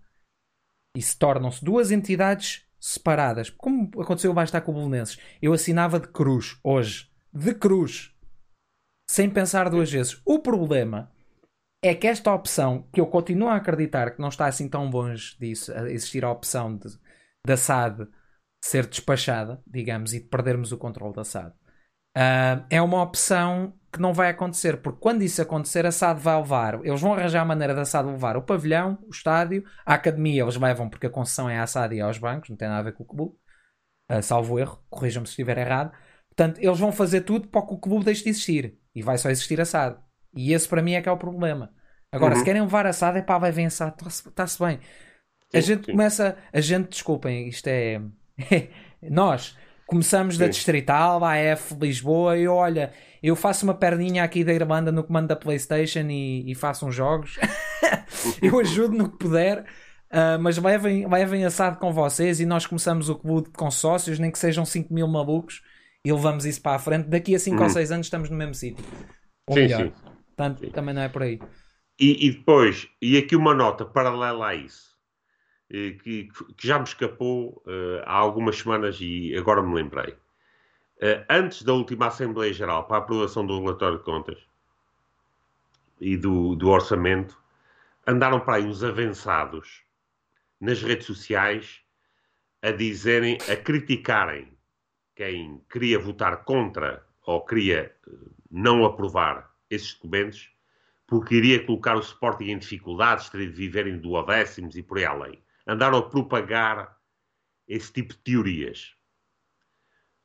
e 0.96 1.02
se 1.02 1.18
tornam-se 1.18 1.62
duas 1.62 1.90
entidades 1.90 2.66
separadas. 2.80 3.50
Como 3.50 3.90
aconteceu 4.00 4.32
mais 4.32 4.48
estar 4.48 4.62
com 4.62 4.72
o 4.72 4.74
Bolonenses. 4.74 5.18
Eu 5.42 5.52
assinava 5.52 6.00
de 6.00 6.08
cruz 6.08 6.58
hoje. 6.64 7.10
De 7.32 7.54
cruz. 7.54 8.14
Sem 9.10 9.28
pensar 9.28 9.68
duas 9.68 9.92
vezes. 9.92 10.20
O 10.24 10.38
problema 10.38 11.12
é 11.82 11.94
que 11.94 12.06
esta 12.06 12.32
opção, 12.32 12.88
que 12.92 13.00
eu 13.00 13.06
continuo 13.06 13.48
a 13.48 13.56
acreditar 13.56 14.12
que 14.12 14.20
não 14.20 14.28
está 14.28 14.46
assim 14.46 14.68
tão 14.68 14.88
longe 14.88 15.36
disso, 15.38 15.72
a 15.72 15.90
existir 15.90 16.24
a 16.24 16.30
opção 16.30 16.76
de, 16.76 16.88
da 17.46 17.56
SAD 17.56 18.08
ser 18.64 18.86
despachada, 18.86 19.62
digamos, 19.66 20.14
e 20.14 20.20
de 20.20 20.28
perdermos 20.28 20.72
o 20.72 20.78
controle 20.78 21.14
da 21.14 21.24
SAD, 21.24 21.50
uh, 22.16 22.66
é 22.70 22.80
uma 22.80 23.02
opção 23.02 23.74
que 23.96 24.02
não 24.02 24.12
vai 24.12 24.30
acontecer, 24.30 24.76
porque 24.78 25.00
quando 25.00 25.22
isso 25.22 25.40
acontecer, 25.42 25.86
a 25.86 25.90
SAD 25.90 26.20
vai 26.20 26.36
levar, 26.36 26.80
eles 26.84 27.00
vão 27.00 27.14
arranjar 27.14 27.42
a 27.42 27.44
maneira 27.44 27.74
da 27.74 27.84
SAD 27.84 28.08
levar 28.08 28.36
o 28.36 28.42
pavilhão, 28.42 28.98
o 29.06 29.10
estádio, 29.10 29.64
a 29.84 29.94
academia 29.94 30.42
eles 30.42 30.56
levam 30.56 30.88
porque 30.88 31.06
a 31.06 31.10
concessão 31.10 31.48
é 31.48 31.58
à 31.58 31.66
SAD 31.66 31.96
e 31.96 32.00
aos 32.00 32.18
bancos, 32.18 32.50
não 32.50 32.56
tem 32.56 32.68
nada 32.68 32.80
a 32.80 32.84
ver 32.84 32.92
com 32.92 33.02
o 33.02 33.06
clube, 33.06 33.34
uh, 34.10 34.22
salvo 34.22 34.58
erro, 34.58 34.78
corrijam-me 34.88 35.26
se 35.26 35.32
estiver 35.32 35.58
errado. 35.58 35.92
Portanto, 36.28 36.60
eles 36.60 36.78
vão 36.78 36.92
fazer 36.92 37.22
tudo 37.22 37.48
para 37.48 37.66
que 37.66 37.74
o 37.74 37.78
clube 37.78 38.04
deixe 38.04 38.22
de 38.22 38.30
existir 38.30 38.78
e 38.94 39.02
vai 39.02 39.18
só 39.18 39.30
existir 39.30 39.60
a 39.60 39.64
SAD. 39.64 39.98
E 40.34 40.52
esse 40.52 40.68
para 40.68 40.82
mim 40.82 40.92
é 40.92 41.02
que 41.02 41.08
é 41.08 41.12
o 41.12 41.16
problema. 41.16 41.72
Agora, 42.12 42.34
uhum. 42.34 42.40
se 42.40 42.44
querem 42.44 42.62
levar 42.62 42.86
a 42.86 42.92
SAD, 42.92 43.18
é 43.18 43.22
pá, 43.22 43.38
vai 43.38 43.52
SAD, 43.70 43.96
está-se 44.06 44.58
bem. 44.58 44.78
Sim, 44.78 45.58
a 45.58 45.60
gente 45.60 45.86
sim. 45.86 45.92
começa, 45.92 46.36
a 46.52 46.60
gente, 46.60 46.90
desculpem, 46.90 47.48
isto 47.48 47.66
é. 47.68 48.00
nós 49.02 49.56
começamos 49.86 50.34
sim. 50.34 50.40
da 50.40 50.48
Distrital, 50.48 51.24
a 51.24 51.52
AF 51.52 51.74
Lisboa, 51.74 52.36
e 52.36 52.46
olha, 52.46 52.92
eu 53.22 53.34
faço 53.36 53.64
uma 53.64 53.74
perninha 53.74 54.24
aqui 54.24 54.44
da 54.44 54.52
Irlanda 54.52 54.92
no 54.92 55.04
comando 55.04 55.28
da 55.28 55.36
PlayStation 55.36 56.06
e, 56.08 56.50
e 56.50 56.54
faço 56.54 56.86
uns 56.86 56.94
jogos. 56.94 57.38
eu 58.42 58.58
ajudo 58.58 58.96
no 58.96 59.10
que 59.10 59.18
puder. 59.18 59.64
Uh, 60.06 60.38
mas 60.40 60.56
levem, 60.56 61.06
levem 61.08 61.44
assado 61.44 61.78
com 61.78 61.92
vocês 61.92 62.38
e 62.40 62.46
nós 62.46 62.64
começamos 62.64 63.08
o 63.08 63.16
clube 63.16 63.50
com 63.50 63.70
sócios, 63.70 64.18
nem 64.18 64.30
que 64.30 64.38
sejam 64.38 64.64
5 64.64 64.94
mil 64.94 65.08
malucos, 65.08 65.62
e 66.04 66.12
levamos 66.12 66.46
isso 66.46 66.62
para 66.62 66.76
a 66.76 66.78
frente. 66.78 67.08
Daqui 67.08 67.34
a 67.34 67.38
5 67.38 67.60
ou 67.60 67.68
6 67.68 67.88
uhum. 67.88 67.94
anos 67.96 68.06
estamos 68.06 68.30
no 68.30 68.36
mesmo 68.36 68.54
sítio. 68.54 68.84
Ou 69.48 69.56
sim, 69.56 69.62
melhor. 69.62 69.84
Sim. 69.86 69.92
Portanto, 70.36 70.60
sim. 70.60 70.70
também 70.70 70.94
não 70.94 71.02
é 71.02 71.08
por 71.08 71.22
aí. 71.22 71.40
E, 71.98 72.28
e, 72.28 72.30
depois, 72.30 72.86
e 73.02 73.16
aqui 73.16 73.34
uma 73.34 73.54
nota 73.54 73.84
paralela 73.84 74.48
a 74.48 74.54
isso, 74.54 74.95
que, 75.68 76.28
que 76.56 76.66
já 76.66 76.78
me 76.78 76.84
escapou 76.84 77.62
uh, 77.66 78.02
há 78.04 78.14
algumas 78.14 78.58
semanas 78.58 78.98
e 79.00 79.36
agora 79.36 79.62
me 79.62 79.74
lembrei. 79.74 80.12
Uh, 80.96 81.24
antes 81.28 81.62
da 81.62 81.72
última 81.72 82.06
Assembleia 82.06 82.52
Geral 82.52 82.84
para 82.84 82.96
a 82.96 83.00
aprovação 83.00 83.46
do 83.46 83.58
relatório 83.58 83.98
de 83.98 84.04
contas 84.04 84.38
e 86.00 86.16
do, 86.16 86.54
do 86.54 86.68
orçamento, 86.68 87.36
andaram 88.06 88.40
para 88.40 88.56
aí 88.56 88.64
uns 88.64 88.84
avançados 88.84 89.82
nas 90.60 90.82
redes 90.82 91.06
sociais 91.06 91.80
a 92.62 92.70
dizerem, 92.70 93.38
a 93.50 93.56
criticarem 93.56 94.56
quem 95.14 95.60
queria 95.70 95.98
votar 95.98 96.44
contra 96.44 97.04
ou 97.24 97.44
queria 97.44 97.94
não 98.50 98.84
aprovar 98.84 99.50
esses 99.68 99.94
documentos, 99.94 100.50
porque 101.06 101.34
iria 101.34 101.64
colocar 101.64 101.96
o 101.96 102.00
Sporting 102.00 102.50
em 102.50 102.58
dificuldades, 102.58 103.28
teria 103.28 103.48
de 103.48 103.52
viver 103.52 103.86
em 103.86 103.98
duodécimos 103.98 104.76
e 104.76 104.82
por 104.82 104.98
aí 104.98 105.04
além. 105.04 105.45
Andaram 105.66 105.98
a 105.98 106.08
propagar 106.08 106.96
esse 107.66 107.92
tipo 107.92 108.14
de 108.14 108.20
teorias. 108.20 108.96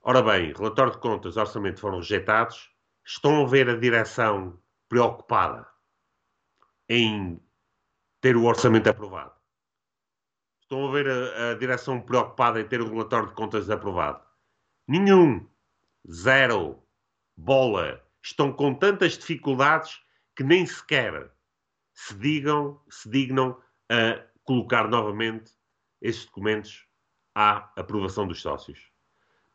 Ora 0.01 0.21
bem, 0.21 0.54
relatório 0.54 0.93
de 0.93 0.99
contas, 0.99 1.38
orçamento 1.38 1.80
foram 1.80 1.97
rejeitados. 1.97 2.71
Estão 3.06 3.43
a 3.43 3.47
ver 3.47 3.69
a 3.69 3.77
direção 3.77 4.62
preocupada 4.88 5.67
em 6.88 7.41
ter 8.19 8.36
o 8.36 8.45
orçamento 8.45 8.88
aprovado. 8.88 9.34
Estão 10.62 10.88
a 10.88 10.91
ver 10.91 11.08
a, 11.10 11.51
a 11.51 11.54
direção 11.56 12.01
preocupada 12.01 12.60
em 12.60 12.67
ter 12.67 12.82
o 12.82 12.89
relatório 12.89 13.30
de 13.30 13.34
contas 13.34 13.69
aprovado. 13.69 14.23
Nenhum. 14.88 15.47
Zero. 16.10 16.82
Bola. 17.36 18.04
Estão 18.23 18.54
com 18.54 18.73
tantas 18.73 19.17
dificuldades 19.17 19.99
que 20.36 20.43
nem 20.43 20.65
sequer 20.65 21.32
se 21.93 22.13
digam, 22.15 22.82
se 22.89 23.10
dignam 23.10 23.62
a 23.89 24.31
colocar 24.43 24.88
novamente 24.88 25.51
esses 26.01 26.25
documentos 26.25 26.88
à 27.36 27.71
aprovação 27.75 28.27
dos 28.27 28.41
sócios. 28.41 28.91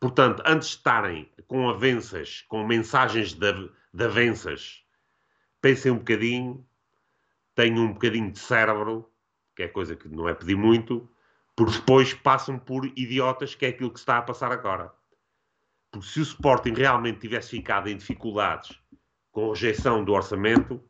Portanto, 0.00 0.42
antes 0.46 0.68
de 0.68 0.76
estarem 0.76 1.30
com 1.46 1.68
avanças, 1.68 2.42
com 2.48 2.66
mensagens 2.66 3.32
de, 3.32 3.52
de 3.92 4.04
avanças, 4.04 4.84
pensem 5.60 5.90
um 5.90 5.98
bocadinho, 5.98 6.66
tenham 7.54 7.84
um 7.84 7.92
bocadinho 7.92 8.30
de 8.30 8.38
cérebro, 8.38 9.10
que 9.54 9.62
é 9.62 9.68
coisa 9.68 9.96
que 9.96 10.08
não 10.08 10.28
é 10.28 10.34
pedir 10.34 10.56
muito, 10.56 11.08
porque 11.56 11.78
depois 11.78 12.12
passam 12.12 12.58
por 12.58 12.84
idiotas, 12.84 13.54
que 13.54 13.64
é 13.64 13.70
aquilo 13.70 13.90
que 13.90 13.98
está 13.98 14.18
a 14.18 14.22
passar 14.22 14.52
agora. 14.52 14.92
Porque 15.90 16.06
se 16.06 16.20
o 16.20 16.22
Sporting 16.22 16.74
realmente 16.74 17.20
tivesse 17.20 17.50
ficado 17.50 17.88
em 17.88 17.96
dificuldades 17.96 18.78
com 19.32 19.46
a 19.46 19.54
rejeição 19.54 20.04
do 20.04 20.12
orçamento, 20.12 20.82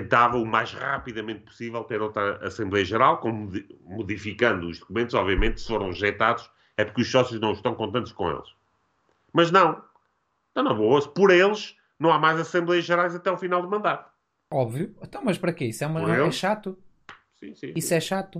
tentava 0.00 0.36
o 0.36 0.44
mais 0.44 0.72
rapidamente 0.72 1.42
possível 1.42 1.84
ter 1.84 2.02
outra 2.02 2.44
Assembleia 2.44 2.84
Geral, 2.84 3.20
modificando 3.84 4.68
os 4.68 4.80
documentos, 4.80 5.14
obviamente, 5.14 5.60
se 5.60 5.68
foram 5.68 5.86
rejeitados, 5.86 6.50
é 6.76 6.84
porque 6.84 7.02
os 7.02 7.10
sócios 7.10 7.40
não 7.40 7.52
estão 7.52 7.76
contentes 7.76 8.10
com 8.10 8.28
eles. 8.28 8.48
Mas 9.32 9.52
não. 9.52 9.80
Estão 10.48 10.64
na 10.64 10.74
boa. 10.74 11.00
Por 11.08 11.30
eles, 11.30 11.76
não 11.98 12.12
há 12.12 12.18
mais 12.18 12.40
Assembleias 12.40 12.84
Gerais 12.84 13.14
até 13.14 13.30
o 13.30 13.38
final 13.38 13.62
do 13.62 13.70
mandato. 13.70 14.10
Óbvio. 14.52 14.96
Então, 15.00 15.22
mas 15.24 15.38
para 15.38 15.52
quê? 15.52 15.66
Isso 15.66 15.84
é, 15.84 15.86
uma, 15.86 16.12
é 16.12 16.30
chato. 16.32 16.76
Sim, 17.36 17.54
sim. 17.54 17.72
Isso 17.76 17.88
sim. 17.88 17.94
é 17.94 18.00
chato. 18.00 18.38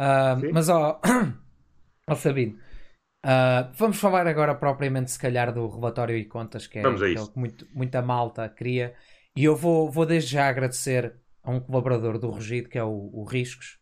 Uh, 0.00 0.52
mas, 0.52 0.68
ó, 0.68 1.00
oh, 2.08 2.14
Sabino, 2.14 2.58
uh, 3.24 3.72
vamos 3.74 3.98
falar 3.98 4.28
agora 4.28 4.54
propriamente, 4.54 5.10
se 5.10 5.18
calhar, 5.18 5.52
do 5.52 5.66
relatório 5.66 6.16
e 6.16 6.24
contas, 6.24 6.68
que 6.68 6.78
é 6.78 6.86
aquele 6.86 7.26
que 7.26 7.38
muito, 7.38 7.66
muita 7.74 8.00
malta 8.02 8.48
queria. 8.48 8.94
E 9.36 9.44
eu 9.44 9.54
vou, 9.54 9.90
vou 9.90 10.06
desde 10.06 10.30
já 10.30 10.48
agradecer 10.48 11.14
a 11.42 11.50
um 11.50 11.60
colaborador 11.60 12.18
do 12.18 12.30
Rugido, 12.30 12.70
que 12.70 12.78
é 12.78 12.82
o, 12.82 13.10
o 13.12 13.24
Riscos, 13.24 13.78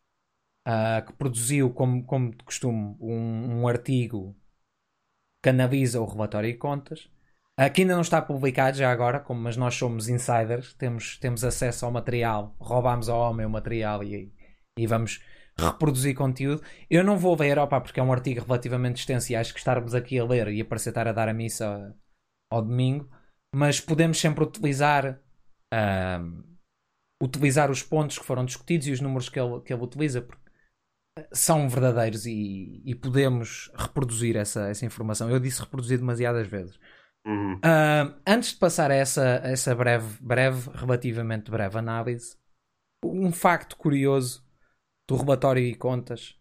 uh, 0.67 1.07
que 1.07 1.13
produziu, 1.13 1.73
como, 1.73 2.05
como 2.05 2.33
de 2.33 2.45
costume, 2.45 2.97
um, 3.01 3.61
um, 3.61 3.69
artigo 3.69 4.37
que 5.43 5.51
analisa 5.51 6.01
o 6.01 6.07
relatório 6.07 6.51
e 6.51 6.55
contas. 6.55 7.09
Uh, 7.59 7.73
que 7.73 7.83
ainda 7.83 7.95
não 7.95 8.03
está 8.03 8.21
publicado 8.21 8.77
já 8.77 8.91
agora, 8.91 9.21
como, 9.21 9.41
mas 9.41 9.57
nós 9.57 9.77
somos 9.77 10.09
insiders, 10.09 10.75
temos, 10.75 11.19
temos 11.19 11.45
acesso 11.45 11.87
ao 11.87 11.93
material, 11.93 12.57
roubámos 12.59 13.09
ao 13.09 13.21
homem 13.21 13.47
o 13.47 13.51
material 13.51 14.03
e, 14.03 14.35
e 14.77 14.87
vamos 14.89 15.23
reproduzir 15.57 16.17
conteúdo. 16.17 16.63
Eu 16.91 17.05
não 17.05 17.17
vou 17.17 17.39
ler, 17.39 17.61
opa, 17.61 17.81
porque 17.81 18.01
é 18.01 18.03
um 18.03 18.13
artigo 18.13 18.45
relativamente 18.45 18.97
extenso 18.97 19.31
e 19.31 19.37
acho 19.37 19.53
que 19.53 19.61
estarmos 19.61 19.95
aqui 19.95 20.19
a 20.19 20.25
ler 20.25 20.49
e 20.49 20.65
parecer 20.65 20.89
estar 20.89 21.07
a 21.07 21.13
dar 21.13 21.29
a 21.29 21.33
missa 21.33 21.97
ao 22.51 22.61
domingo, 22.61 23.09
mas 23.55 23.81
podemos 23.81 24.19
sempre 24.19 24.43
utilizar 24.43 25.23
uh, 25.73 26.55
utilizar 27.23 27.71
os 27.71 27.83
pontos 27.83 28.19
que 28.19 28.25
foram 28.25 28.45
discutidos 28.45 28.87
e 28.87 28.93
os 28.93 29.01
números 29.01 29.29
que 29.29 29.39
ele, 29.39 29.61
que 29.61 29.73
ele 29.73 29.83
utiliza, 29.83 30.21
porque 30.21 30.45
são 31.33 31.69
verdadeiros 31.69 32.27
e, 32.27 32.83
e 32.85 32.95
podemos 32.95 33.71
reproduzir 33.75 34.37
essa, 34.37 34.69
essa 34.69 34.85
informação. 34.85 35.31
Eu 35.31 35.39
disse 35.39 35.61
reproduzir 35.61 35.99
demasiadas 35.99 36.47
vezes. 36.47 36.79
Uhum. 37.27 37.55
Uh, 37.55 38.21
antes 38.27 38.51
de 38.51 38.59
passar 38.59 38.91
a 38.91 38.95
essa, 38.95 39.41
essa 39.45 39.75
breve, 39.75 40.19
breve, 40.21 40.71
relativamente 40.75 41.51
breve 41.51 41.79
análise, 41.79 42.37
um 43.05 43.33
facto 43.33 43.77
curioso 43.77 44.45
do 45.09 45.17
relatório 45.17 45.63
e 45.63 45.75
contas, 45.75 46.37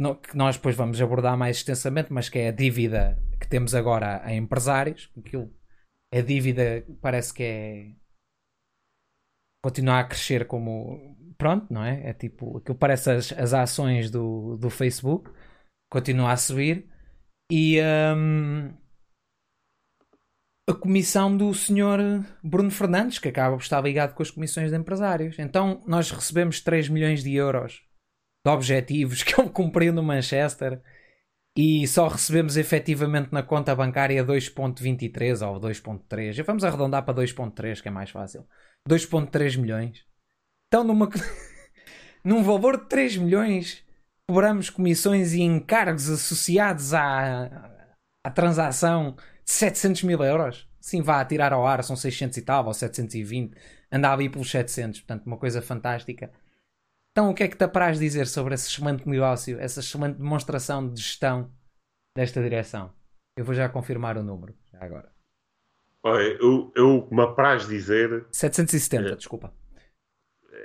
no, 0.00 0.16
que 0.16 0.36
nós 0.36 0.56
depois 0.56 0.76
vamos 0.76 1.00
abordar 1.00 1.36
mais 1.36 1.58
extensamente, 1.58 2.12
mas 2.12 2.28
que 2.28 2.38
é 2.38 2.48
a 2.48 2.52
dívida 2.52 3.20
que 3.40 3.48
temos 3.48 3.74
agora 3.74 4.22
a 4.24 4.32
empresários. 4.32 5.10
Aquilo, 5.18 5.52
a 6.12 6.20
dívida 6.20 6.84
parece 7.00 7.34
que 7.34 7.42
é 7.42 7.92
continuar 9.68 10.00
a 10.00 10.04
crescer 10.04 10.46
como. 10.46 11.16
Pronto, 11.36 11.72
não 11.72 11.84
é? 11.84 12.08
É 12.08 12.12
tipo. 12.12 12.58
Aquilo 12.58 12.76
parece 12.76 13.10
as, 13.10 13.32
as 13.32 13.54
ações 13.54 14.10
do, 14.10 14.56
do 14.56 14.70
Facebook. 14.70 15.30
Continua 15.90 16.32
a 16.32 16.36
subir. 16.36 16.88
E. 17.50 17.80
Um, 18.16 18.72
a 20.68 20.74
comissão 20.74 21.34
do 21.34 21.54
senhor 21.54 21.98
Bruno 22.42 22.70
Fernandes, 22.70 23.18
que 23.18 23.28
acaba 23.28 23.56
por 23.56 23.62
estar 23.62 23.80
ligado 23.80 24.14
com 24.14 24.22
as 24.22 24.30
comissões 24.30 24.70
de 24.70 24.76
empresários. 24.76 25.38
Então, 25.38 25.82
nós 25.86 26.10
recebemos 26.10 26.60
3 26.60 26.90
milhões 26.90 27.22
de 27.22 27.34
euros 27.34 27.82
de 28.44 28.52
objetivos 28.52 29.22
que 29.24 29.40
ele 29.40 29.48
cumpriu 29.48 29.94
no 29.94 30.02
Manchester 30.02 30.82
e 31.56 31.88
só 31.88 32.06
recebemos 32.06 32.56
efetivamente 32.58 33.32
na 33.32 33.42
conta 33.42 33.74
bancária 33.74 34.22
2.23 34.22 35.46
ou 35.46 35.58
2.3. 35.58 36.44
Vamos 36.44 36.62
arredondar 36.64 37.02
para 37.04 37.14
2.3, 37.14 37.80
que 37.80 37.88
é 37.88 37.90
mais 37.90 38.10
fácil. 38.10 38.46
2.3 38.86 39.56
milhões. 39.56 40.04
Então, 40.68 40.84
numa... 40.84 41.08
num 42.24 42.42
valor 42.42 42.78
de 42.78 42.88
3 42.88 43.16
milhões, 43.16 43.84
cobramos 44.28 44.68
comissões 44.68 45.32
e 45.32 45.40
encargos 45.40 46.10
associados 46.10 46.92
à, 46.92 47.70
à 48.24 48.30
transação 48.30 49.16
de 49.44 49.50
700 49.52 50.02
mil 50.02 50.22
euros. 50.22 50.68
Sim, 50.80 51.02
vá 51.02 51.20
a 51.20 51.24
tirar 51.24 51.52
ao 51.52 51.66
ar, 51.66 51.82
são 51.82 51.96
600 51.96 52.36
e 52.36 52.42
tal, 52.42 52.66
ou 52.66 52.74
720. 52.74 53.56
Andava 53.90 54.20
aí 54.20 54.28
pelos 54.28 54.50
700, 54.50 55.00
portanto, 55.00 55.26
uma 55.26 55.38
coisa 55.38 55.62
fantástica. 55.62 56.30
Então, 57.10 57.30
o 57.30 57.34
que 57.34 57.42
é 57.42 57.48
que 57.48 57.56
te 57.56 57.64
apraz 57.64 57.98
dizer 57.98 58.26
sobre 58.26 58.54
esse 58.54 58.68
excelente 58.68 59.08
negócio, 59.08 59.58
essa 59.58 59.80
excelente 59.80 60.18
demonstração 60.18 60.88
de 60.88 61.00
gestão 61.00 61.50
desta 62.16 62.42
direção? 62.42 62.92
Eu 63.36 63.44
vou 63.44 63.54
já 63.54 63.68
confirmar 63.68 64.16
o 64.16 64.22
número, 64.22 64.54
já 64.70 64.84
agora. 64.84 65.17
Olha, 66.02 66.22
eu, 66.22 66.72
eu 66.74 67.08
me 67.10 67.22
apraz 67.22 67.66
dizer. 67.66 68.26
770, 68.30 69.08
é, 69.08 69.16
desculpa. 69.16 69.52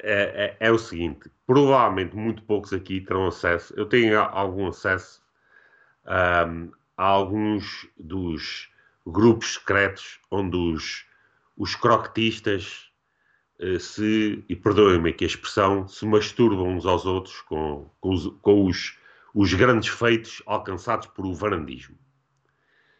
É, 0.02 0.58
é, 0.60 0.67
é, 0.67 0.72
o 0.72 0.78
seguinte: 0.78 1.30
provavelmente 1.46 2.15
muito 2.15 2.43
poucos 2.43 2.74
aqui 2.74 3.02
terão 3.02 3.28
acesso. 3.28 3.74
Eu 3.76 3.86
tenho 3.86 4.19
algum 4.19 4.67
acesso 4.67 5.22
um, 6.06 6.72
a 6.98 7.06
alguns 7.06 7.88
dos 7.98 8.72
grupos 9.06 9.56
secretos 9.56 10.19
onde 10.30 10.56
os, 10.56 11.06
os 11.58 11.76
croquetistas 11.76 12.91
uh, 13.60 13.80
se, 13.80 14.43
e 14.48 14.56
perdoem-me 14.56 15.10
aqui 15.10 15.24
a 15.24 15.28
expressão, 15.28 15.88
se 15.88 16.06
masturbam 16.06 16.67
uns 16.67 16.86
aos 16.86 17.06
outros 17.06 17.41
com, 17.41 17.89
com, 18.00 18.10
os, 18.12 18.28
com 18.41 18.65
os, 18.65 18.98
os 19.34 19.54
grandes 19.54 19.89
feitos 19.89 20.43
alcançados 20.46 21.08
por 21.08 21.26
o 21.26 21.34
varandismo. 21.34 21.98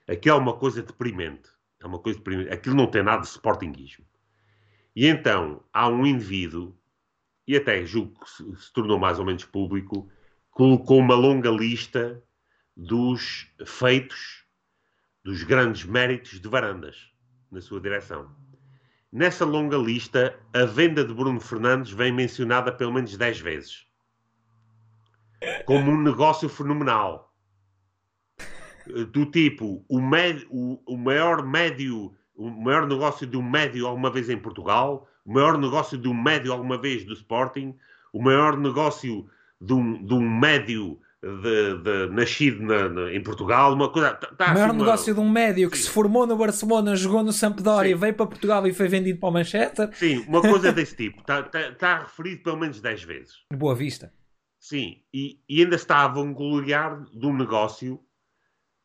Aqui 0.08 0.30
é 0.30 0.34
uma 0.34 0.54
coisa 0.54 0.82
deprimente 0.82 1.53
é 1.84 1.88
uma 1.88 2.00
coisa 2.00 2.20
de 2.20 2.50
Aquilo 2.50 2.76
não 2.76 2.88
tem 2.88 3.04
nada 3.04 3.22
de 3.22 3.28
sportinguismo. 3.28 4.06
E 4.96 5.06
então 5.06 5.64
há 5.74 5.88
um 5.90 6.06
indivíduo, 6.06 6.76
e 7.46 7.58
até 7.58 7.86
julgo 7.86 8.20
que 8.24 8.30
se 8.30 8.74
tornou 8.74 8.98
mais 8.98 9.20
ou 9.20 9.26
menos 9.26 9.44
público, 9.44 10.10
colocou 10.50 11.00
uma 11.00 11.16
longa 11.16 11.50
lista 11.50 12.24
dos 12.76 13.48
feitos, 13.66 14.46
dos 15.24 15.44
grandes 15.44 15.84
méritos 15.84 16.40
de 16.40 16.48
Varandas 16.48 17.12
na 17.52 17.60
sua 17.60 17.82
direção. 17.82 18.34
Nessa 19.12 19.46
longa 19.46 19.78
lista, 19.78 20.40
a 20.54 20.66
venda 20.66 21.04
de 21.04 21.14
Bruno 21.14 21.40
Fernandes 21.40 21.92
vem 21.92 22.12
mencionada 22.12 22.72
pelo 22.72 22.94
menos 22.94 23.16
10 23.16 23.40
vezes. 23.42 23.86
Como 25.66 25.92
um 25.92 26.02
negócio 26.02 26.48
fenomenal 26.48 27.33
do 29.12 29.26
tipo 29.26 29.84
o, 29.88 30.02
med, 30.02 30.46
o, 30.50 30.80
o 30.86 30.98
maior 30.98 31.46
médio, 31.46 32.14
o 32.36 32.50
maior 32.50 32.88
negócio 32.88 33.26
de 33.26 33.38
um 33.38 33.44
médio 33.44 33.88
alguma 33.88 34.10
vez 34.10 34.30
em 34.30 34.38
Portugal, 34.38 35.08
o 35.26 35.34
maior 35.34 35.58
negócio 35.58 35.98
de 35.98 36.08
um 36.08 36.14
médio 36.14 36.52
alguma 36.52 36.78
vez 36.78 37.06
do 37.06 37.14
Sporting, 37.14 37.76
o 38.12 38.22
maior 38.22 38.58
negócio 38.58 39.28
de 39.60 39.74
um, 39.74 40.06
de 40.06 40.14
um 40.14 40.40
médio 40.40 41.00
de, 41.24 41.78
de, 41.78 42.14
nascido 42.14 42.62
na, 42.62 42.90
na, 42.90 43.14
em 43.14 43.24
Portugal, 43.24 43.74
uma 43.74 43.90
coisa. 43.90 44.14
Tá, 44.14 44.28
tá 44.28 44.52
o 44.52 44.54
maior 44.54 44.70
assim 44.70 44.78
negócio 44.78 45.14
uma... 45.14 45.22
de 45.22 45.28
um 45.28 45.32
médio 45.32 45.70
que 45.70 45.78
Sim. 45.78 45.84
se 45.84 45.90
formou 45.90 46.28
no 46.28 46.36
Barcelona, 46.36 46.96
jogou 46.96 47.24
no 47.24 47.32
Sampdoria, 47.32 47.94
Sim. 47.94 48.00
veio 48.00 48.14
para 48.14 48.26
Portugal 48.26 48.68
e 48.68 48.74
foi 48.74 48.90
vendido 48.90 49.20
para 49.20 49.30
o 49.30 49.32
Manchester. 49.32 49.90
Sim, 49.94 50.26
uma 50.28 50.42
coisa 50.42 50.72
desse 50.74 50.96
tipo. 50.96 51.22
Está 51.22 51.44
tá, 51.44 51.72
tá 51.72 52.00
referido 52.00 52.44
pelo 52.44 52.58
menos 52.58 52.82
10 52.82 53.04
vezes. 53.04 53.36
Boa 53.54 53.74
vista. 53.74 54.12
Sim, 54.60 54.98
e, 55.14 55.40
e 55.48 55.62
ainda 55.62 55.76
está 55.76 56.04
a 56.04 56.08
vangloriar 56.08 57.04
de 57.14 57.26
um 57.26 57.36
negócio 57.36 58.00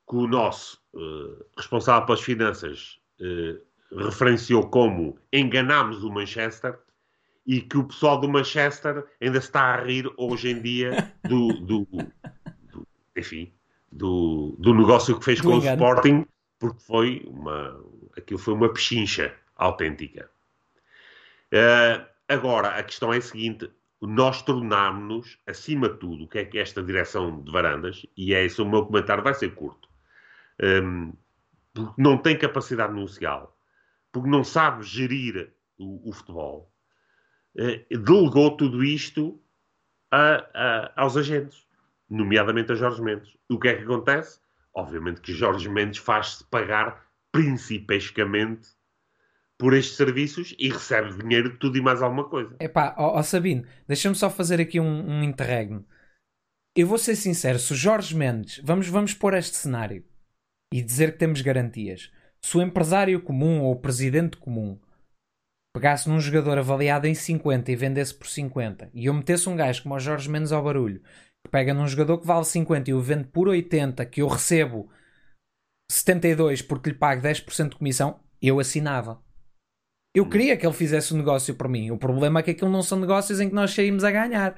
que 0.09 0.17
o 0.17 0.27
nosso 0.27 0.81
uh, 0.95 1.45
responsável 1.57 2.07
pelas 2.07 2.23
finanças 2.23 2.99
uh, 3.21 4.05
referenciou 4.05 4.69
como 4.69 5.19
enganámos 5.33 6.03
o 6.03 6.11
Manchester 6.11 6.79
e 7.47 7.61
que 7.61 7.77
o 7.79 7.85
pessoal 7.85 8.19
do 8.19 8.29
Manchester 8.29 9.07
ainda 9.21 9.39
está 9.39 9.75
a 9.75 9.85
rir 9.85 10.11
hoje 10.17 10.51
em 10.51 10.61
dia 10.61 11.13
do, 11.29 11.49
do, 11.61 11.87
do 11.87 12.87
enfim, 13.17 13.53
do, 13.93 14.57
do 14.59 14.75
negócio 14.75 15.19
que 15.19 15.25
fez 15.25 15.41
do 15.41 15.51
com 15.51 15.57
engano. 15.57 15.71
o 15.71 15.75
Sporting, 15.75 16.27
porque 16.59 16.81
foi 16.81 17.23
uma, 17.27 17.85
aquilo 18.17 18.39
foi 18.39 18.55
uma 18.55 18.73
pechincha 18.73 19.35
autêntica. 19.57 20.31
Uh, 21.53 22.05
agora, 22.29 22.69
a 22.69 22.83
questão 22.83 23.13
é 23.13 23.17
a 23.17 23.23
seguinte: 23.23 23.71
nós 24.01 24.43
tornámos-nos, 24.43 25.39
acima 25.47 25.89
de 25.89 25.97
tudo, 25.97 26.25
o 26.25 26.29
que 26.29 26.39
é 26.39 26.45
que 26.45 26.59
esta 26.59 26.83
direção 26.83 27.41
de 27.41 27.51
varandas, 27.51 28.05
e 28.17 28.35
é 28.35 28.45
esse 28.45 28.61
o 28.61 28.69
meu 28.69 28.85
comentário, 28.85 29.25
vai 29.25 29.35
ser 29.35 29.55
curto 29.55 29.88
um, 30.63 31.13
porque 31.73 32.03
não 32.03 32.19
tem 32.19 32.37
capacidade 32.37 32.93
negocial, 32.93 33.57
porque 34.13 34.29
não 34.29 34.43
sabe 34.43 34.83
gerir 34.83 35.53
o, 35.79 36.09
o 36.09 36.13
futebol, 36.13 36.73
uh, 37.57 37.99
delegou 38.05 38.57
tudo 38.57 38.83
isto 38.83 39.41
a, 40.11 40.45
a, 40.55 40.93
aos 41.03 41.17
agentes, 41.17 41.67
nomeadamente 42.09 42.73
a 42.73 42.75
Jorge 42.75 43.03
Mendes. 43.03 43.37
O 43.49 43.59
que 43.59 43.69
é 43.69 43.75
que 43.75 43.85
acontece? 43.85 44.41
Obviamente 44.75 45.21
que 45.21 45.33
Jorge 45.33 45.69
Mendes 45.69 45.99
faz-se 45.99 46.45
pagar 46.45 47.07
principescamente 47.31 48.69
por 49.59 49.75
estes 49.75 49.97
serviços 49.97 50.55
e 50.59 50.71
recebe 50.71 51.13
dinheiro 51.19 51.51
de 51.51 51.57
tudo 51.59 51.77
e 51.77 51.81
mais 51.81 52.01
alguma 52.01 52.29
coisa. 52.29 52.57
Epá, 52.61 52.95
ó, 52.97 53.19
ó 53.19 53.23
Sabino, 53.23 53.65
deixa-me 53.87 54.15
só 54.15 54.31
fazer 54.31 54.61
aqui 54.61 54.79
um, 54.79 55.11
um 55.11 55.23
interregno. 55.23 55.85
Eu 56.77 56.87
vou 56.87 56.97
ser 56.97 57.17
sincero, 57.17 57.59
se 57.59 57.73
o 57.73 57.77
Jorge 57.77 58.15
Mendes, 58.17 58.61
vamos, 58.65 58.89
vamos 58.89 59.13
pôr 59.13 59.35
este 59.35 59.57
cenário 59.57 60.05
e 60.73 60.83
dizer 60.83 61.13
que 61.13 61.19
temos 61.19 61.41
garantias. 61.41 62.11
Se 62.43 62.57
o 62.57 62.63
empresário 62.63 63.21
comum 63.21 63.63
ou 63.63 63.73
o 63.73 63.81
presidente 63.81 64.37
comum 64.37 64.79
pegasse 65.75 66.09
num 66.09 66.21
jogador 66.21 66.59
avaliado 66.59 67.07
em 67.07 67.15
50 67.15 67.71
e 67.71 67.77
vendesse 67.77 68.15
por 68.15 68.27
50 68.27 68.91
e 68.95 69.07
eu 69.07 69.15
metesse 69.15 69.49
um 69.49 69.57
gajo 69.57 69.83
como 69.83 69.95
o 69.95 70.01
Jorge 70.01 70.29
Mendes 70.29 70.51
ao 70.51 70.63
barulho 70.63 71.03
que 71.45 71.51
pega 71.51 71.75
num 71.75 71.87
jogador 71.87 72.19
que 72.19 72.27
vale 72.27 72.45
50 72.45 72.91
e 72.91 72.95
o 72.95 73.01
vende 73.01 73.25
por 73.25 73.49
80 73.49 74.05
que 74.07 74.23
eu 74.23 74.29
recebo 74.29 74.91
72 75.91 76.63
porque 76.63 76.91
lhe 76.91 76.97
pago 76.97 77.23
10% 77.23 77.71
de 77.71 77.77
comissão, 77.77 78.21
eu 78.41 78.61
assinava. 78.61 79.23
Eu 80.15 80.25
hum. 80.25 80.29
queria 80.29 80.57
que 80.57 80.67
ele 80.67 80.75
fizesse 80.75 81.13
o 81.13 81.15
um 81.15 81.19
negócio 81.19 81.55
por 81.55 81.69
mim. 81.69 81.91
O 81.91 81.99
problema 81.99 82.41
é 82.41 82.43
que 82.43 82.51
aquilo 82.51 82.71
não 82.71 82.83
são 82.83 82.99
negócios 82.99 83.41
em 83.41 83.49
que 83.49 83.55
nós 83.55 83.73
saímos 83.73 84.05
a 84.05 84.11
ganhar. 84.11 84.57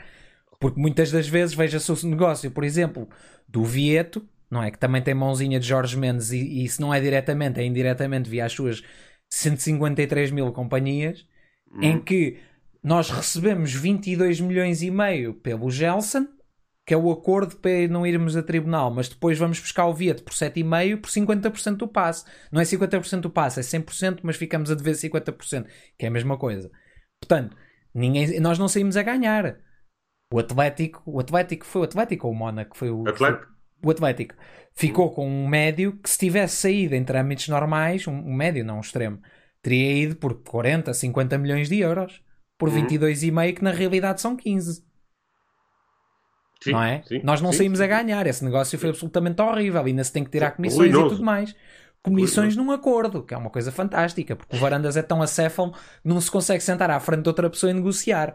Porque 0.58 0.80
muitas 0.80 1.10
das 1.10 1.28
vezes 1.28 1.54
veja-se 1.54 1.90
o 1.90 2.08
negócio, 2.08 2.50
por 2.50 2.64
exemplo, 2.64 3.08
do 3.48 3.64
Vieto, 3.64 4.28
não 4.50 4.62
é? 4.62 4.70
Que 4.70 4.78
também 4.78 5.00
tem 5.00 5.14
mãozinha 5.14 5.60
de 5.60 5.66
Jorge 5.66 5.96
Mendes 5.96 6.32
e, 6.32 6.64
e 6.64 6.68
se 6.68 6.80
não 6.80 6.92
é 6.92 7.00
diretamente, 7.00 7.60
é 7.60 7.64
indiretamente 7.64 8.28
via 8.28 8.44
as 8.44 8.52
suas 8.52 8.82
153 9.30 10.30
mil 10.32 10.52
companhias, 10.52 11.26
hum. 11.72 11.82
em 11.82 12.00
que 12.00 12.38
nós 12.82 13.10
recebemos 13.10 13.72
22 13.72 14.40
milhões 14.40 14.82
e 14.82 14.90
meio 14.90 15.34
pelo 15.34 15.70
Gelson, 15.70 16.26
que 16.86 16.94
é 16.94 16.96
o 16.96 17.10
acordo 17.10 17.56
para 17.56 17.86
não 17.88 18.04
irmos 18.04 18.36
a 18.36 18.42
tribunal, 18.42 18.90
mas 18.90 19.08
depois 19.08 19.38
vamos 19.38 19.60
buscar 19.60 19.86
o 19.86 19.94
Viet 19.94 20.22
por 20.22 20.32
7,5% 20.32 21.00
por 21.00 21.10
50% 21.10 21.76
do 21.76 21.86
passe. 21.86 22.24
Não 22.50 22.60
é 22.60 22.64
50% 22.64 23.20
do 23.20 23.30
passe, 23.30 23.60
é 23.60 23.62
100%, 23.62 24.20
mas 24.22 24.36
ficamos 24.36 24.70
a 24.70 24.74
dever 24.74 24.94
50%, 24.94 25.66
que 25.96 26.04
é 26.04 26.08
a 26.08 26.10
mesma 26.10 26.36
coisa. 26.36 26.70
Portanto, 27.20 27.56
ninguém, 27.94 28.40
nós 28.40 28.58
não 28.58 28.66
saímos 28.66 28.96
a 28.96 29.02
ganhar. 29.02 29.58
O 30.32 30.38
Atlético, 30.38 31.02
o 31.06 31.20
Atlético 31.20 31.66
foi 31.66 31.82
o 31.82 31.84
Atlético 31.84 32.26
ou 32.26 32.32
o 32.32 32.36
Mónaco? 32.36 32.76
Foi 32.76 32.90
o 32.90 33.06
Atlético. 33.06 33.59
O 33.82 33.90
Atlético 33.90 34.34
ficou 34.72 35.10
com 35.10 35.28
um 35.28 35.48
médio 35.48 35.98
que 36.02 36.08
se 36.08 36.18
tivesse 36.18 36.56
saído 36.56 36.94
em 36.94 37.04
trâmites 37.04 37.48
normais, 37.48 38.06
um, 38.06 38.12
um 38.12 38.34
médio, 38.34 38.64
não 38.64 38.78
um 38.78 38.80
extremo, 38.80 39.20
teria 39.62 40.04
ido 40.04 40.16
por 40.16 40.42
40, 40.42 40.92
50 40.92 41.38
milhões 41.38 41.68
de 41.68 41.78
euros 41.80 42.22
por 42.58 42.68
uhum. 42.68 42.86
22,5 42.86 43.54
que 43.54 43.64
na 43.64 43.70
realidade 43.70 44.20
são 44.20 44.36
15. 44.36 44.84
Sim, 46.62 46.72
não 46.72 46.82
é? 46.82 47.02
Sim, 47.06 47.20
Nós 47.24 47.40
não 47.40 47.52
sim, 47.52 47.58
saímos 47.58 47.80
a 47.80 47.86
ganhar. 47.86 48.26
Esse 48.26 48.44
negócio 48.44 48.78
foi 48.78 48.90
absolutamente 48.90 49.40
horrível. 49.40 49.82
Ainda 49.82 50.04
se 50.04 50.12
tem 50.12 50.22
que 50.22 50.30
tirar 50.30 50.50
comissões 50.50 50.92
Ruinoso. 50.92 51.06
e 51.06 51.10
tudo 51.10 51.24
mais. 51.24 51.56
Comissões 52.02 52.54
Ruinoso. 52.54 52.62
num 52.62 52.70
acordo, 52.70 53.22
que 53.22 53.32
é 53.32 53.36
uma 53.36 53.48
coisa 53.48 53.72
fantástica, 53.72 54.36
porque 54.36 54.56
o 54.56 54.58
Varandas 54.58 54.96
é 54.96 55.02
tão 55.02 55.22
acéfalo 55.22 55.72
que 55.72 55.78
não 56.04 56.20
se 56.20 56.30
consegue 56.30 56.62
sentar 56.62 56.90
à 56.90 57.00
frente 57.00 57.22
de 57.22 57.28
outra 57.28 57.48
pessoa 57.48 57.70
e 57.70 57.74
negociar. 57.74 58.34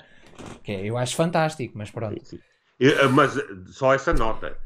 Que 0.63 0.71
é, 0.71 0.86
eu 0.86 0.97
acho 0.97 1.15
fantástico, 1.15 1.77
mas 1.77 1.91
pronto. 1.91 2.19
Eu, 2.79 3.10
mas 3.12 3.34
só 3.67 3.93
essa 3.93 4.12
nota. 4.12 4.58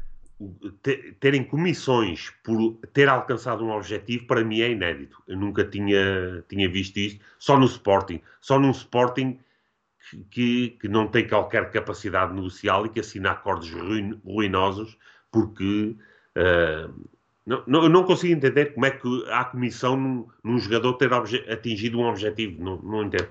Terem 1.20 1.44
comissões 1.44 2.30
por 2.42 2.78
ter 2.92 3.08
alcançado 3.08 3.64
um 3.64 3.70
objetivo, 3.70 4.26
para 4.26 4.42
mim 4.42 4.60
é 4.60 4.70
inédito. 4.70 5.22
Eu 5.28 5.36
nunca 5.36 5.64
tinha, 5.64 6.42
tinha 6.48 6.68
visto 6.68 6.96
isto. 6.96 7.24
Só 7.38 7.58
no 7.58 7.66
Sporting. 7.66 8.20
Só 8.40 8.58
num 8.58 8.70
Sporting 8.70 9.38
que, 10.30 10.70
que 10.80 10.88
não 10.88 11.06
tem 11.06 11.28
qualquer 11.28 11.70
capacidade 11.70 12.32
negocial 12.32 12.86
e 12.86 12.88
que 12.88 13.00
assina 13.00 13.32
acordos 13.32 13.70
ruin, 13.70 14.18
ruinosos 14.24 14.96
porque 15.30 15.96
uh, 16.36 17.08
não, 17.46 17.62
não, 17.66 17.82
eu 17.84 17.88
não 17.88 18.04
consigo 18.04 18.32
entender 18.32 18.66
como 18.74 18.86
é 18.86 18.90
que 18.90 19.24
há 19.28 19.44
comissão 19.44 19.96
num, 19.96 20.26
num 20.42 20.58
jogador 20.58 20.94
ter 20.94 21.12
atingido 21.50 21.98
um 21.98 22.04
objetivo, 22.04 22.62
não, 22.62 22.76
não 22.82 23.04
entendo. 23.04 23.28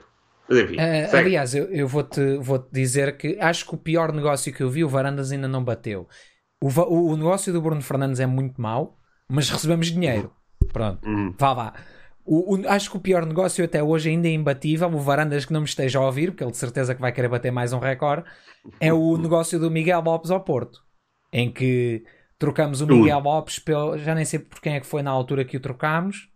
Enfim, 0.50 0.78
uh, 0.78 1.16
aliás, 1.16 1.54
eu, 1.54 1.66
eu 1.66 1.88
vou-te 1.88 2.38
vou 2.38 2.58
-te 2.58 2.70
dizer 2.72 3.18
que 3.18 3.38
acho 3.40 3.66
que 3.68 3.76
o 3.76 3.78
pior 3.78 4.12
negócio 4.12 4.52
que 4.52 4.64
eu 4.64 4.70
vi, 4.70 4.84
o 4.84 4.90
Varandas 4.90 5.32
ainda 5.32 5.48
não 5.48 5.64
bateu. 5.64 6.08
O, 6.62 6.68
o, 6.68 7.16
negócio 7.16 7.54
do 7.54 7.62
Bruno 7.62 7.82
Fernandes 7.82 8.20
é 8.20 8.26
muito 8.26 8.62
mau, 8.62 8.98
mas 9.30 9.50
recebemos 9.50 9.88
dinheiro. 9.88 10.32
Pronto, 10.74 11.08
uhum. 11.08 11.34
vá 11.38 11.54
lá. 11.54 11.74
O, 12.26 12.56
o, 12.56 12.70
acho 12.70 12.92
que 12.92 12.98
o 12.98 13.00
pior 13.00 13.26
negócio 13.26 13.64
até 13.64 13.82
hoje 13.82 14.10
ainda 14.10 14.28
é 14.28 14.32
imbatível. 14.32 14.90
O 14.90 15.00
Varandas 15.00 15.46
que 15.46 15.54
não 15.54 15.62
me 15.62 15.68
esteja 15.68 16.00
a 16.00 16.06
ouvir, 16.06 16.32
porque 16.32 16.44
ele 16.44 16.52
de 16.52 16.58
certeza 16.58 16.94
que 16.94 17.02
vai 17.02 17.12
querer 17.12 17.30
bater 17.30 17.52
mais 17.52 17.74
um 17.74 17.80
recorde, 17.80 18.24
é 18.80 18.94
o 18.94 19.18
negócio 19.18 19.58
do 19.60 19.72
Miguel 19.72 20.02
Lopes 20.02 20.32
ao 20.32 20.42
Porto, 20.42 20.84
em 21.32 21.52
que 21.52 22.04
trocamos 22.38 22.82
o 22.82 22.88
Miguel 22.88 23.20
Lopes 23.20 23.58
pelo, 23.60 23.98
já 23.98 24.14
nem 24.14 24.26
sei 24.26 24.40
por 24.40 24.62
quem 24.62 24.76
é 24.76 24.80
que 24.80 24.86
foi 24.86 25.02
na 25.02 25.12
altura 25.12 25.46
que 25.46 25.58
o 25.58 25.60
trocámos. 25.60 26.30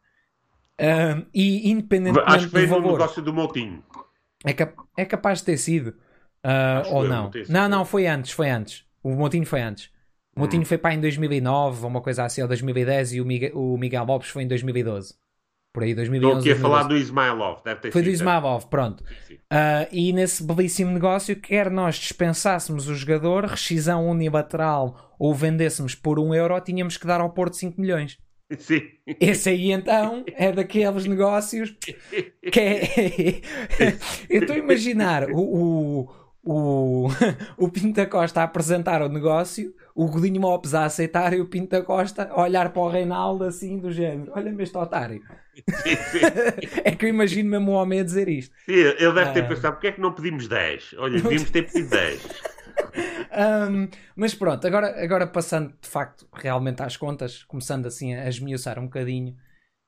Uh, 0.82 1.26
e 1.34 1.70
independentemente 1.70 2.34
acho 2.34 2.46
que 2.46 2.52
foi 2.52 2.62
do 2.62 2.70
valor, 2.70 2.84
no 2.84 2.92
negócio 2.94 3.22
do 3.22 3.32
Moutinho. 3.32 3.84
É, 4.44 4.54
cap 4.54 4.76
é 4.98 5.06
capaz 5.06 5.40
de 5.40 5.46
ter 5.46 5.58
sido. 5.58 5.90
Uh, 6.44 6.94
ou 6.94 7.08
não. 7.08 7.32
Não, 7.48 7.70
não, 7.70 7.86
foi 7.86 8.08
antes, 8.08 8.32
foi 8.32 8.50
antes. 8.50 8.84
O 9.04 9.12
Moutinho 9.12 9.46
foi 9.46 9.62
antes. 9.62 9.93
O 10.36 10.40
Moutinho 10.40 10.64
hum. 10.64 10.66
foi 10.66 10.78
para 10.78 10.96
em 10.96 11.00
2009, 11.00 11.84
ou 11.84 11.90
uma 11.90 12.02
coisa 12.02 12.24
assim, 12.24 12.42
ou 12.42 12.48
2010, 12.48 13.14
e 13.14 13.22
o 13.22 13.26
Miguel, 13.26 13.52
o 13.54 13.78
Miguel 13.78 14.04
Lopes 14.04 14.30
foi 14.30 14.44
em 14.44 14.48
2012 14.48 15.16
por 15.74 15.82
aí 15.82 15.96
2011. 15.96 16.38
Estou 16.38 16.52
aqui 16.52 16.52
a 16.52 16.62
falar 16.62 16.84
do 16.84 16.96
Ismailov, 16.96 17.64
deve 17.66 17.82
ter 17.82 17.92
Foi 17.92 18.02
sido, 18.02 18.12
do 18.12 18.14
Ismailov, 18.14 18.68
pronto. 18.68 19.04
Uh, 19.32 19.90
e 19.92 20.14
nesse 20.14 20.44
belíssimo 20.44 20.92
negócio, 20.92 21.36
quer 21.36 21.72
nós 21.72 21.96
dispensássemos 21.96 22.88
o 22.88 22.94
jogador, 22.94 23.46
rescisão 23.46 24.08
unilateral 24.08 25.16
ou 25.18 25.34
vendêssemos 25.34 25.96
por 25.96 26.20
um 26.20 26.34
euro, 26.34 26.60
tínhamos 26.62 26.96
que 26.96 27.08
dar 27.08 27.20
ao 27.20 27.32
Porto 27.32 27.56
5 27.56 27.82
milhões. 27.82 28.20
Sim. 28.60 28.82
Esse 29.20 29.50
aí 29.50 29.72
então 29.72 30.24
é 30.36 30.52
daqueles 30.52 31.08
negócios 31.08 31.76
que 32.52 32.60
é. 32.60 33.42
Eu 34.30 34.42
estou 34.42 34.56
a 34.56 34.60
imaginar 34.60 35.32
o, 35.32 35.40
o, 35.40 36.10
o, 36.44 37.08
o 37.58 37.70
Pinto 37.70 37.94
da 37.94 38.06
Costa 38.06 38.42
a 38.42 38.44
apresentar 38.44 39.02
o 39.02 39.08
negócio, 39.08 39.74
o 39.96 40.08
Godinho 40.08 40.42
Lopes 40.42 40.74
a 40.74 40.86
aceitar 40.86 41.34
e 41.34 41.40
o 41.40 41.48
Pinto 41.48 41.70
da 41.70 41.82
Costa 41.82 42.28
a 42.30 42.42
olhar 42.42 42.74
para 42.74 42.82
o 42.82 42.90
Reinaldo 42.90 43.46
assim 43.46 43.80
do 43.80 43.92
género: 43.92 44.32
olha-me 44.36 44.64
este 44.64 44.78
otário. 44.78 45.22
é 46.84 46.92
que 46.92 47.06
eu 47.06 47.10
imagino 47.10 47.50
mesmo 47.50 47.72
o 47.72 47.76
homem 47.76 48.02
a 48.02 48.04
dizer 48.04 48.28
isto. 48.28 48.54
Sim, 48.66 48.74
ele 48.74 49.14
deve 49.14 49.32
ter 49.32 49.46
ah. 49.46 49.48
pensado: 49.48 49.74
porque 49.76 49.88
é 49.88 49.92
que 49.94 50.02
não 50.02 50.14
pedimos 50.14 50.48
10? 50.48 50.96
Olha, 50.98 51.14
devíamos 51.22 51.50
ter 51.50 51.66
pedido 51.66 51.90
10. 51.90 52.28
um, 53.72 53.88
mas 54.16 54.36
pronto, 54.36 54.68
agora, 54.68 55.02
agora 55.02 55.26
passando 55.26 55.74
de 55.80 55.88
facto 55.88 56.28
realmente 56.34 56.84
às 56.84 56.98
contas, 56.98 57.44
começando 57.44 57.86
assim 57.86 58.14
a 58.14 58.28
esmiuçar 58.28 58.78
um 58.78 58.86
bocadinho, 58.86 59.36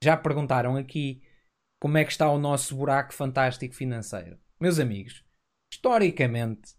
já 0.01 0.15
perguntaram 0.15 0.77
aqui 0.77 1.21
como 1.79 1.97
é 1.97 2.05
que 2.05 2.11
está 2.11 2.29
o 2.29 2.37
nosso 2.37 2.75
buraco 2.75 3.13
fantástico 3.13 3.75
financeiro. 3.75 4.37
Meus 4.59 4.79
amigos, 4.79 5.24
historicamente, 5.71 6.75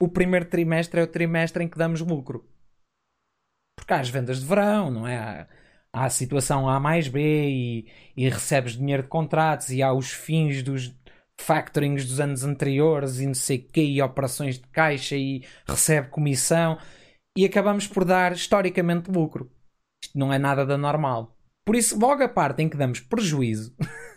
o 0.00 0.08
primeiro 0.08 0.46
trimestre 0.46 1.00
é 1.00 1.02
o 1.02 1.08
trimestre 1.08 1.64
em 1.64 1.68
que 1.68 1.78
damos 1.78 2.00
lucro. 2.00 2.48
Porque 3.76 3.92
há 3.92 4.00
as 4.00 4.08
vendas 4.08 4.40
de 4.40 4.46
verão, 4.46 4.90
não 4.90 5.06
é? 5.06 5.48
Há, 5.92 6.04
a 6.04 6.10
situação 6.10 6.68
A 6.68 6.78
mais 6.78 7.08
B 7.08 7.20
e, 7.20 7.88
e, 8.16 8.28
recebes 8.28 8.76
dinheiro 8.76 9.02
de 9.02 9.08
contratos 9.08 9.70
e 9.70 9.82
há 9.82 9.92
os 9.92 10.12
fins 10.12 10.62
dos 10.62 10.94
factorings 11.40 12.04
dos 12.04 12.20
anos 12.20 12.44
anteriores 12.44 13.18
e 13.20 13.26
não 13.26 13.34
sei 13.34 13.58
o 13.58 13.72
quê, 13.72 13.82
e 13.82 14.02
operações 14.02 14.58
de 14.58 14.66
caixa 14.68 15.16
e 15.16 15.44
recebe 15.66 16.08
comissão 16.08 16.78
e 17.36 17.44
acabamos 17.44 17.86
por 17.86 18.04
dar 18.04 18.32
historicamente 18.32 19.10
lucro. 19.10 19.50
Isto 20.04 20.18
não 20.18 20.32
é 20.32 20.38
nada 20.38 20.64
da 20.66 20.76
normal. 20.76 21.36
Por 21.64 21.76
isso, 21.76 21.98
logo 21.98 22.22
a 22.22 22.28
parte 22.28 22.62
em 22.62 22.68
que 22.68 22.76
damos 22.76 23.00
prejuízo 23.00 23.74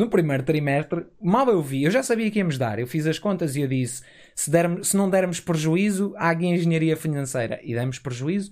no 0.00 0.08
primeiro 0.08 0.42
trimestre, 0.42 1.06
mal 1.20 1.46
eu 1.48 1.60
vi, 1.60 1.84
eu 1.84 1.90
já 1.90 2.02
sabia 2.02 2.30
que 2.30 2.38
íamos 2.38 2.56
dar. 2.56 2.78
Eu 2.78 2.86
fiz 2.86 3.06
as 3.06 3.18
contas 3.18 3.54
e 3.54 3.60
eu 3.60 3.68
disse: 3.68 4.02
se, 4.34 4.50
dermos, 4.50 4.88
se 4.88 4.96
não 4.96 5.10
dermos 5.10 5.40
prejuízo, 5.40 6.14
há 6.16 6.30
aqui 6.30 6.46
engenharia 6.46 6.96
financeira. 6.96 7.60
E 7.62 7.74
demos 7.74 7.98
prejuízo 7.98 8.50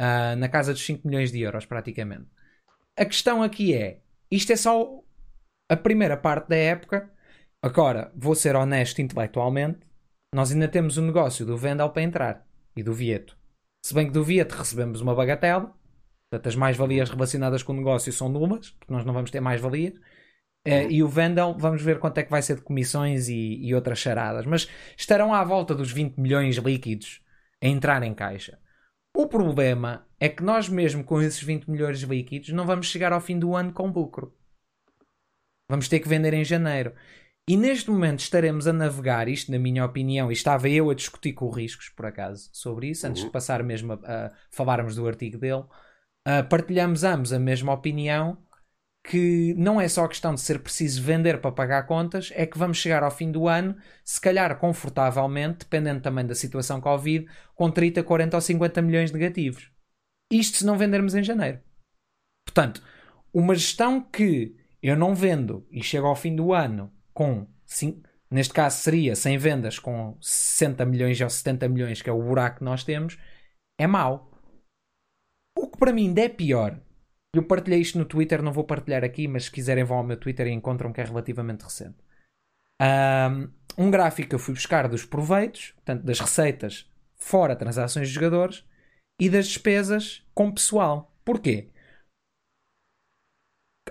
uh, 0.00 0.34
na 0.38 0.48
casa 0.48 0.72
dos 0.72 0.84
5 0.84 1.06
milhões 1.06 1.30
de 1.30 1.42
euros, 1.42 1.66
praticamente. 1.66 2.24
A 2.96 3.04
questão 3.04 3.42
aqui 3.42 3.74
é: 3.74 4.00
isto 4.30 4.50
é 4.52 4.56
só 4.56 5.02
a 5.68 5.76
primeira 5.76 6.16
parte 6.16 6.48
da 6.48 6.56
época. 6.56 7.10
Agora, 7.62 8.10
vou 8.16 8.34
ser 8.34 8.56
honesto 8.56 9.02
intelectualmente, 9.02 9.80
nós 10.34 10.52
ainda 10.52 10.68
temos 10.68 10.96
o 10.96 11.02
negócio 11.02 11.44
do 11.44 11.56
Vendel 11.58 11.90
para 11.90 12.02
entrar 12.02 12.46
e 12.74 12.82
do 12.82 12.94
Vieto. 12.94 13.36
Se 13.84 13.92
bem 13.92 14.06
que 14.06 14.12
do 14.12 14.24
Vieto 14.24 14.52
recebemos 14.52 15.00
uma 15.00 15.14
bagatela, 15.14 15.74
portanto, 16.30 16.46
as 16.48 16.56
mais-valias 16.56 17.10
relacionadas 17.10 17.62
com 17.62 17.72
o 17.72 17.76
negócio 17.76 18.12
são 18.12 18.28
nulas, 18.28 18.70
porque 18.70 18.92
nós 18.92 19.04
não 19.04 19.12
vamos 19.12 19.30
ter 19.30 19.40
mais-valias. 19.40 19.94
Uh, 20.66 20.90
e 20.90 21.02
o 21.02 21.08
Vendel, 21.08 21.54
vamos 21.58 21.80
ver 21.80 21.98
quanto 21.98 22.18
é 22.18 22.22
que 22.22 22.30
vai 22.30 22.42
ser 22.42 22.56
de 22.56 22.62
comissões 22.62 23.28
e, 23.28 23.58
e, 23.62 23.74
outras 23.74 23.98
charadas. 23.98 24.44
Mas 24.44 24.68
estarão 24.96 25.32
à 25.32 25.44
volta 25.44 25.74
dos 25.74 25.92
20 25.92 26.18
milhões 26.18 26.56
líquidos 26.56 27.20
a 27.62 27.66
entrar 27.66 28.02
em 28.02 28.12
caixa. 28.12 28.58
O 29.16 29.26
problema 29.26 30.06
é 30.20 30.28
que 30.28 30.42
nós, 30.42 30.68
mesmo 30.68 31.04
com 31.04 31.22
esses 31.22 31.42
20 31.42 31.70
milhões 31.70 32.00
líquidos, 32.02 32.50
não 32.50 32.66
vamos 32.66 32.88
chegar 32.88 33.12
ao 33.12 33.20
fim 33.20 33.38
do 33.38 33.54
ano 33.54 33.72
com 33.72 33.88
lucro. 33.88 34.34
Vamos 35.70 35.88
ter 35.88 36.00
que 36.00 36.08
vender 36.08 36.34
em 36.34 36.44
janeiro. 36.44 36.92
E 37.48 37.56
neste 37.56 37.90
momento 37.90 38.18
estaremos 38.18 38.66
a 38.66 38.72
navegar, 38.72 39.28
isto 39.28 39.52
na 39.52 39.58
minha 39.58 39.84
opinião, 39.84 40.30
e 40.30 40.34
estava 40.34 40.68
eu 40.68 40.90
a 40.90 40.94
discutir 40.94 41.32
com 41.32 41.46
o 41.46 41.50
Riscos, 41.50 41.88
por 41.88 42.04
acaso, 42.04 42.50
sobre 42.52 42.88
isso, 42.88 43.06
antes 43.06 43.22
de 43.22 43.30
passar 43.30 43.62
mesmo 43.62 43.92
a, 43.92 43.96
a 43.96 44.32
falarmos 44.50 44.96
do 44.96 45.06
artigo 45.06 45.38
dele. 45.38 45.64
Uh, 46.26 46.42
partilhamos 46.48 47.04
ambos 47.04 47.32
a 47.32 47.38
mesma 47.38 47.72
opinião 47.72 48.36
que 49.06 49.54
não 49.56 49.80
é 49.80 49.88
só 49.88 50.06
questão 50.08 50.34
de 50.34 50.40
ser 50.40 50.58
preciso 50.58 51.00
vender 51.00 51.40
para 51.40 51.52
pagar 51.52 51.86
contas, 51.86 52.32
é 52.34 52.44
que 52.44 52.58
vamos 52.58 52.76
chegar 52.78 53.04
ao 53.04 53.10
fim 53.10 53.30
do 53.30 53.46
ano, 53.46 53.76
se 54.04 54.20
calhar 54.20 54.58
confortavelmente, 54.58 55.60
dependendo 55.60 56.00
também 56.00 56.26
da 56.26 56.34
situação 56.34 56.80
Covid, 56.80 57.24
com 57.54 57.70
30, 57.70 58.02
40 58.02 58.36
ou 58.36 58.40
50 58.40 58.82
milhões 58.82 59.12
negativos. 59.12 59.70
Isto 60.30 60.58
se 60.58 60.66
não 60.66 60.76
vendermos 60.76 61.14
em 61.14 61.22
janeiro. 61.22 61.60
Portanto, 62.44 62.82
uma 63.32 63.54
gestão 63.54 64.00
que 64.00 64.56
eu 64.82 64.96
não 64.96 65.14
vendo 65.14 65.64
e 65.70 65.82
chego 65.84 66.08
ao 66.08 66.16
fim 66.16 66.34
do 66.34 66.52
ano 66.52 66.92
com, 67.14 67.46
neste 68.28 68.52
caso 68.52 68.78
seria 68.78 69.14
sem 69.14 69.38
vendas, 69.38 69.78
com 69.78 70.18
60 70.20 70.84
milhões 70.84 71.20
ou 71.20 71.30
70 71.30 71.68
milhões, 71.68 72.02
que 72.02 72.10
é 72.10 72.12
o 72.12 72.22
buraco 72.22 72.58
que 72.58 72.64
nós 72.64 72.82
temos, 72.82 73.16
é 73.78 73.86
mau. 73.86 74.32
O 75.56 75.68
que 75.68 75.78
para 75.78 75.92
mim 75.92 76.08
ainda 76.08 76.22
é 76.22 76.28
pior 76.28 76.80
eu 77.36 77.42
partilhei 77.42 77.80
isto 77.80 77.98
no 77.98 78.04
Twitter, 78.04 78.42
não 78.42 78.52
vou 78.52 78.64
partilhar 78.64 79.04
aqui, 79.04 79.28
mas 79.28 79.44
se 79.44 79.50
quiserem 79.50 79.84
vão 79.84 79.98
ao 79.98 80.04
meu 80.04 80.16
Twitter 80.16 80.46
e 80.46 80.52
encontram 80.52 80.92
que 80.92 81.00
é 81.00 81.04
relativamente 81.04 81.64
recente. 81.64 81.96
Um, 83.78 83.90
gráfico 83.90 84.30
que 84.30 84.34
eu 84.34 84.38
fui 84.38 84.54
buscar 84.54 84.88
dos 84.88 85.04
proveitos, 85.04 85.72
portanto, 85.72 86.02
das 86.02 86.20
receitas 86.20 86.90
fora 87.14 87.56
transações 87.56 88.08
de 88.08 88.14
jogadores 88.14 88.64
e 89.20 89.28
das 89.28 89.46
despesas 89.48 90.24
com 90.34 90.52
pessoal. 90.52 91.14
Porquê? 91.24 91.70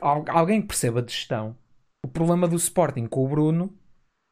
Alguém 0.02 0.62
que 0.62 0.68
perceba 0.68 1.02
de 1.02 1.12
gestão, 1.12 1.58
o 2.06 2.08
problema 2.08 2.48
do 2.48 2.56
Sporting 2.56 3.08
com 3.08 3.26
o 3.26 3.28
Bruno 3.28 3.78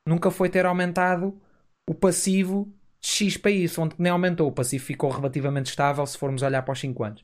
nunca 0.07 0.29
foi 0.29 0.49
ter 0.49 0.65
aumentado 0.65 1.41
o 1.89 1.93
passivo 1.93 2.71
de 3.01 3.09
X 3.09 3.37
para 3.37 3.51
Y, 3.51 3.83
onde 3.83 3.95
nem 3.97 4.11
aumentou. 4.11 4.47
O 4.47 4.51
passivo 4.51 4.85
ficou 4.85 5.09
relativamente 5.09 5.67
estável 5.67 6.05
se 6.05 6.17
formos 6.17 6.41
olhar 6.41 6.61
para 6.63 6.73
os 6.73 6.79
5 6.79 7.03
anos. 7.03 7.23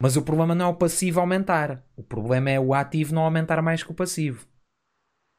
Mas 0.00 0.16
o 0.16 0.22
problema 0.22 0.54
não 0.54 0.66
é 0.66 0.68
o 0.68 0.76
passivo 0.76 1.20
aumentar. 1.20 1.84
O 1.96 2.02
problema 2.02 2.50
é 2.50 2.60
o 2.60 2.72
ativo 2.72 3.14
não 3.14 3.22
aumentar 3.22 3.60
mais 3.60 3.82
que 3.82 3.90
o 3.90 3.94
passivo. 3.94 4.46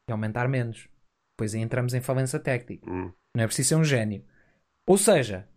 E 0.08 0.12
aumentar 0.12 0.48
menos. 0.48 0.88
Depois 1.34 1.54
aí 1.54 1.60
entramos 1.62 1.94
em 1.94 2.00
falência 2.00 2.38
técnica. 2.38 2.90
Hum. 2.90 3.10
Não 3.34 3.44
é 3.44 3.46
preciso 3.46 3.70
ser 3.70 3.74
um 3.76 3.84
gênio. 3.84 4.24
Ou 4.86 4.98
seja, 4.98 5.48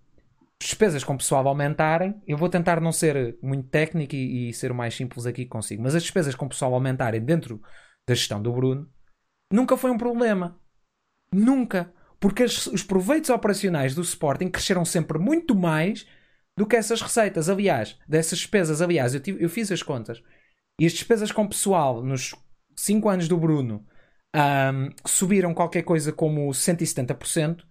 despesas 0.59 1.03
com 1.03 1.15
o 1.15 1.17
pessoal 1.17 1.45
aumentarem, 1.47 2.21
eu 2.25 2.37
vou 2.37 2.47
tentar 2.47 2.79
não 2.79 2.91
ser 2.91 3.37
muito 3.41 3.67
técnico 3.67 4.15
e, 4.15 4.49
e, 4.49 4.53
ser 4.53 4.71
o 4.71 4.75
mais 4.75 4.95
simples 4.95 5.25
aqui 5.25 5.43
que 5.43 5.49
consigo, 5.49 5.83
mas 5.83 5.95
as 5.95 6.03
despesas 6.03 6.35
com 6.35 6.45
o 6.45 6.49
pessoal 6.49 6.73
aumentarem 6.73 7.19
dentro 7.19 7.61
da 8.07 8.13
gestão 8.15 8.41
do 8.41 8.53
Bruno 8.53 8.89
nunca 9.51 9.75
foi 9.75 9.91
um 9.91 9.97
problema. 9.97 10.59
Nunca. 11.31 11.91
Porque 12.19 12.43
as, 12.43 12.67
os 12.67 12.83
proveitos 12.83 13.29
operacionais 13.29 13.93
do 13.93 14.01
Sporting 14.01 14.49
cresceram 14.49 14.85
sempre 14.85 15.19
muito 15.19 15.53
mais 15.53 16.07
do 16.57 16.65
que 16.65 16.75
essas 16.75 17.01
receitas. 17.01 17.49
Aliás, 17.49 17.97
dessas 18.07 18.39
despesas, 18.39 18.81
aliás, 18.81 19.13
eu, 19.13 19.19
tive, 19.19 19.43
eu 19.43 19.49
fiz 19.49 19.71
as 19.71 19.83
contas. 19.83 20.21
E 20.79 20.85
as 20.85 20.93
despesas 20.93 21.31
com 21.31 21.47
pessoal 21.47 22.03
nos 22.03 22.33
5 22.75 23.09
anos 23.09 23.27
do 23.27 23.37
Bruno 23.37 23.85
um, 24.35 24.89
subiram 25.05 25.53
qualquer 25.53 25.83
coisa 25.83 26.11
como 26.11 26.49
170% 26.49 27.63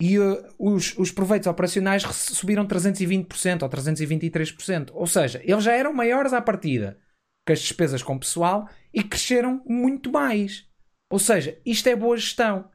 e 0.00 0.18
uh, 0.18 0.54
os, 0.58 0.96
os 0.98 1.10
proveitos 1.10 1.46
operacionais 1.46 2.02
subiram 2.02 2.66
320% 2.66 3.62
ou 3.62 3.68
323%. 3.68 4.90
Ou 4.92 5.06
seja, 5.06 5.40
eles 5.44 5.64
já 5.64 5.72
eram 5.72 5.92
maiores 5.92 6.32
à 6.32 6.40
partida 6.40 6.98
que 7.46 7.52
as 7.52 7.60
despesas 7.60 8.02
com 8.02 8.18
pessoal 8.18 8.68
e 8.92 9.02
cresceram 9.04 9.62
muito 9.64 10.10
mais. 10.10 10.68
Ou 11.10 11.18
seja, 11.18 11.60
isto 11.64 11.88
é 11.88 11.94
boa 11.94 12.16
gestão. 12.16 12.68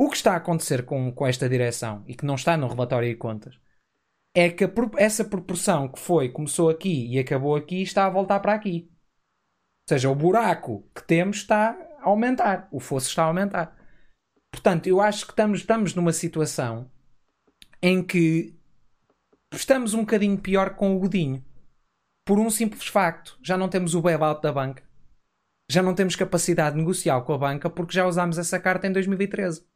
O 0.00 0.08
que 0.08 0.16
está 0.16 0.34
a 0.34 0.36
acontecer 0.36 0.84
com, 0.84 1.12
com 1.12 1.26
esta 1.26 1.48
direção 1.48 2.04
e 2.06 2.14
que 2.14 2.24
não 2.24 2.36
está 2.36 2.56
no 2.56 2.68
relatório 2.68 3.08
de 3.08 3.16
contas 3.16 3.58
é 4.34 4.50
que 4.50 4.64
essa 4.96 5.24
proporção 5.24 5.88
que 5.88 5.98
foi, 5.98 6.28
começou 6.28 6.68
aqui 6.68 7.08
e 7.12 7.18
acabou 7.18 7.56
aqui, 7.56 7.82
está 7.82 8.06
a 8.06 8.10
voltar 8.10 8.40
para 8.40 8.54
aqui. 8.54 8.88
Ou 8.90 9.88
seja, 9.88 10.10
o 10.10 10.14
buraco 10.14 10.88
que 10.94 11.02
temos 11.02 11.38
está 11.38 11.70
a 12.00 12.08
aumentar, 12.08 12.68
o 12.70 12.78
fosso 12.78 13.08
está 13.08 13.24
a 13.24 13.26
aumentar. 13.26 13.76
Portanto, 14.50 14.86
eu 14.86 15.00
acho 15.00 15.26
que 15.26 15.32
estamos, 15.32 15.60
estamos 15.60 15.94
numa 15.94 16.12
situação 16.12 16.90
em 17.82 18.02
que 18.02 18.58
estamos 19.52 19.94
um 19.94 20.00
bocadinho 20.00 20.38
pior 20.38 20.74
com 20.74 20.94
o 20.94 20.98
Godinho. 20.98 21.44
Por 22.24 22.38
um 22.38 22.50
simples 22.50 22.86
facto, 22.86 23.38
já 23.42 23.56
não 23.56 23.68
temos 23.68 23.94
o 23.94 24.02
bailout 24.02 24.42
da 24.42 24.52
banca. 24.52 24.82
Já 25.70 25.82
não 25.82 25.94
temos 25.94 26.16
capacidade 26.16 26.74
de 26.74 26.80
negociar 26.80 27.20
com 27.22 27.32
a 27.32 27.38
banca 27.38 27.68
porque 27.68 27.94
já 27.94 28.06
usámos 28.06 28.38
essa 28.38 28.58
carta 28.58 28.86
em 28.86 28.92
2013. 28.92 29.66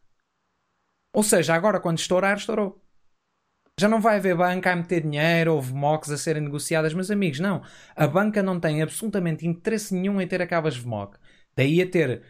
Ou 1.14 1.22
seja, 1.22 1.54
agora 1.54 1.80
quando 1.80 1.98
estourar, 1.98 2.36
estourou. 2.36 2.82
Já 3.82 3.88
não 3.88 4.00
vai 4.00 4.18
haver 4.18 4.36
banca 4.36 4.70
a 4.70 4.76
meter 4.76 5.02
dinheiro, 5.02 5.54
houve 5.54 5.74
mocks 5.74 6.08
a 6.08 6.16
serem 6.16 6.44
negociadas, 6.44 6.94
meus 6.94 7.10
amigos, 7.10 7.40
não. 7.40 7.62
A 7.96 8.06
banca 8.06 8.40
não 8.40 8.60
tem 8.60 8.80
absolutamente 8.80 9.44
interesse 9.44 9.92
nenhum 9.92 10.20
em 10.20 10.26
ter 10.28 10.40
aquelas 10.40 10.76
VMOC. 10.76 11.18
Daí 11.56 11.82
a 11.82 11.90
ter, 11.90 12.22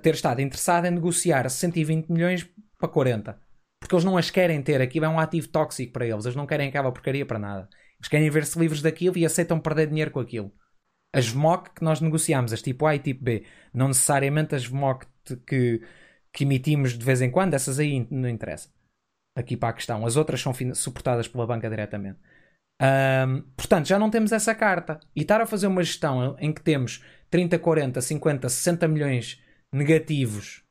ter 0.00 0.14
estado 0.14 0.40
interessada 0.40 0.88
em 0.88 0.92
negociar 0.92 1.50
120 1.50 2.08
milhões 2.08 2.48
para 2.78 2.88
40. 2.88 3.38
Porque 3.78 3.94
eles 3.94 4.06
não 4.06 4.16
as 4.16 4.30
querem 4.30 4.62
ter. 4.62 4.80
Aquilo 4.80 5.04
é 5.04 5.08
um 5.10 5.20
ativo 5.20 5.48
tóxico 5.48 5.92
para 5.92 6.06
eles. 6.06 6.24
Eles 6.24 6.34
não 6.34 6.46
querem 6.46 6.68
aquela 6.68 6.90
porcaria 6.90 7.26
para 7.26 7.38
nada. 7.38 7.68
Eles 7.98 8.08
querem 8.08 8.30
ver-se 8.30 8.58
livres 8.58 8.80
daquilo 8.80 9.18
e 9.18 9.26
aceitam 9.26 9.60
perder 9.60 9.88
dinheiro 9.88 10.10
com 10.10 10.20
aquilo. 10.20 10.50
As 11.12 11.28
VMOC 11.28 11.74
que 11.74 11.84
nós 11.84 12.00
negociamos, 12.00 12.54
as 12.54 12.62
tipo 12.62 12.86
A 12.86 12.94
e 12.94 13.00
tipo 13.00 13.22
B, 13.22 13.44
não 13.74 13.88
necessariamente 13.88 14.54
as 14.54 14.64
VMOC 14.64 15.04
que, 15.46 15.82
que 16.32 16.44
emitimos 16.44 16.96
de 16.96 17.04
vez 17.04 17.20
em 17.20 17.30
quando, 17.30 17.52
essas 17.52 17.78
aí 17.78 18.06
não 18.10 18.30
interessam 18.30 18.75
aqui 19.36 19.56
para 19.56 19.68
a 19.68 19.72
questão. 19.74 20.06
As 20.06 20.16
outras 20.16 20.40
são 20.40 20.52
suportadas 20.74 21.28
pela 21.28 21.46
banca 21.46 21.68
diretamente. 21.68 22.18
Um, 22.80 23.42
portanto, 23.56 23.86
já 23.86 23.98
não 23.98 24.10
temos 24.10 24.32
essa 24.32 24.54
carta. 24.54 24.98
E 25.14 25.20
estar 25.20 25.40
a 25.40 25.46
fazer 25.46 25.66
uma 25.66 25.82
gestão 25.82 26.36
em 26.40 26.52
que 26.52 26.62
temos 26.62 27.04
30, 27.30 27.58
40, 27.58 28.00
50, 28.00 28.48
60 28.48 28.88
milhões 28.88 29.42
negativos 29.72 30.64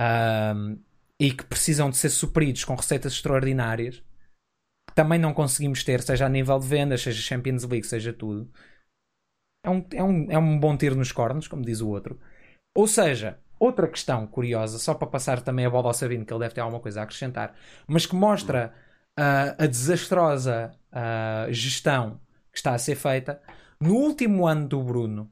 um, 0.00 0.78
e 1.20 1.32
que 1.32 1.44
precisam 1.44 1.90
de 1.90 1.96
ser 1.96 2.10
supridos 2.10 2.64
com 2.64 2.74
receitas 2.74 3.12
extraordinárias, 3.12 3.98
que 4.88 4.94
também 4.94 5.18
não 5.18 5.34
conseguimos 5.34 5.82
ter, 5.82 6.00
seja 6.02 6.26
a 6.26 6.28
nível 6.28 6.58
de 6.58 6.66
vendas, 6.66 7.02
seja 7.02 7.20
Champions 7.20 7.64
League, 7.64 7.86
seja 7.86 8.12
tudo. 8.12 8.50
É 9.64 9.70
um, 9.70 9.86
é 9.92 10.02
um, 10.02 10.30
é 10.32 10.38
um 10.38 10.58
bom 10.58 10.76
tiro 10.76 10.96
nos 10.96 11.12
cornos, 11.12 11.46
como 11.48 11.64
diz 11.64 11.80
o 11.80 11.88
outro. 11.88 12.20
Ou 12.76 12.86
seja, 12.86 13.38
Outra 13.62 13.86
questão 13.86 14.26
curiosa, 14.26 14.76
só 14.76 14.92
para 14.92 15.06
passar 15.06 15.40
também 15.40 15.64
a 15.64 15.70
bola 15.70 15.86
ao 15.86 15.94
Sabino, 15.94 16.26
que 16.26 16.32
ele 16.32 16.40
deve 16.40 16.52
ter 16.52 16.60
alguma 16.60 16.80
coisa 16.80 16.98
a 16.98 17.04
acrescentar, 17.04 17.54
mas 17.86 18.04
que 18.04 18.16
mostra 18.16 18.74
uh, 19.16 19.54
a 19.56 19.66
desastrosa 19.68 20.72
uh, 20.92 21.52
gestão 21.52 22.20
que 22.50 22.58
está 22.58 22.74
a 22.74 22.78
ser 22.78 22.96
feita. 22.96 23.40
No 23.80 23.94
último 23.94 24.48
ano 24.48 24.66
do 24.66 24.82
Bruno, 24.82 25.30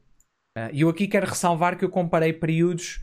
uh, 0.57 0.69
eu 0.73 0.87
aqui 0.87 1.09
quero 1.09 1.27
ressalvar 1.27 1.77
que 1.77 1.83
eu 1.83 1.89
comparei 1.89 2.31
períodos 2.31 3.01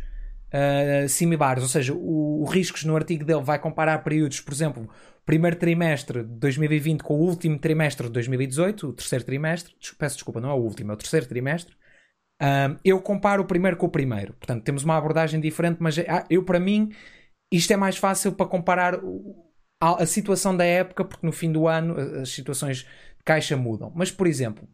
similares, 1.10 1.62
ou 1.62 1.68
seja, 1.68 1.92
o, 1.92 2.40
o 2.40 2.44
Riscos 2.46 2.82
no 2.84 2.96
artigo 2.96 3.22
dele 3.22 3.42
vai 3.42 3.58
comparar 3.58 3.98
períodos, 4.02 4.40
por 4.40 4.54
exemplo, 4.54 4.88
primeiro 5.26 5.56
trimestre 5.56 6.22
de 6.22 6.36
2020 6.36 7.02
com 7.02 7.16
o 7.16 7.20
último 7.20 7.58
trimestre 7.58 8.06
de 8.06 8.14
2018, 8.14 8.88
o 8.88 8.92
terceiro 8.94 9.26
trimestre, 9.26 9.74
peço 9.98 10.14
desculpa, 10.14 10.40
não 10.40 10.48
é 10.48 10.54
o 10.54 10.56
último, 10.56 10.90
é 10.90 10.94
o 10.94 10.96
terceiro 10.96 11.26
trimestre, 11.26 11.76
um, 12.40 12.76
eu 12.84 13.00
comparo 13.00 13.42
o 13.42 13.46
primeiro 13.46 13.76
com 13.76 13.86
o 13.86 13.90
primeiro. 13.90 14.32
Portanto, 14.34 14.62
temos 14.62 14.84
uma 14.84 14.96
abordagem 14.96 15.40
diferente, 15.40 15.78
mas 15.80 15.98
ah, 15.98 16.24
eu, 16.30 16.44
para 16.44 16.60
mim, 16.60 16.92
isto 17.52 17.72
é 17.72 17.76
mais 17.76 17.96
fácil 17.96 18.32
para 18.32 18.46
comparar 18.46 19.00
a, 19.80 20.02
a, 20.02 20.06
situação 20.06 20.56
da 20.56 20.64
época, 20.64 21.04
porque 21.04 21.26
no 21.26 21.32
fim 21.32 21.50
do 21.50 21.66
ano 21.66 21.96
as 22.20 22.30
situações 22.30 22.78
de 22.78 23.24
caixa 23.24 23.56
mudam. 23.56 23.92
Mas, 23.94 24.10
por 24.10 24.26
exemplo, 24.26 24.68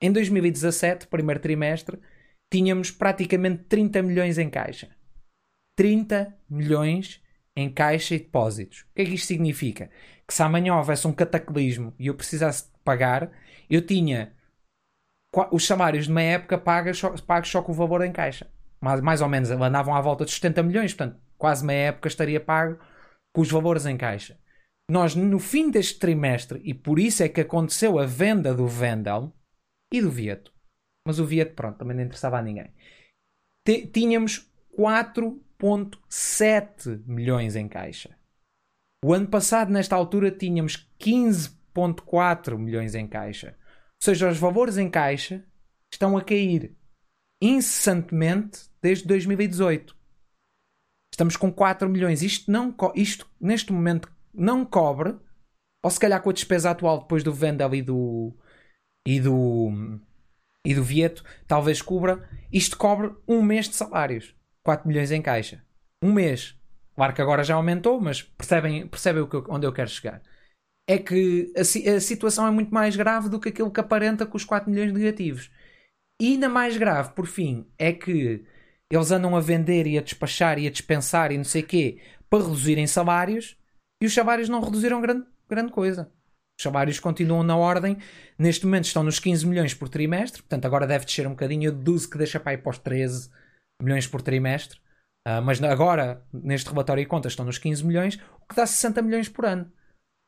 em 0.00 0.10
2017, 0.10 1.06
primeiro 1.06 1.40
trimestre, 1.40 1.98
tínhamos 2.50 2.90
praticamente 2.90 3.64
30 3.64 4.02
milhões 4.02 4.38
em 4.38 4.48
caixa. 4.48 4.88
30 5.76 6.34
milhões 6.48 7.22
em 7.54 7.70
caixa 7.70 8.14
e 8.14 8.18
depósitos. 8.18 8.80
O 8.80 8.94
que 8.94 9.02
é 9.02 9.04
que 9.04 9.14
isto 9.14 9.26
significa? 9.26 9.90
Que 10.26 10.32
se 10.32 10.42
amanhã 10.42 10.76
houvesse 10.76 11.06
um 11.06 11.12
cataclismo 11.12 11.94
e 11.98 12.06
eu 12.06 12.14
precisasse 12.14 12.66
pagar, 12.84 13.30
eu 13.68 13.84
tinha 13.84 14.32
os 15.50 15.66
salários 15.66 16.04
de 16.06 16.10
uma 16.10 16.22
época 16.22 16.58
pagos 16.58 16.98
só, 16.98 17.14
só 17.44 17.62
com 17.62 17.72
o 17.72 17.74
valor 17.74 18.04
em 18.04 18.12
caixa. 18.12 18.50
Mais, 18.80 19.00
mais 19.00 19.20
ou 19.20 19.28
menos 19.28 19.50
andavam 19.50 19.94
à 19.94 20.00
volta 20.00 20.24
de 20.24 20.32
70 20.32 20.62
milhões, 20.62 20.94
portanto, 20.94 21.20
quase 21.38 21.64
meia 21.64 21.88
época 21.88 22.08
estaria 22.08 22.40
pago 22.40 22.78
com 23.34 23.40
os 23.40 23.50
valores 23.50 23.86
em 23.86 23.96
caixa. 23.96 24.38
Nós, 24.90 25.14
no 25.14 25.38
fim 25.38 25.70
deste 25.70 25.98
trimestre, 25.98 26.60
e 26.64 26.74
por 26.74 26.98
isso 26.98 27.22
é 27.22 27.28
que 27.28 27.40
aconteceu 27.40 27.98
a 27.98 28.04
venda 28.04 28.54
do 28.54 28.66
Vendel 28.66 29.32
e 29.92 30.02
do 30.02 30.10
Vieto, 30.10 30.52
mas 31.06 31.18
o 31.18 31.24
Vieto, 31.24 31.54
pronto, 31.54 31.78
também 31.78 31.96
não 31.96 32.02
interessava 32.02 32.38
a 32.38 32.42
ninguém, 32.42 32.70
tínhamos 33.92 34.52
4,7 34.76 37.02
milhões 37.06 37.56
em 37.56 37.68
caixa. 37.68 38.16
O 39.04 39.14
ano 39.14 39.28
passado, 39.28 39.72
nesta 39.72 39.96
altura, 39.96 40.30
tínhamos 40.30 40.88
15 40.98 41.62
2.4 41.74 42.58
milhões 42.58 42.94
em 42.94 43.06
caixa. 43.06 43.56
Seja, 44.02 44.28
os 44.28 44.36
valores 44.36 44.78
em 44.78 44.90
caixa 44.90 45.44
estão 45.92 46.16
a 46.16 46.24
cair 46.24 46.76
incessantemente 47.40 48.68
desde 48.82 49.06
2018. 49.06 49.96
Estamos 51.14 51.36
com 51.36 51.52
4 51.52 51.88
milhões. 51.88 52.20
Isto, 52.20 52.50
não, 52.50 52.74
isto 52.96 53.30
neste 53.40 53.72
momento 53.72 54.12
não 54.34 54.64
cobre, 54.64 55.16
ou 55.84 55.88
se 55.88 56.00
calhar 56.00 56.20
com 56.20 56.30
a 56.30 56.32
despesa 56.32 56.70
atual 56.72 57.02
depois 57.02 57.22
do 57.22 57.32
Vendel 57.32 57.76
e 57.76 57.80
do, 57.80 58.36
e 59.06 59.20
do, 59.20 60.00
e 60.66 60.74
do 60.74 60.82
Vieto, 60.82 61.22
talvez 61.46 61.80
cubra. 61.80 62.28
Isto 62.52 62.76
cobre 62.76 63.14
um 63.28 63.40
mês 63.40 63.68
de 63.68 63.76
salários. 63.76 64.34
4 64.64 64.88
milhões 64.88 65.12
em 65.12 65.22
caixa. 65.22 65.64
Um 66.02 66.12
mês. 66.12 66.58
Claro 66.96 67.14
que 67.14 67.22
agora 67.22 67.44
já 67.44 67.54
aumentou, 67.54 68.00
mas 68.00 68.20
percebem, 68.20 68.84
percebem 68.84 69.22
o 69.22 69.28
que 69.28 69.36
onde 69.48 69.64
eu 69.64 69.72
quero 69.72 69.90
chegar. 69.90 70.20
É 70.88 70.98
que 70.98 71.52
a, 71.56 71.60
a, 71.60 72.00
situação 72.00 72.46
é 72.46 72.50
muito 72.50 72.72
mais 72.72 72.96
grave 72.96 73.28
do 73.28 73.38
que 73.38 73.48
aquilo 73.48 73.70
que 73.70 73.80
aparenta 73.80 74.26
com 74.26 74.36
os 74.36 74.44
4 74.44 74.70
milhões 74.70 74.92
negativos. 74.92 75.50
E 76.20 76.32
ainda 76.32 76.48
mais 76.48 76.76
grave, 76.76 77.12
por 77.14 77.26
fim, 77.26 77.66
é 77.78 77.92
que 77.92 78.44
eles 78.90 79.10
andam 79.10 79.36
a 79.36 79.40
vender 79.40 79.86
e 79.86 79.96
a 79.96 80.02
despachar 80.02 80.58
e 80.58 80.66
a 80.66 80.70
dispensar 80.70 81.32
e 81.32 81.36
não 81.36 81.44
sei 81.44 81.62
quê 81.62 82.00
para 82.28 82.44
reduzirem 82.44 82.86
salários 82.86 83.56
e 84.02 84.06
os 84.06 84.14
salários 84.14 84.48
não 84.48 84.60
reduziram 84.60 85.00
grande, 85.00 85.24
grande 85.48 85.72
coisa. 85.72 86.10
Os 86.58 86.62
salários 86.62 87.00
continuam 87.00 87.42
na 87.42 87.56
ordem. 87.56 87.96
Neste 88.38 88.66
momento 88.66 88.84
estão 88.84 89.02
nos 89.02 89.18
15 89.18 89.46
milhões 89.46 89.74
por 89.74 89.88
trimestre, 89.88 90.42
portanto 90.42 90.64
agora 90.66 90.86
deve 90.86 91.04
descer 91.04 91.26
um 91.26 91.30
bocadinho. 91.30 91.64
Eu 91.64 91.72
deduzo 91.72 92.08
que 92.08 92.18
deixa 92.18 92.38
para 92.38 92.54
ir 92.54 92.58
para 92.58 92.70
os 92.70 92.78
13 92.78 93.30
milhões 93.80 94.06
por 94.06 94.22
trimestre. 94.22 94.78
Uh, 95.26 95.40
mas 95.42 95.62
agora, 95.62 96.22
neste 96.32 96.68
relatório 96.68 97.02
de 97.02 97.08
contas, 97.08 97.32
estão 97.32 97.44
nos 97.44 97.58
15 97.58 97.84
milhões, 97.86 98.18
o 98.40 98.48
que 98.48 98.56
dá 98.56 98.66
60 98.66 99.02
milhões 99.02 99.28
por 99.28 99.44
ano. 99.44 99.70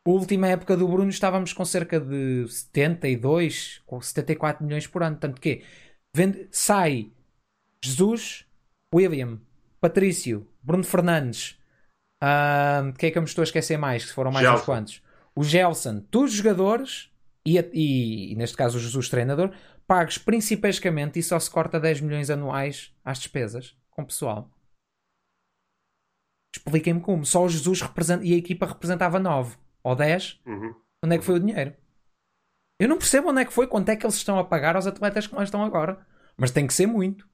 A 0.07 0.11
última 0.11 0.49
época 0.49 0.77
do 0.77 0.87
Bruno 0.87 1.09
estávamos 1.09 1.55
com 1.55 1.65
cerca 1.65 1.99
de 1.99 2.47
72, 2.47 3.81
com 3.87 3.99
74 4.01 4.63
milhões 4.63 4.87
por 4.87 5.03
ano. 5.03 5.17
Tanto 5.17 5.41
que 5.41 5.65
vende, 6.15 6.47
sai 6.51 7.11
Jesus, 7.83 8.45
William, 8.95 9.41
Patrício, 9.81 10.47
Bruno 10.63 10.85
Fernandes, 10.85 11.59
uh, 12.23 12.93
quem 12.99 13.09
é 13.09 13.11
que 13.11 13.17
eu 13.17 13.23
me 13.23 13.29
estou 13.29 13.43
a 13.43 13.45
esquecer 13.45 13.79
mais? 13.79 14.05
Que 14.05 14.13
foram 14.13 14.31
mais 14.31 14.45
Gelson. 14.45 14.61
uns 14.61 14.67
quantos? 14.67 15.03
O 15.35 15.43
Gelson, 15.43 16.01
todos 16.11 16.33
os 16.33 16.37
jogadores 16.37 17.11
e, 17.47 17.59
e, 17.59 18.33
e, 18.33 18.37
neste 18.37 18.59
caso 18.59 18.77
o 18.77 18.81
Jesus 18.81 19.09
treinador, 19.09 19.55
pagos 19.87 20.19
principescamente 20.19 21.19
e 21.19 21.23
só 21.23 21.39
se 21.39 21.51
corta 21.51 21.81
10 21.81 22.03
milhões 22.03 22.29
anuais 22.29 22.95
às 23.03 23.19
despesas 23.19 23.75
com 23.91 24.05
pessoal. 24.05 24.51
Expliquem-me 26.55 27.01
como. 27.01 27.25
Só 27.25 27.43
o 27.43 27.49
Jesus 27.49 27.81
representa, 27.81 28.25
e 28.25 28.35
a 28.35 28.37
equipa 28.37 28.67
representava 28.67 29.19
9 29.19 29.64
ou 29.85 29.95
10. 29.95 30.41
Uhum. 30.47 30.75
Onde 31.05 31.15
é 31.15 31.19
que 31.19 31.25
foi 31.25 31.37
o 31.37 31.41
dinheiro? 31.41 31.75
Eu 32.81 32.89
não 32.89 32.99
percebo 32.99 33.29
onde 33.29 33.43
é 33.43 33.45
que 33.45 33.53
foi, 33.53 33.67
quanto 33.69 33.89
é 33.91 33.97
que 33.97 34.05
eles 34.05 34.17
estão 34.17 34.39
a 34.39 34.45
pagar 34.45 34.75
aos 34.75 34.87
atletas 34.87 35.27
que 35.27 35.35
lá 35.35 35.45
estão 35.45 35.63
agora. 35.63 36.05
Mas 36.37 36.51
tem 36.51 36.67
que 36.67 36.75
ser 36.75 36.87
muito. 36.87 37.29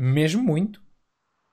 Mesmo 0.00 0.42
muito. 0.42 0.82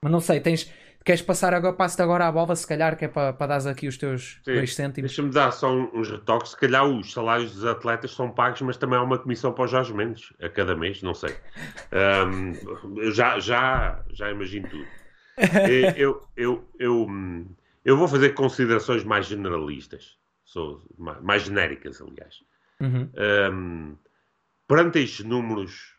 Mas 0.02 0.12
não 0.12 0.20
sei, 0.20 0.40
tens. 0.40 0.72
Queres 1.04 1.22
passar 1.22 1.54
agora, 1.54 1.74
passo 1.74 2.02
agora 2.02 2.26
à 2.26 2.32
bola, 2.32 2.54
se 2.54 2.66
calhar, 2.66 2.96
que 2.96 3.06
é 3.06 3.08
para, 3.08 3.32
para 3.32 3.58
dar 3.58 3.70
aqui 3.70 3.88
os 3.88 3.96
teus 3.96 4.40
2 4.44 4.74
cêntimos. 4.74 5.10
Deixa-me 5.10 5.30
dar 5.30 5.50
só 5.50 5.72
uns 5.72 6.10
retoques. 6.10 6.50
Se 6.50 6.56
calhar 6.58 6.86
os 6.86 7.12
salários 7.12 7.54
dos 7.54 7.64
atletas 7.64 8.10
são 8.12 8.30
pagos, 8.30 8.60
mas 8.60 8.76
também 8.76 8.98
há 8.98 9.02
uma 9.02 9.18
comissão 9.18 9.52
para 9.52 9.64
os 9.64 9.70
Jorge 9.70 9.94
Mendes 9.94 10.32
a 10.40 10.48
cada 10.50 10.76
mês, 10.76 11.02
não 11.02 11.14
sei. 11.14 11.34
Um, 11.92 12.98
eu 12.98 13.10
já, 13.10 13.40
já, 13.40 14.04
já 14.12 14.30
imagino 14.30 14.68
tudo. 14.68 14.86
eu, 15.96 16.22
eu, 16.36 16.68
eu, 16.78 17.06
eu 17.84 17.96
vou 17.96 18.06
fazer 18.06 18.30
considerações 18.30 19.02
mais 19.02 19.26
generalistas, 19.26 20.19
sou, 20.50 20.82
mais 20.98 21.44
genéricas, 21.44 22.00
aliás. 22.02 22.42
Uhum. 22.80 23.08
Um, 23.52 23.96
perante 24.66 24.98
estes 24.98 25.24
números, 25.24 25.94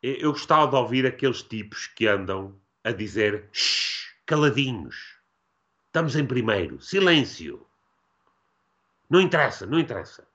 eu 0.00 0.30
gostava 0.30 0.70
de 0.70 0.76
ouvir 0.76 1.04
aqueles 1.04 1.42
tipos 1.42 1.88
que 1.88 2.06
andam 2.06 2.56
a 2.84 2.92
dizer 2.92 3.48
caladinhos, 4.24 5.18
estamos 5.86 6.14
em 6.14 6.24
primeiro, 6.24 6.80
silêncio. 6.80 7.66
Não 9.10 9.20
interessa, 9.20 9.66
não 9.66 9.80
interessa. 9.80 10.26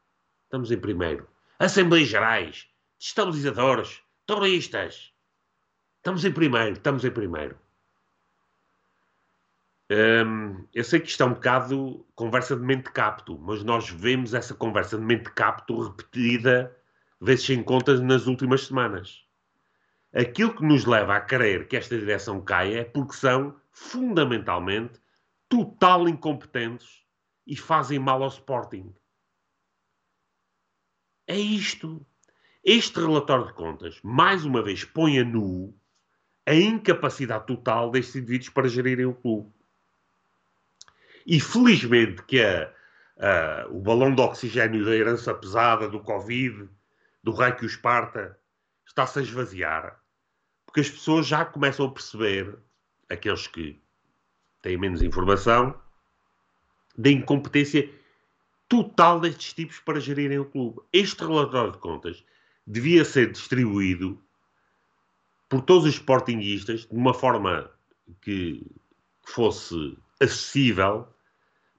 Estamos 0.43 0.71
em 0.71 0.79
primeiro. 0.79 1.27
Assembleias 1.57 2.09
Gerais, 2.09 2.67
estabilizadores, 2.99 4.01
terroristas. 4.27 5.13
Estamos 5.97 6.25
em 6.25 6.31
primeiro, 6.31 6.73
estamos 6.73 7.05
em 7.05 7.11
primeiro. 7.11 7.57
Hum, 9.91 10.67
eu 10.73 10.83
sei 10.83 10.99
que 10.99 11.09
isto 11.09 11.23
é 11.23 11.25
um 11.25 11.33
bocado 11.33 12.05
conversa 12.13 12.55
de 12.55 12.61
mente 12.61 12.91
capto, 12.91 13.39
mas 13.39 13.63
nós 13.63 13.89
vemos 13.89 14.35
essa 14.35 14.53
conversa 14.53 14.97
de 14.97 15.03
mente 15.03 15.31
capto 15.31 15.81
repetida 15.81 16.75
vezes 17.19 17.45
sem 17.45 17.63
contas 17.63 17.99
nas 17.99 18.27
últimas 18.27 18.67
semanas. 18.67 19.25
Aquilo 20.13 20.55
que 20.55 20.63
nos 20.63 20.85
leva 20.85 21.15
a 21.15 21.21
crer 21.21 21.67
que 21.67 21.75
esta 21.75 21.97
direção 21.97 22.41
caia 22.41 22.81
é 22.81 22.83
porque 22.83 23.13
são, 23.13 23.59
fundamentalmente, 23.71 24.99
total 25.47 26.07
incompetentes 26.07 27.03
e 27.45 27.55
fazem 27.55 27.97
mal 27.97 28.21
ao 28.21 28.29
Sporting. 28.29 28.93
É 31.27 31.37
isto. 31.37 32.05
Este 32.63 32.99
relatório 32.99 33.47
de 33.47 33.53
contas, 33.53 33.99
mais 34.03 34.45
uma 34.45 34.61
vez, 34.61 34.83
põe 34.83 35.19
a 35.19 35.23
nu 35.23 35.75
a 36.45 36.53
incapacidade 36.53 37.45
total 37.45 37.91
destes 37.91 38.15
indivíduos 38.15 38.49
para 38.49 38.67
gerirem 38.67 39.05
o 39.05 39.13
clube. 39.13 39.58
E 41.31 41.39
felizmente 41.39 42.23
que 42.23 42.41
a, 42.41 42.73
a, 43.19 43.67
o 43.69 43.79
balão 43.79 44.15
de 44.15 44.19
oxigênio 44.19 44.83
da 44.83 44.95
herança 44.95 45.31
pesada, 45.31 45.87
do 45.87 45.99
Covid, 45.99 46.67
do 47.23 47.31
rei 47.31 47.51
que 47.51 47.65
o 47.65 47.67
esparta, 47.67 48.35
está-se 48.83 49.19
a 49.19 49.21
esvaziar. 49.21 50.01
Porque 50.65 50.79
as 50.79 50.89
pessoas 50.89 51.27
já 51.27 51.45
começam 51.45 51.85
a 51.85 51.91
perceber, 51.91 52.57
aqueles 53.07 53.45
que 53.45 53.79
têm 54.63 54.75
menos 54.75 55.03
informação, 55.03 55.79
da 56.97 57.11
incompetência 57.11 57.93
total 58.67 59.19
destes 59.19 59.53
tipos 59.53 59.79
para 59.81 59.99
gerirem 59.99 60.39
o 60.39 60.45
clube. 60.45 60.81
Este 60.91 61.23
relatório 61.23 61.73
de 61.73 61.77
contas 61.77 62.25
devia 62.65 63.05
ser 63.05 63.31
distribuído 63.31 64.19
por 65.47 65.61
todos 65.61 65.85
os 65.85 65.93
sportinguistas 65.93 66.87
de 66.87 66.95
uma 66.95 67.13
forma 67.13 67.69
que 68.19 68.65
fosse 69.21 69.95
acessível 70.19 71.07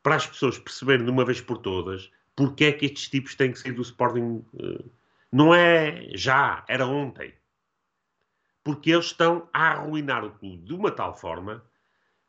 para 0.03 0.16
as 0.16 0.26
pessoas 0.26 0.59
perceberem 0.59 1.05
de 1.05 1.11
uma 1.11 1.24
vez 1.24 1.40
por 1.40 1.59
todas 1.59 2.11
porque 2.40 2.64
é 2.64 2.72
que 2.72 2.86
estes 2.86 3.11
tipos 3.11 3.34
têm 3.34 3.53
que 3.53 3.59
sair 3.59 3.72
do 3.72 3.82
Sporting. 3.82 4.42
Eh, 4.59 4.84
não 5.30 5.55
é 5.55 6.09
já, 6.14 6.64
era 6.66 6.86
ontem. 6.86 7.34
Porque 8.64 8.90
eles 8.90 9.07
estão 9.07 9.46
a 9.53 9.72
arruinar 9.72 10.24
o 10.24 10.30
clube 10.30 10.64
de 10.64 10.72
uma 10.72 10.90
tal 10.90 11.14
forma 11.14 11.62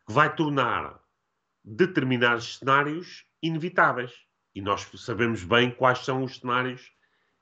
que 0.05 0.11
vai 0.11 0.35
tornar 0.35 0.99
determinados 1.63 2.57
cenários 2.57 3.25
inevitáveis. 3.41 4.11
E 4.53 4.61
nós 4.61 4.85
sabemos 4.97 5.45
bem 5.45 5.71
quais 5.71 5.99
são 5.99 6.23
os 6.25 6.39
cenários 6.39 6.91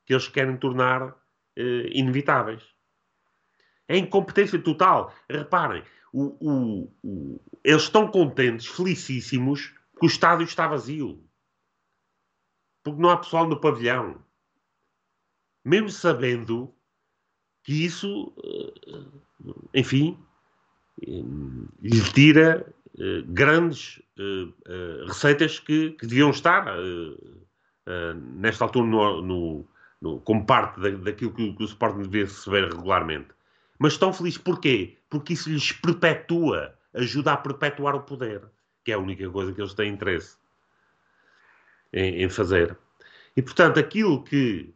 que 0.06 0.14
eles 0.14 0.28
querem 0.28 0.56
tornar 0.56 1.16
eh, 1.56 1.90
inevitáveis. 1.92 2.64
É 3.88 3.98
incompetência 3.98 4.60
total. 4.60 5.12
Reparem, 5.28 5.84
o, 6.14 6.38
o, 6.40 6.94
o, 7.04 7.42
eles 7.64 7.82
estão 7.82 8.12
contentes, 8.12 8.68
felicíssimos, 8.68 9.74
que 10.00 10.06
o 10.06 10.08
estádio 10.08 10.46
está 10.46 10.68
vazio. 10.68 11.24
Porque 12.84 13.02
não 13.02 13.10
há 13.10 13.18
pessoal 13.18 13.48
no 13.48 13.60
pavilhão. 13.60 14.24
Mesmo 15.64 15.90
sabendo 15.90 16.74
que 17.64 17.86
isso, 17.86 18.34
eh, 18.44 19.04
enfim, 19.76 20.18
eh, 21.02 21.24
lhe 21.82 22.02
tira 22.14 22.66
eh, 22.98 23.22
grandes 23.28 24.02
receitas 25.08 25.60
que, 25.60 25.92
que 25.92 26.06
deviam 26.06 26.32
estar 26.32 26.66
nesta 28.36 28.66
altura 28.66 28.86
no, 28.86 29.22
no, 29.22 29.68
no, 30.02 30.20
como 30.22 30.46
parte 30.46 30.80
da, 30.82 30.90
daquilo 30.90 31.32
que, 31.32 31.56
o 31.58 31.66
Sporting 31.66 32.02
devia 32.02 32.26
receber 32.26 32.66
regularmente. 32.66 33.30
Mas 33.80 33.94
estão 33.94 34.12
felizes 34.12 34.38
porquê? 34.38 34.98
Porque 35.10 35.34
isso 35.34 35.50
lhes 35.50 35.72
perpetua, 35.72 36.76
ajuda 36.94 37.32
a 37.32 37.38
perpetuar 37.38 37.96
o 37.96 38.02
poder, 38.02 38.42
que 38.90 38.94
é 38.94 38.96
a 38.96 39.00
única 39.00 39.30
coisa 39.30 39.54
que 39.54 39.62
eles 39.62 39.76
têm 39.76 39.94
interesse 39.94 40.36
em, 41.94 42.24
em 42.24 42.30
fazer. 42.30 42.76
E 43.38 43.42
portanto, 43.42 43.80
aquilo 43.80 44.24
que, 44.24 44.74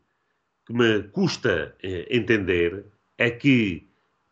que 0.68 0.74
me 0.74 1.04
custa 1.10 1.76
eh, 1.82 2.08
entender 2.16 2.86
é 3.18 3.32
que, 3.32 3.90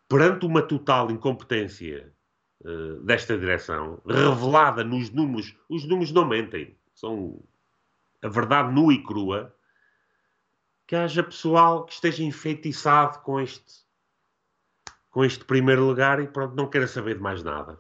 perante 0.08 0.46
uma 0.46 0.62
total 0.62 1.10
incompetência 1.10 2.14
eh, 2.64 3.00
desta 3.04 3.36
direção, 3.36 4.00
revelada 4.06 4.84
nos 4.84 5.10
números, 5.10 5.56
os 5.68 5.84
números 5.86 6.12
não 6.12 6.28
mentem, 6.28 6.76
são 6.94 7.42
a 8.22 8.28
verdade 8.28 8.72
nua 8.72 8.94
e 8.94 9.02
crua, 9.02 9.56
que 10.86 10.96
haja 10.96 11.24
pessoal 11.24 11.86
que 11.86 11.94
esteja 11.94 12.24
enfeitiçado 12.24 13.20
com 13.20 13.40
este 13.40 13.82
com 15.10 15.26
este 15.26 15.44
primeiro 15.44 15.86
lugar 15.86 16.22
e 16.22 16.28
pronto, 16.28 16.56
não 16.56 16.70
quero 16.70 16.88
saber 16.88 17.16
de 17.16 17.22
mais 17.22 17.44
nada. 17.44 17.78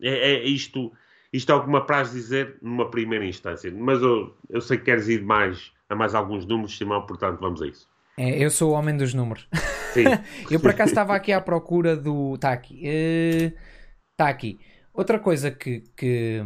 É, 0.00 0.34
é 0.34 0.44
isto, 0.44 0.92
Isto 1.32 1.52
é 1.52 1.54
o 1.54 1.62
que 1.62 1.68
me 1.68 1.76
apraz 1.76 2.10
dizer 2.10 2.56
numa 2.62 2.90
primeira 2.90 3.24
instância. 3.24 3.70
Mas 3.74 4.00
eu, 4.00 4.36
eu 4.48 4.60
sei 4.60 4.78
que 4.78 4.84
queres 4.84 5.08
ir 5.08 5.22
mais, 5.22 5.72
a 5.88 5.94
mais 5.94 6.14
alguns 6.14 6.46
números, 6.46 6.76
Simão, 6.76 7.04
portanto 7.06 7.38
vamos 7.40 7.60
a 7.60 7.66
isso. 7.66 7.88
É, 8.16 8.42
eu 8.42 8.50
sou 8.50 8.72
o 8.72 8.74
homem 8.74 8.96
dos 8.96 9.14
números. 9.14 9.48
Sim. 9.92 10.04
eu 10.50 10.58
por 10.58 10.70
acaso 10.70 10.90
estava 10.90 11.14
aqui 11.14 11.32
à 11.32 11.40
procura 11.40 11.96
do. 11.96 12.34
Está 12.34 12.52
aqui. 12.52 12.80
Está 12.84 14.24
uh, 14.24 14.28
aqui. 14.28 14.58
Outra 14.92 15.18
coisa 15.18 15.50
que, 15.50 15.80
que, 15.96 16.42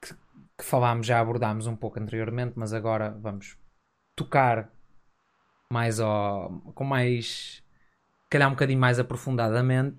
que, 0.00 0.14
que 0.58 0.64
falámos, 0.64 1.06
já 1.06 1.20
abordámos 1.20 1.66
um 1.66 1.76
pouco 1.76 2.00
anteriormente, 2.00 2.54
mas 2.56 2.72
agora 2.72 3.10
vamos 3.20 3.58
tocar 4.16 4.70
mais 5.72 6.00
ao, 6.00 6.50
com 6.74 6.84
mais. 6.84 7.62
calhar 8.30 8.48
um 8.48 8.52
bocadinho 8.52 8.80
mais 8.80 8.98
aprofundadamente 8.98 9.98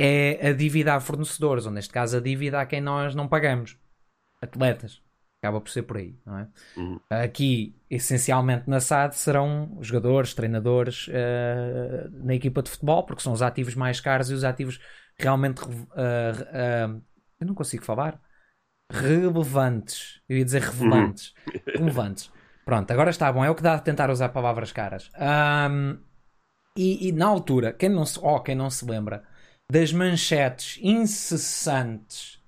é 0.00 0.48
a 0.48 0.52
dívida 0.52 0.94
a 0.94 1.00
fornecedores, 1.00 1.66
ou 1.66 1.72
neste 1.72 1.92
caso 1.92 2.16
a 2.16 2.20
dívida 2.20 2.60
a 2.60 2.66
quem 2.66 2.80
nós 2.80 3.14
não 3.14 3.28
pagamos. 3.28 3.76
Atletas. 4.40 5.02
Acaba 5.42 5.60
por 5.60 5.70
ser 5.70 5.82
por 5.82 5.96
aí, 5.96 6.18
não 6.24 6.38
é? 6.38 6.48
Uhum. 6.76 7.00
Aqui, 7.08 7.74
essencialmente 7.88 8.68
na 8.68 8.78
SAD, 8.78 9.16
serão 9.16 9.78
jogadores, 9.80 10.34
treinadores 10.34 11.08
uh, 11.08 12.10
na 12.24 12.34
equipa 12.34 12.62
de 12.62 12.70
futebol, 12.70 13.04
porque 13.04 13.22
são 13.22 13.32
os 13.32 13.40
ativos 13.40 13.74
mais 13.74 14.00
caros 14.00 14.30
e 14.30 14.34
os 14.34 14.44
ativos 14.44 14.80
realmente. 15.18 15.62
Uh, 15.62 15.70
uh, 16.96 17.02
eu 17.40 17.46
não 17.46 17.54
consigo 17.54 17.84
falar. 17.84 18.20
Relevantes. 18.92 20.20
Eu 20.28 20.36
ia 20.36 20.44
dizer 20.44 20.62
relevantes. 20.62 21.32
Uhum. 21.46 21.60
Relevantes. 21.74 22.30
Pronto, 22.64 22.90
agora 22.90 23.10
está 23.10 23.32
bom. 23.32 23.44
É 23.44 23.50
o 23.50 23.54
que 23.54 23.62
dá 23.62 23.76
de 23.76 23.84
tentar 23.84 24.10
usar 24.10 24.28
palavras 24.28 24.72
caras. 24.72 25.10
Um, 25.18 25.98
e, 26.76 27.08
e, 27.08 27.12
na 27.12 27.26
altura, 27.26 27.72
quem 27.72 27.88
não 27.88 28.04
se, 28.04 28.18
oh, 28.22 28.40
quem 28.40 28.54
não 28.54 28.70
se 28.70 28.84
lembra, 28.84 29.24
das 29.70 29.92
manchetes 29.92 30.80
incessantes 30.82 32.40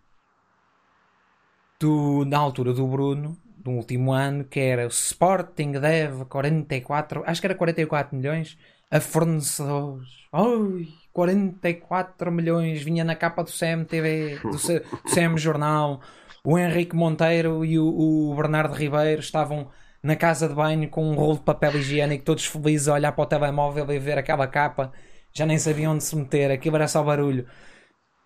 do, 1.79 2.25
na 2.25 2.37
altura 2.37 2.73
do 2.73 2.85
Bruno, 2.85 3.39
do 3.57 3.71
último 3.71 4.13
ano, 4.13 4.43
que 4.43 4.59
era 4.59 4.85
o 4.85 4.89
Sporting 4.89 5.71
deve 5.73 6.25
44, 6.25 7.23
acho 7.25 7.41
que 7.41 7.47
era 7.47 7.55
44 7.55 8.17
milhões 8.17 8.59
a 8.91 8.99
fornecedores. 8.99 10.09
Oi, 10.33 10.89
44 11.13 12.33
milhões, 12.33 12.83
vinha 12.83 13.05
na 13.05 13.15
capa 13.15 13.45
do 13.45 13.53
CMTV, 13.53 14.41
do, 14.43 14.51
do 14.51 15.15
CM 15.15 15.39
Jornal. 15.39 16.01
O 16.43 16.59
Henrique 16.59 16.97
Monteiro 16.97 17.65
e 17.65 17.79
o, 17.79 17.87
o 17.87 18.35
Bernardo 18.35 18.75
Ribeiro 18.75 19.21
estavam 19.21 19.71
na 20.03 20.17
casa 20.17 20.49
de 20.49 20.55
banho 20.55 20.89
com 20.89 21.09
um 21.09 21.15
rolo 21.15 21.37
de 21.37 21.43
papel 21.43 21.77
higiênico, 21.77 22.25
todos 22.25 22.47
felizes 22.47 22.89
a 22.89 22.95
olhar 22.95 23.13
para 23.13 23.23
o 23.23 23.27
telemóvel 23.27 23.89
e 23.93 23.99
ver 24.01 24.19
aquela 24.19 24.49
capa 24.49 24.93
já 25.33 25.47
nem 25.47 25.59
sabiam 25.59 25.95
onde 25.95 26.05
se 26.05 26.17
meter, 26.17 26.51
aquilo 26.51 26.77
era 26.77 26.89
só 26.89 27.03
barulho. 27.03 27.49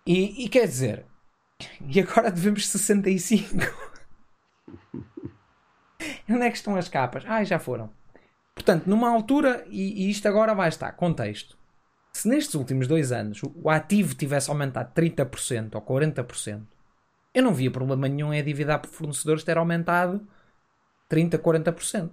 E, 0.05 0.45
e 0.45 0.49
quer 0.49 0.67
dizer, 0.67 1.05
e 1.81 1.99
agora 1.99 2.31
devemos 2.31 2.67
65. 2.67 3.57
onde 6.29 6.45
é 6.45 6.49
que 6.49 6.57
estão 6.57 6.75
as 6.75 6.89
capas? 6.89 7.23
Ah, 7.25 7.43
já 7.43 7.59
foram. 7.59 7.89
Portanto, 8.53 8.87
numa 8.87 9.09
altura, 9.09 9.65
e, 9.69 10.05
e, 10.05 10.09
isto 10.09 10.27
agora 10.27 10.53
vai 10.53 10.69
estar, 10.69 10.91
contexto. 10.93 11.57
Se 12.11 12.27
nestes 12.27 12.55
últimos 12.55 12.87
dois 12.87 13.11
anos 13.11 13.41
o 13.43 13.69
ativo 13.69 14.15
tivesse 14.15 14.49
aumentado 14.49 14.91
30% 14.93 15.75
ou 15.75 15.81
40%, 15.81 16.65
eu 17.33 17.43
não 17.43 17.53
via 17.53 17.69
problema 17.69 18.07
nenhum 18.07 18.33
em 18.33 18.39
a 18.39 18.43
dívida 18.43 18.79
por 18.79 18.89
fornecedores 18.89 19.43
ter 19.43 19.57
aumentado 19.57 20.27
30%, 21.09 21.37
40%. 21.37 22.09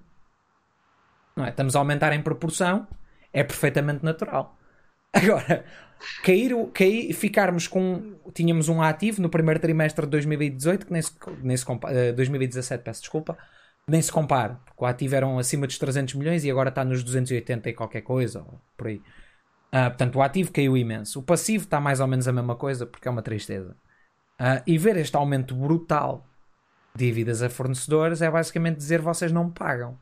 Não 1.35 1.47
é? 1.47 1.49
Estamos 1.49 1.75
a 1.75 1.79
aumentar 1.79 2.13
em 2.13 2.23
proporção, 2.23 2.87
é 3.33 3.43
perfeitamente 3.43 4.05
natural. 4.05 4.59
Agora, 5.15 5.65
cair, 6.25 6.53
cair, 6.73 7.13
ficarmos 7.13 7.69
com. 7.69 8.17
Tínhamos 8.35 8.69
um 8.69 8.83
ativo 8.83 9.23
no 9.23 9.29
primeiro 9.29 9.61
trimestre 9.61 10.05
de 10.05 10.11
2018, 10.11 10.87
que 10.87 10.93
nem 10.93 11.03
se, 11.03 11.13
nem 11.43 11.57
se 11.57 11.65
compara, 11.65 12.13
2017, 12.13 12.83
peço 12.83 13.01
desculpa, 13.01 13.39
nem 13.87 14.03
se 14.03 14.11
compara, 14.11 14.61
porque 14.65 14.83
o 14.83 14.87
ativo 14.87 15.15
eram 15.15 15.39
acima 15.39 15.67
dos 15.67 15.79
300 15.79 16.15
milhões 16.15 16.45
e 16.45 16.51
agora 16.51 16.71
está 16.71 16.85
nos 16.85 17.05
280 17.05 17.69
e 17.69 17.73
qualquer 17.73 18.03
coisa, 18.03 18.45
por 18.77 18.89
aí. 18.89 18.97
Uh, 19.73 19.89
portanto, 19.89 20.17
o 20.17 20.23
ativo 20.23 20.53
caiu 20.53 20.77
imenso. 20.77 21.21
O 21.21 21.23
passivo 21.23 21.65
está 21.65 21.81
mais 21.81 22.01
ou 22.01 22.07
menos 22.07 22.27
a 22.29 22.33
mesma 22.33 22.57
coisa, 22.57 22.87
porque 22.87 23.07
é 23.09 23.11
uma 23.11 23.23
tristeza. 23.23 23.77
Uh, 24.41 24.63
e 24.67 24.77
ver 24.79 24.97
este 24.97 25.17
aumento 25.17 25.55
brutal 25.55 26.27
de 26.95 27.07
dívidas 27.07 27.43
a 27.43 27.51
fornecedores 27.51 28.23
é 28.23 28.31
basicamente 28.31 28.77
dizer 28.77 29.01
vocês 29.01 29.33
não 29.33 29.45
me 29.45 29.53
pagam. 29.53 29.99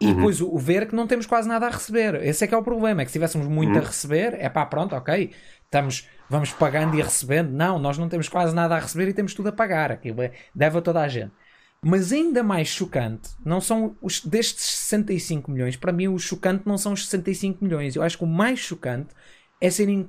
E 0.00 0.06
uhum. 0.06 0.14
depois 0.14 0.40
o, 0.40 0.48
o, 0.48 0.58
ver 0.58 0.86
que 0.86 0.94
não 0.94 1.06
temos 1.06 1.26
quase 1.26 1.48
nada 1.48 1.66
a 1.66 1.70
receber. 1.70 2.14
Esse 2.22 2.44
é 2.44 2.46
que 2.46 2.54
é 2.54 2.56
o 2.56 2.62
problema. 2.62 3.02
É 3.02 3.04
que 3.04 3.10
se 3.10 3.18
tivéssemos 3.18 3.48
muito 3.48 3.72
uhum. 3.72 3.82
a 3.82 3.86
receber, 3.86 4.34
é 4.38 4.48
pá, 4.48 4.64
pronto, 4.64 4.94
ok. 4.94 5.32
Estamos, 5.64 6.08
vamos 6.30 6.52
pagando 6.52 6.96
e 6.96 7.02
recebendo. 7.02 7.50
Não, 7.50 7.78
nós 7.78 7.98
não 7.98 8.08
temos 8.08 8.28
quase 8.28 8.54
nada 8.54 8.76
a 8.76 8.78
receber 8.78 9.08
e 9.08 9.12
temos 9.12 9.34
tudo 9.34 9.48
a 9.48 9.52
pagar. 9.52 9.90
Aquilo 9.90 10.22
é, 10.22 10.32
deve 10.54 10.78
a 10.78 10.80
toda 10.80 11.00
a 11.00 11.08
gente. 11.08 11.32
Mas 11.80 12.12
ainda 12.12 12.42
mais 12.42 12.68
chocante, 12.68 13.30
não 13.44 13.60
são 13.60 13.96
os 14.02 14.20
destes 14.20 14.64
65 14.64 15.50
milhões. 15.50 15.76
Para 15.76 15.92
mim, 15.92 16.08
o 16.08 16.18
chocante 16.18 16.66
não 16.66 16.76
são 16.76 16.92
os 16.92 17.06
65 17.06 17.62
milhões. 17.64 17.94
Eu 17.94 18.02
acho 18.02 18.18
que 18.18 18.24
o 18.24 18.26
mais 18.26 18.58
chocante 18.58 19.14
é 19.60 19.70
serem 19.70 20.08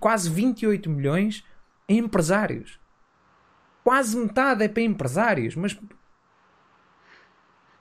quase 0.00 0.28
28 0.30 0.90
milhões 0.90 1.44
em 1.88 1.98
empresários. 1.98 2.80
Quase 3.82 4.16
metade 4.16 4.64
é 4.64 4.68
para 4.68 4.82
empresários. 4.82 5.54
Mas. 5.54 5.78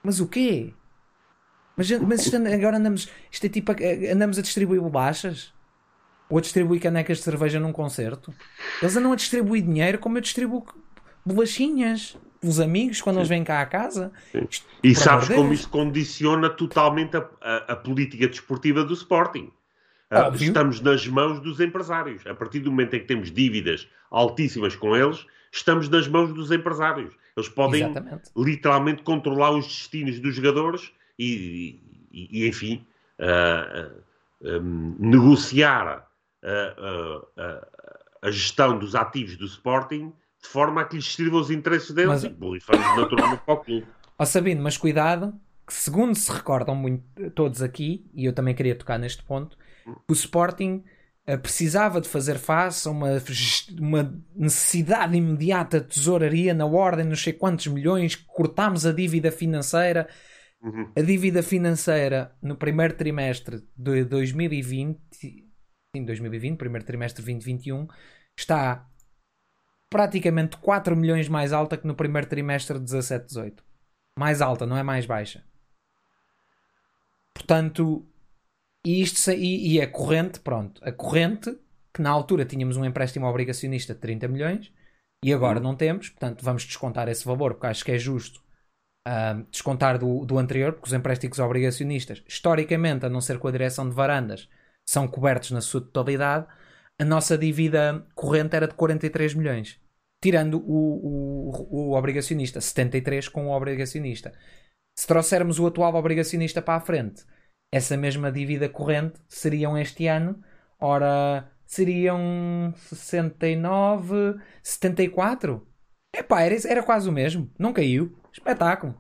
Mas 0.04 0.20
o 0.20 0.28
quê? 0.28 0.74
Mas, 1.76 1.92
mas 1.92 2.34
agora 2.34 2.78
andamos. 2.78 3.10
Isto 3.32 3.46
é 3.46 3.50
tipo. 3.50 3.74
Andamos 4.12 4.38
a 4.38 4.42
distribuir 4.42 4.82
bolachas? 4.82 5.54
Ou 6.30 6.38
a 6.38 6.42
distribuir 6.42 6.82
canecas 6.82 7.18
de 7.18 7.24
cerveja 7.24 7.60
num 7.60 7.72
concerto? 7.72 8.34
Eles 8.82 8.96
andam 8.96 9.12
a 9.12 9.16
distribuir 9.16 9.64
dinheiro 9.64 10.00
como 10.00 10.18
eu 10.18 10.22
distribuo 10.22 10.66
bolachinhas 11.26 12.18
os 12.44 12.60
amigos 12.60 13.02
quando 13.02 13.16
Sim. 13.16 13.20
eles 13.22 13.30
vêm 13.30 13.44
cá 13.44 13.62
à 13.62 13.66
casa. 13.66 14.12
Isto, 14.50 14.66
e 14.84 14.94
sabes 14.94 15.30
como 15.30 15.54
isto 15.54 15.70
condiciona 15.70 16.50
totalmente 16.50 17.16
a, 17.16 17.30
a, 17.42 17.58
a 17.74 17.76
política 17.76 18.28
desportiva 18.28 18.84
do 18.84 18.94
Sporting. 18.94 19.52
Ah. 20.12 20.32
Estamos 20.36 20.82
nas 20.82 21.08
mãos 21.08 21.40
dos 21.40 21.60
empresários. 21.60 22.26
A 22.28 22.36
partir 22.36 22.60
do 22.60 22.70
momento 22.70 22.96
em 22.96 23.00
que 23.00 23.08
temos 23.08 23.32
dívidas 23.32 23.88
altíssimas 24.12 24.76
com 24.76 24.96
eles, 24.96 25.26
estamos 25.52 25.90
nas 25.90 26.08
mãos 26.08 26.34
dos 26.34 26.52
empresários. 26.52 27.14
Eles 27.36 27.50
podem 27.50 27.82
Exatamente. 27.82 28.30
literalmente 28.36 29.02
controlar 29.02 29.52
os 29.52 29.66
destinos 29.66 30.20
dos 30.20 30.36
jogadores 30.36 30.92
e, 31.18 31.80
e, 32.12 32.44
e 32.44 32.48
enfim, 32.48 32.86
uh, 33.20 34.48
uh, 34.48 34.62
um, 34.62 34.96
negociar 35.00 36.08
a 38.22 38.30
gestão 38.30 38.78
dos 38.78 38.96
ativos 38.96 39.38
do 39.38 39.46
Sporting 39.46 40.12
de 40.42 40.50
forma 40.50 40.82
a 40.82 40.86
que 40.86 40.98
lhes 40.98 41.14
sirva 41.14 41.38
os 41.38 41.50
interesses 41.50 41.92
deles 41.92 42.10
mas, 42.10 42.24
e 42.26 42.30
borrifamos 42.30 42.86
naturalmente 42.98 43.42
para 43.46 43.54
o 43.54 43.58
clube. 43.58 43.88
Ó 44.20 44.26
Sabino, 44.26 44.62
mas 44.62 44.76
cuidado, 44.76 45.34
que 45.66 45.74
segundo 45.74 46.14
se 46.16 46.30
recordam 46.30 46.76
muito, 46.76 47.32
todos 47.32 47.62
aqui, 47.62 48.06
e 48.14 48.26
eu 48.26 48.34
também 48.34 48.54
queria 48.54 48.76
tocar 48.76 49.00
neste 49.00 49.24
ponto, 49.24 49.58
o 50.06 50.12
Sporting 50.12 50.84
precisava 51.42 52.02
de 52.02 52.10
fazer 52.10 52.38
face 52.38 52.88
a 52.88 52.92
uma, 52.92 53.08
uma 53.80 54.14
necessidade 54.36 55.16
imediata 55.16 55.80
de 55.80 55.88
tesouraria 55.88 56.54
na 56.54 56.66
ordem, 56.66 57.06
não 57.06 57.16
sei 57.16 57.32
quantos 57.32 57.68
milhões, 57.68 58.16
cortámos 58.16 58.86
a 58.86 58.92
dívida 58.92 59.32
financeira, 59.32 60.10
Uhum. 60.64 60.92
A 60.96 61.02
dívida 61.02 61.44
financeira 61.44 62.34
no 62.42 62.56
primeiro 62.56 62.96
trimestre 62.96 63.62
de 63.76 64.06
2020, 64.06 64.98
sim, 65.12 66.06
2020, 66.06 66.58
primeiro 66.58 66.86
trimestre 66.86 67.22
de 67.22 67.34
2021, 67.34 67.86
está 68.38 68.90
praticamente 69.90 70.56
4 70.58 70.96
milhões 70.96 71.28
mais 71.28 71.52
alta 71.52 71.78
que 71.78 71.86
no 71.86 71.96
primeiro 71.96 72.28
trimestre 72.28 72.80
de 72.80 72.86
17, 72.86 73.26
18. 73.26 73.64
Mais 74.18 74.42
alta, 74.42 74.66
não 74.66 74.78
é 74.78 74.84
mais 74.84 75.06
baixa. 75.06 75.44
Portanto, 77.34 78.08
e, 78.86 79.02
isto, 79.02 79.32
e, 79.32 79.74
e 79.74 79.82
a 79.82 79.88
corrente, 79.88 80.40
pronto, 80.40 80.82
a 80.84 80.92
corrente, 80.94 81.58
que 81.94 82.02
na 82.02 82.10
altura 82.10 82.46
tínhamos 82.46 82.78
um 82.78 82.86
empréstimo 82.86 83.28
obrigacionista 83.28 83.94
de 83.94 84.00
30 84.00 84.28
milhões 84.30 84.74
e 85.24 85.34
agora 85.34 85.60
uhum. 85.60 85.64
não 85.64 85.76
temos, 85.76 86.10
portanto 86.10 86.44
vamos 86.44 86.64
descontar 86.64 87.08
esse 87.10 87.26
valor 87.26 87.54
porque 87.54 87.68
acho 87.68 87.84
que 87.84 87.92
é 87.92 87.98
justo 87.98 88.43
uh, 89.08 89.44
descontar 89.50 89.98
do, 89.98 90.26
do 90.26 90.38
anterior, 90.38 90.74
porque 90.74 90.88
os 90.88 90.94
empréstimos 90.94 91.40
obrigacionistas, 91.40 92.24
historicamente, 92.28 93.06
a 93.06 93.10
não 93.10 93.22
ser 93.22 93.40
com 93.40 93.48
a 93.48 93.52
direção 93.52 93.88
de 93.88 93.96
varandas, 93.96 94.50
são 94.86 95.08
cobertos 95.08 95.52
na 95.52 95.62
sua 95.62 95.82
totalidade, 95.82 96.48
a 97.00 97.06
nossa 97.06 97.38
dívida 97.38 98.06
corrente 98.16 98.56
era 98.56 98.68
de 98.68 98.76
43 98.76 99.34
milhões. 99.34 99.80
Tirando 100.22 100.60
o, 100.60 101.52
o, 101.52 101.90
o 101.92 101.98
obrigacionista, 101.98 102.62
73 102.62 103.28
com 103.28 103.48
o 103.48 103.52
obrigacionista. 103.52 104.32
Se 104.98 105.08
trouxermos 105.08 105.60
o 105.60 105.68
atual 105.68 105.96
obrigacionista 105.96 106.62
para 106.62 106.76
a 106.76 106.80
frente, 106.80 107.26
essa 107.72 107.98
mesma 107.98 108.32
dívida 108.32 108.70
corrente 108.70 109.20
seriam 109.28 109.78
este 109.78 110.08
ano, 110.08 110.42
ora, 110.80 111.52
seriam 111.66 112.74
69, 112.78 114.40
74. 114.62 115.68
Epá, 116.16 116.42
era, 116.42 116.56
era 116.68 116.84
quase 116.84 117.10
o 117.10 117.12
mesmo, 117.12 117.50
não 117.58 117.74
caiu. 117.74 118.16
Espetáculo. 118.32 118.96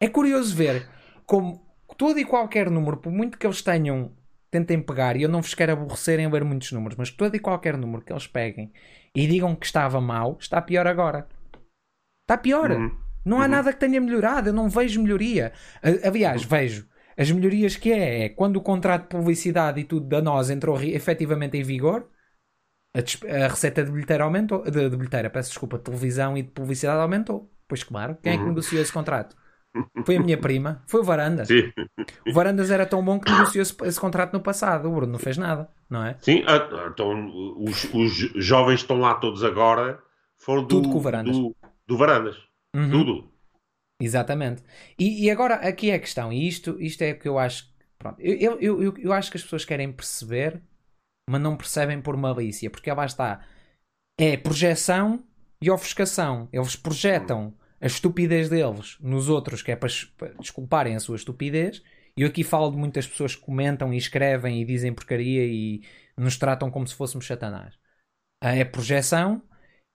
É 0.00 0.08
curioso 0.08 0.54
ver 0.54 0.88
como 1.26 1.64
todo 1.96 2.18
e 2.18 2.24
qualquer 2.24 2.70
número, 2.70 2.96
por 2.96 3.12
muito 3.12 3.38
que 3.38 3.46
eles 3.46 3.62
tenham 3.62 4.12
tentem 4.50 4.80
pegar, 4.80 5.16
e 5.16 5.22
eu 5.22 5.28
não 5.28 5.42
vos 5.42 5.52
quero 5.52 5.72
aborrecer 5.72 6.20
em 6.20 6.30
ler 6.30 6.44
muitos 6.44 6.70
números, 6.70 6.96
mas 6.96 7.10
todo 7.10 7.34
e 7.34 7.40
qualquer 7.40 7.76
número 7.76 8.04
que 8.04 8.12
eles 8.12 8.28
peguem 8.28 8.72
e 9.12 9.26
digam 9.26 9.56
que 9.56 9.66
estava 9.66 10.00
mal, 10.00 10.36
está 10.40 10.62
pior 10.62 10.86
agora. 10.86 11.26
Está 12.22 12.38
pior. 12.38 12.70
Uhum. 12.70 12.96
Não 13.24 13.38
há 13.38 13.44
uhum. 13.44 13.48
nada 13.50 13.72
que 13.72 13.80
tenha 13.80 14.00
melhorado, 14.00 14.50
eu 14.50 14.52
não 14.52 14.68
vejo 14.68 15.02
melhoria. 15.02 15.52
Aliás, 16.04 16.42
uhum. 16.42 16.48
vejo. 16.48 16.88
As 17.16 17.30
melhorias 17.30 17.76
que 17.76 17.92
é, 17.92 18.24
é 18.24 18.28
quando 18.28 18.56
o 18.56 18.60
contrato 18.60 19.02
de 19.02 19.08
publicidade 19.08 19.80
e 19.80 19.84
tudo 19.84 20.06
da 20.06 20.22
nós 20.22 20.50
entrou 20.50 20.80
efetivamente 20.80 21.56
em 21.56 21.62
vigor, 21.62 22.08
a, 22.94 23.44
a 23.44 23.48
receita 23.48 23.84
de 23.84 23.90
bilheteira 23.90 24.24
aumentou. 24.24 24.62
De, 24.62 24.88
de 24.88 24.96
bilheteira, 24.96 25.28
peço 25.28 25.50
desculpa, 25.50 25.78
de 25.78 25.84
televisão 25.84 26.36
e 26.36 26.42
de 26.42 26.50
publicidade 26.50 27.00
aumentou. 27.00 27.50
Pois 27.66 27.82
claro, 27.82 28.16
quem 28.22 28.32
é 28.32 28.36
que 28.36 28.42
uhum. 28.42 28.50
negociou 28.50 28.80
esse 28.80 28.92
contrato? 28.92 29.36
Foi 30.06 30.16
a 30.16 30.20
minha 30.20 30.38
prima, 30.38 30.82
foi 30.86 31.00
o 31.00 31.04
Varandas. 31.04 31.48
Sim. 31.48 31.72
O 32.28 32.32
Varandas 32.32 32.70
era 32.70 32.86
tão 32.86 33.04
bom 33.04 33.18
que 33.18 33.30
negociou 33.30 33.62
esse, 33.62 33.74
esse, 33.82 34.00
contrato 34.00 34.32
no 34.32 34.40
passado. 34.40 34.88
O 34.88 34.94
Bruno 34.94 35.12
não 35.12 35.18
fez 35.18 35.36
nada, 35.36 35.68
não 35.90 36.04
é? 36.04 36.16
Sim, 36.20 36.44
ah, 36.46 36.90
então 36.92 37.32
os, 37.58 37.92
os 37.92 38.12
jovens 38.36 38.80
estão 38.80 39.00
lá 39.00 39.14
todos 39.14 39.42
agora 39.42 40.00
foram 40.38 40.62
do, 40.62 40.68
Tudo 40.68 40.90
com 40.90 40.98
o 40.98 41.00
Varandas. 41.00 41.36
Do, 41.36 41.56
do 41.86 41.96
Varandas. 41.96 42.36
Uhum. 42.74 42.90
Tudo. 42.90 43.30
Exatamente. 44.00 44.62
E, 44.98 45.24
e, 45.24 45.30
agora 45.30 45.54
aqui 45.54 45.90
é 45.90 45.94
a 45.94 45.98
questão, 45.98 46.32
e 46.32 46.46
isto, 46.46 46.80
isto 46.80 47.02
é 47.02 47.12
o 47.12 47.18
que 47.18 47.28
eu 47.28 47.38
acho. 47.38 47.72
Pronto, 47.98 48.20
eu, 48.20 48.58
eu, 48.60 48.82
eu, 48.82 48.94
eu 48.98 49.12
acho 49.12 49.30
que 49.30 49.36
as 49.36 49.42
pessoas 49.42 49.64
querem 49.64 49.90
perceber, 49.90 50.60
mas 51.28 51.40
não 51.40 51.56
percebem 51.56 52.00
por 52.00 52.16
malícia, 52.16 52.70
porque 52.70 52.92
lá 52.92 53.06
está. 53.06 53.44
É 54.18 54.36
projeção 54.36 55.24
e 55.60 55.70
ofuscação. 55.70 56.48
Eles 56.52 56.76
projetam 56.76 57.54
a 57.80 57.86
estupidez 57.86 58.48
deles 58.48 58.96
nos 59.00 59.28
outros, 59.28 59.62
que 59.62 59.72
é 59.72 59.76
para, 59.76 59.90
para 60.16 60.34
desculparem 60.34 60.94
a 60.94 61.00
sua 61.00 61.16
estupidez. 61.16 61.82
E 62.16 62.22
eu 62.22 62.28
aqui 62.28 62.44
falo 62.44 62.70
de 62.70 62.76
muitas 62.76 63.06
pessoas 63.06 63.34
que 63.34 63.42
comentam 63.42 63.92
e 63.92 63.96
escrevem 63.96 64.60
e 64.60 64.64
dizem 64.64 64.94
porcaria 64.94 65.44
e 65.44 65.82
nos 66.16 66.36
tratam 66.36 66.70
como 66.70 66.86
se 66.86 66.94
fôssemos 66.94 67.26
satanás. 67.26 67.74
É 68.42 68.64
projeção 68.64 69.42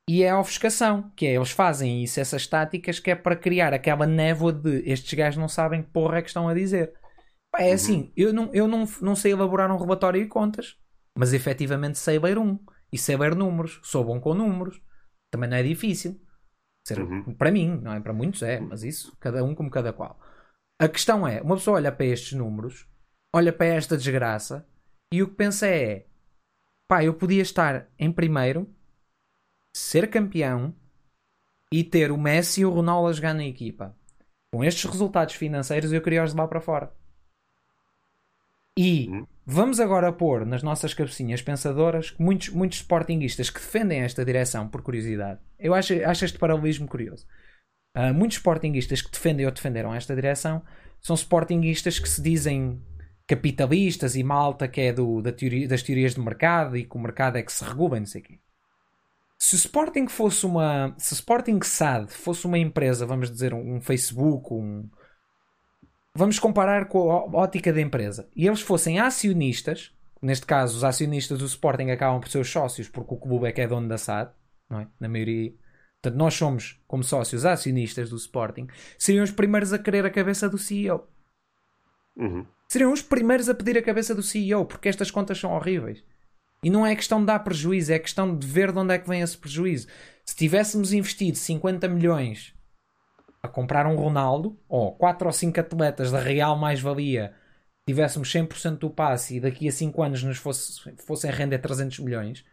e 0.09 0.23
é 0.23 0.32
a 0.32 0.39
ofuscação, 0.39 1.11
que 1.15 1.27
é 1.27 1.36
eles 1.36 1.51
fazem 1.51 2.03
isso, 2.03 2.19
essas 2.19 2.47
táticas, 2.47 2.99
que 2.99 3.11
é 3.11 3.15
para 3.15 3.36
criar 3.36 3.73
aquela 3.73 4.07
névoa 4.07 4.51
de 4.51 4.82
estes 4.89 5.13
gajos 5.13 5.38
não 5.38 5.47
sabem 5.47 5.84
que 5.84 5.91
porra 5.91 6.17
é 6.17 6.21
que 6.23 6.30
estão 6.30 6.49
a 6.49 6.53
dizer. 6.53 6.93
É 7.55 7.67
uhum. 7.67 7.73
assim, 7.73 8.13
eu, 8.17 8.34
não, 8.34 8.49
eu 8.53 8.67
não, 8.67 8.86
não 9.01 9.15
sei 9.15 9.32
elaborar 9.34 9.71
um 9.71 9.77
relatório 9.77 10.21
de 10.21 10.27
contas, 10.27 10.77
mas 11.20 11.34
efetivamente 11.34 11.97
sei 11.97 12.17
ler 12.17 12.38
um 12.38 12.57
e 12.93 12.97
sei 12.97 13.17
ler 13.17 13.36
números, 13.36 13.82
sou 13.84 14.05
bom 14.05 14.22
com 14.22 14.34
números, 14.34 14.82
também 15.30 15.49
não 15.49 15.57
é 15.57 15.63
difícil. 15.63 16.17
Ser, 16.88 16.97
uhum. 16.97 17.34
Para 17.34 17.51
mim, 17.51 17.78
não 17.82 17.91
é? 17.91 17.99
Para 17.99 18.13
muitos 18.13 18.41
é, 18.41 18.61
mas 18.61 18.84
isso, 18.84 19.17
cada 19.20 19.43
um 19.43 19.53
como 19.53 19.70
cada 19.70 19.91
qual. 19.91 20.17
A 20.80 20.88
questão 20.88 21.28
é, 21.28 21.41
uma 21.41 21.57
pessoa 21.57 21.76
olha 21.76 21.91
para 21.91 22.05
estes 22.05 22.32
números, 22.32 22.88
olha 23.36 23.51
para 23.51 23.65
esta 23.65 23.97
desgraça 23.97 24.65
e 25.13 25.22
o 25.22 25.28
que 25.28 25.36
pensa 25.36 25.67
é, 25.67 26.05
pá, 26.89 27.03
eu 27.03 27.13
podia 27.13 27.41
estar 27.41 27.89
em 27.99 28.09
primeiro 28.09 28.74
ser 29.76 30.09
campeão 30.09 30.74
e 31.70 31.84
ter 31.84 32.13
o 32.13 32.17
Messi 32.17 32.61
e 32.61 32.65
o 32.65 32.72
Ronaldo 32.72 33.09
a 33.09 33.11
jogar 33.11 33.34
na 33.34 33.43
equipa. 33.43 33.93
Com 34.53 34.63
estes 34.63 34.89
resultados 34.89 35.36
financeiros 35.36 35.91
eu 35.91 36.01
queria 36.01 36.24
os 36.24 36.32
levar 36.32 36.47
para 36.47 36.61
fora. 36.61 36.95
E 38.78 39.09
hum. 39.09 39.26
vamos 39.45 39.80
agora 39.80 40.11
pôr 40.11 40.45
nas 40.45 40.63
nossas 40.63 40.93
cabecinhas 40.93 41.41
pensadoras 41.41 42.15
muitos, 42.17 42.49
muitos 42.49 42.78
sportinguistas 42.80 43.49
que 43.49 43.59
defendem 43.59 44.01
esta 44.01 44.24
direção 44.24 44.67
por 44.67 44.82
curiosidade. 44.82 45.39
Eu 45.57 45.74
acho, 45.74 45.93
acho 46.05 46.26
este 46.26 46.38
paralelismo 46.38 46.88
curioso. 46.88 47.26
Uh, 47.97 48.13
muitos 48.13 48.38
sportinguistas 48.38 49.01
que 49.01 49.11
defendem 49.11 49.45
ou 49.45 49.51
defenderam 49.51 49.93
esta 49.93 50.15
direção 50.15 50.63
são 51.01 51.15
sportinguistas 51.15 51.99
que 51.99 52.07
se 52.07 52.22
dizem 52.22 52.82
capitalistas 53.28 54.15
e 54.15 54.24
malta 54.24 54.67
que 54.67 54.82
é 54.82 54.93
do, 54.93 55.22
da 55.22 55.32
teoria, 55.32 55.67
das 55.67 55.84
teorias 55.84 56.15
de 56.15 56.20
mercado 56.20 56.76
e 56.78 56.84
que 56.84 56.97
o 56.97 56.99
mercado 56.99 57.38
é 57.38 57.43
que 57.43 57.51
se 57.51 57.63
regula 57.63 57.97
e 57.97 57.99
não 57.99 58.07
sei 58.07 58.22
o 58.22 58.24
quê. 58.24 58.39
Se 59.39 59.55
o 59.55 59.57
Sporting 59.57 60.07
fosse 60.07 60.45
uma. 60.45 60.93
Se 60.97 61.13
o 61.13 61.15
Sporting 61.15 61.59
SAD 61.63 62.11
fosse 62.11 62.45
uma 62.45 62.57
empresa, 62.57 63.05
vamos 63.05 63.32
dizer, 63.32 63.53
um 63.53 63.80
Facebook, 63.80 64.53
um. 64.53 64.89
Vamos 66.16 66.39
comparar 66.39 66.86
com 66.88 67.12
a 67.12 67.38
ótica 67.38 67.72
da 67.72 67.82
empresa. 67.82 68.30
E 68.36 68.47
eles 68.47 68.62
fossem 68.62 68.99
acionistas, 68.99 69.93
neste 70.22 70.45
caso, 70.45 70.78
os 70.78 70.84
acionistas 70.84 71.39
do 71.39 71.45
Sporting 71.45 71.91
acabam 71.91 72.20
por 72.20 72.30
ser 72.30 72.39
os 72.39 72.49
sócios, 72.49 72.89
porque 72.89 73.14
o 73.14 73.18
clube 73.18 73.47
é 73.47 73.51
que 73.51 73.62
é 73.62 73.68
dono 73.68 73.88
da 73.88 73.97
SAD, 73.97 74.32
não 74.70 74.80
é? 74.80 74.88
Na 74.99 75.07
maioria. 75.07 75.53
Portanto, 76.01 76.18
nós 76.18 76.34
somos, 76.34 76.82
como 76.88 77.03
sócios, 77.03 77.45
acionistas 77.45 78.10
do 78.10 78.16
Sporting, 78.16 78.68
seriam 78.97 79.24
os 79.24 79.32
primeiros 79.32 79.74
a 79.74 79.80
querer 79.80 80.05
a 80.05 80.10
cabeça 80.10 80.49
do 80.49 80.57
CEO. 80.57 81.07
Uhum. 82.16 82.45
Seriam 82.68 82.93
os 82.93 83.01
primeiros 83.01 83.49
a 83.49 83.55
pedir 83.55 83.78
a 83.78 83.82
cabeça 83.82 84.14
do 84.14 84.24
CEO, 84.24 84.66
porque 84.66 84.89
estas 84.89 85.12
contas 85.12 85.39
são 85.39 85.51
horríveis. 85.51 86.03
E 86.64 86.70
não 86.70 86.86
é 86.86 86.95
questão 86.95 87.20
de 87.20 87.28
dar 87.28 87.39
prejuízo, 87.39 87.93
é 87.93 87.99
questão 87.99 88.36
de 88.36 88.45
ver 88.45 88.72
de 88.72 88.80
onde 88.80 88.93
é 88.93 88.99
que 88.99 89.07
vem 89.07 89.22
esse 89.22 89.38
prejuízo. 89.38 89.88
Se 90.26 90.36
tivéssemos 90.36 90.91
investido 90.91 91.38
50 91.38 91.88
milhões 91.88 92.53
a 93.42 93.48
comprar 93.48 93.88
um 93.88 93.96
Ronaldo, 93.96 94.58
ou 94.68 94.94
4 94.94 95.28
ou 95.28 95.34
5 95.34 95.60
atletas 95.60 96.12
da 96.12 96.20
real 96.20 96.58
mais-valia, 96.58 97.34
tivéssemos 97.88 98.32
100% 98.32 98.78
do 98.78 98.90
passe 98.90 99.38
e 99.38 99.40
daqui 99.40 99.68
a 99.68 99.72
5 99.72 100.04
anos 100.04 100.24
nos 100.24 100.38
fosse, 100.38 100.92
fossem 100.98 101.32
render 101.32 101.60
300 101.60 102.00
milhões, 102.00 102.46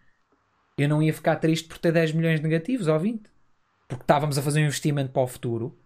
eu 0.79 0.89
não 0.89 1.03
ia 1.03 1.13
ficar 1.13 1.37
triste 1.37 1.69
por 1.69 1.79
ter 1.79 1.93
10 1.93 2.13
milhões 2.13 2.41
negativos 2.41 2.87
ou 2.87 2.99
20. 2.99 3.31
Porque 3.89 4.03
estávamos 4.03 4.37
a 4.37 4.43
fazer 4.43 4.61
um 4.61 4.67
investimento 4.67 5.13
para 5.13 5.23
o 5.23 5.27
futuro. 5.27 5.79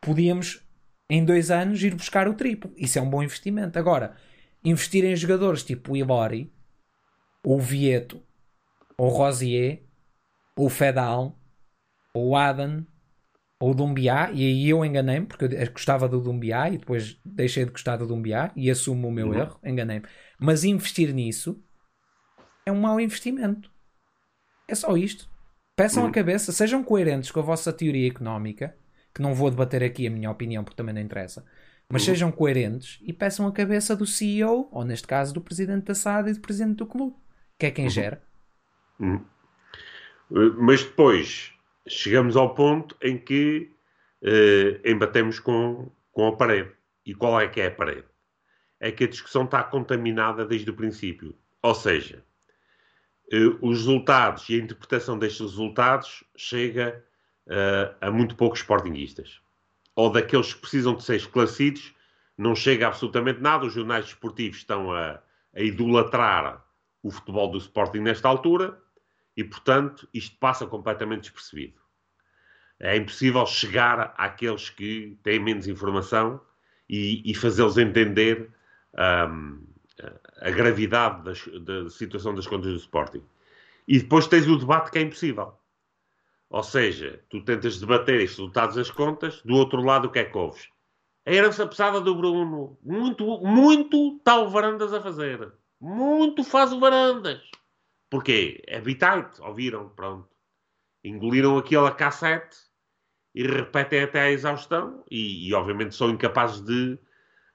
Podíamos, 0.00 0.64
em 1.08 1.24
2 1.24 1.50
anos, 1.50 1.82
ir 1.82 1.94
buscar 1.94 2.26
o 2.26 2.34
triplo. 2.34 2.72
Isso 2.76 2.98
é 2.98 3.02
um 3.02 3.08
bom 3.08 3.22
investimento. 3.22 3.78
Agora, 3.78 4.16
investir 4.64 5.04
em 5.04 5.14
jogadores 5.14 5.62
tipo 5.62 5.92
o 5.92 5.96
Ilori 5.96 6.52
ou 7.44 7.58
o 7.58 7.60
Vieto, 7.60 8.20
ou 8.98 9.06
o 9.06 9.10
Rosier, 9.10 9.82
ou 10.56 10.66
o 10.66 10.70
Fedal, 10.70 11.38
ou 12.12 12.30
o 12.30 12.36
Adam, 12.36 12.84
ou 13.58 13.70
o 13.70 13.74
Dumbiá, 13.74 14.30
e 14.32 14.44
aí 14.44 14.68
eu 14.68 14.84
enganei-me, 14.84 15.26
porque 15.26 15.46
eu 15.46 15.72
gostava 15.72 16.08
do 16.08 16.20
Dumbiá 16.20 16.68
e 16.68 16.78
depois 16.78 17.18
deixei 17.24 17.64
de 17.64 17.70
gostar 17.70 17.96
do 17.96 18.06
Dumbiá 18.06 18.52
e 18.54 18.70
assumo 18.70 19.08
o 19.08 19.12
meu 19.12 19.28
uhum. 19.28 19.34
erro, 19.34 19.60
enganei-me. 19.64 20.04
Mas 20.38 20.64
investir 20.64 21.14
nisso 21.14 21.62
é 22.66 22.72
um 22.72 22.80
mau 22.80 23.00
investimento. 23.00 23.70
É 24.68 24.74
só 24.74 24.96
isto. 24.96 25.28
Peçam 25.74 26.02
uhum. 26.02 26.10
a 26.10 26.12
cabeça, 26.12 26.52
sejam 26.52 26.82
coerentes 26.82 27.30
com 27.30 27.40
a 27.40 27.42
vossa 27.42 27.72
teoria 27.72 28.08
económica, 28.08 28.76
que 29.14 29.22
não 29.22 29.34
vou 29.34 29.50
debater 29.50 29.82
aqui 29.82 30.06
a 30.06 30.10
minha 30.10 30.30
opinião 30.30 30.62
porque 30.62 30.76
também 30.76 30.94
não 30.94 31.00
interessa, 31.00 31.44
mas 31.88 32.02
uhum. 32.02 32.06
sejam 32.06 32.32
coerentes 32.32 32.98
e 33.02 33.12
peçam 33.12 33.46
a 33.46 33.52
cabeça 33.52 33.96
do 33.96 34.06
CEO, 34.06 34.68
ou 34.70 34.84
neste 34.84 35.06
caso 35.06 35.32
do 35.32 35.40
presidente 35.40 35.84
da 35.84 35.94
SAD 35.94 36.30
e 36.30 36.34
do 36.34 36.40
presidente 36.40 36.76
do 36.76 36.86
clube 36.86 37.16
que 37.58 37.66
é 37.66 37.70
quem 37.70 37.84
uhum. 37.84 37.90
gera. 37.90 38.22
Uhum. 39.00 39.24
Mas 40.58 40.82
depois 40.82 41.52
chegamos 41.86 42.36
ao 42.36 42.54
ponto 42.54 42.96
em 43.00 43.16
que 43.16 43.70
uh, 44.22 44.88
embatemos 44.88 45.38
com, 45.38 45.90
com 46.12 46.28
a 46.28 46.36
parede. 46.36 46.72
E 47.04 47.14
qual 47.14 47.40
é 47.40 47.48
que 47.48 47.60
é 47.60 47.66
a 47.66 47.70
parede? 47.70 48.04
É 48.80 48.90
que 48.90 49.04
a 49.04 49.08
discussão 49.08 49.44
está 49.44 49.62
contaminada 49.62 50.44
desde 50.44 50.70
o 50.70 50.74
princípio. 50.74 51.34
Ou 51.62 51.74
seja, 51.74 52.24
uh, 53.32 53.66
os 53.66 53.78
resultados 53.78 54.48
e 54.48 54.54
a 54.54 54.62
interpretação 54.62 55.18
destes 55.18 55.40
resultados 55.40 56.24
chega 56.36 57.04
uh, 57.46 57.96
a 58.00 58.10
muito 58.10 58.34
poucos 58.34 58.60
sportinguistas. 58.60 59.40
Ou 59.94 60.10
daqueles 60.10 60.52
que 60.52 60.60
precisam 60.60 60.94
de 60.94 61.04
ser 61.04 61.16
esclarecidos, 61.16 61.94
não 62.36 62.54
chega 62.54 62.88
absolutamente 62.88 63.40
nada. 63.40 63.64
Os 63.64 63.72
jornais 63.72 64.04
desportivos 64.04 64.58
estão 64.58 64.92
a, 64.92 65.22
a 65.54 65.60
idolatrar 65.60 66.64
o 67.02 67.10
futebol 67.10 67.50
do 67.50 67.58
Sporting 67.58 68.00
nesta 68.00 68.28
altura 68.28 68.78
e, 69.36 69.44
portanto, 69.44 70.08
isto 70.14 70.36
passa 70.38 70.66
completamente 70.66 71.22
despercebido. 71.22 71.80
É 72.78 72.96
impossível 72.96 73.44
chegar 73.46 74.14
àqueles 74.16 74.70
que 74.70 75.18
têm 75.22 75.38
menos 75.38 75.66
informação 75.66 76.40
e, 76.88 77.22
e 77.30 77.34
fazê-los 77.34 77.78
entender 77.78 78.50
um, 79.28 79.66
a 80.40 80.50
gravidade 80.50 81.24
das, 81.24 81.46
da 81.64 81.90
situação 81.90 82.34
das 82.34 82.46
contas 82.46 82.72
do 82.72 82.78
Sporting. 82.78 83.22
E 83.88 83.98
depois 83.98 84.26
tens 84.26 84.46
o 84.46 84.58
debate 84.58 84.90
que 84.90 84.98
é 84.98 85.02
impossível. 85.02 85.54
Ou 86.50 86.62
seja, 86.62 87.20
tu 87.28 87.42
tentas 87.42 87.80
debater 87.80 88.20
estes 88.20 88.38
resultados 88.38 88.76
das 88.76 88.90
contas, 88.90 89.42
do 89.42 89.54
outro 89.54 89.82
lado 89.82 90.06
o 90.06 90.10
que 90.10 90.18
é 90.18 90.24
que 90.24 90.36
ouves? 90.36 90.68
A 91.24 91.32
herança 91.32 91.66
pesada 91.66 92.00
do 92.00 92.14
Bruno. 92.14 92.78
Muito, 92.84 93.40
muito 93.40 94.20
tal 94.22 94.48
Varandas 94.48 94.92
a 94.92 95.00
fazer. 95.00 95.52
Muito 95.80 96.44
faz 96.44 96.72
o 96.72 96.78
Varandas. 96.78 97.42
Porquê? 98.10 98.62
É 98.66 98.80
bitite, 98.80 99.40
ouviram, 99.40 99.88
pronto. 99.90 100.28
Engoliram 101.04 101.58
aquela 101.58 101.92
cassete 101.92 102.56
e 103.34 103.46
repetem 103.46 104.02
até 104.02 104.22
a 104.22 104.30
exaustão 104.30 105.04
e, 105.10 105.48
e 105.48 105.54
obviamente 105.54 105.94
são 105.94 106.10
incapazes 106.10 106.60
de, 106.62 106.98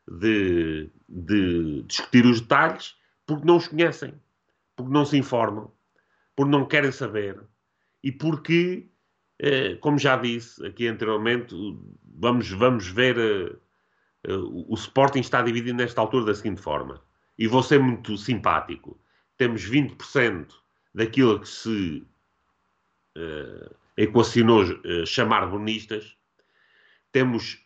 de, 0.07 0.91
de, 1.09 1.83
discutir 1.83 2.25
os 2.25 2.39
detalhes 2.39 2.95
porque 3.25 3.45
não 3.45 3.57
os 3.57 3.67
conhecem, 3.67 4.13
porque 4.75 4.91
não 4.91 5.05
se 5.05 5.17
informam, 5.17 5.71
porque 6.35 6.51
não 6.51 6.67
querem 6.67 6.91
saber 6.91 7.41
e 8.03 8.11
porque, 8.11 8.89
eh, 9.39 9.75
como 9.75 9.97
já 9.97 10.17
disse 10.17 10.63
aqui 10.65 10.87
anteriormente, 10.87 11.55
vamos, 12.03 12.49
vamos 12.51 12.87
ver 12.87 13.17
eh, 13.17 13.55
eh, 14.25 14.33
o 14.33 14.73
Sporting 14.75 15.19
está 15.19 15.41
dividido 15.41 15.77
nesta 15.77 16.01
altura 16.01 16.25
da 16.25 16.35
seguinte 16.35 16.61
forma 16.61 17.01
e 17.37 17.47
vou 17.47 17.63
ser 17.63 17.79
muito 17.79 18.17
simpático, 18.17 18.99
temos 19.41 19.67
20% 19.67 20.53
daquilo 20.93 21.39
que 21.39 21.49
se 21.49 22.05
uh, 23.17 23.75
equacionou 23.97 24.61
uh, 24.61 25.03
chamar 25.03 25.47
bonistas, 25.47 26.15
temos, 27.11 27.57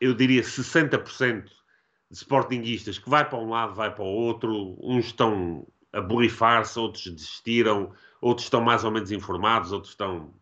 eu 0.00 0.12
diria, 0.12 0.42
60% 0.42 1.44
de 1.44 2.16
sportinguistas 2.16 2.98
que 2.98 3.08
vai 3.08 3.28
para 3.28 3.38
um 3.38 3.50
lado, 3.50 3.76
vai 3.76 3.94
para 3.94 4.02
o 4.02 4.08
outro, 4.08 4.76
uns 4.82 5.06
estão 5.06 5.64
a 5.92 6.00
borrifar-se, 6.00 6.76
outros 6.76 7.06
desistiram, 7.06 7.94
outros 8.20 8.46
estão 8.46 8.60
mais 8.60 8.82
ou 8.82 8.90
menos 8.90 9.12
informados, 9.12 9.70
outros 9.70 9.92
estão 9.92 10.34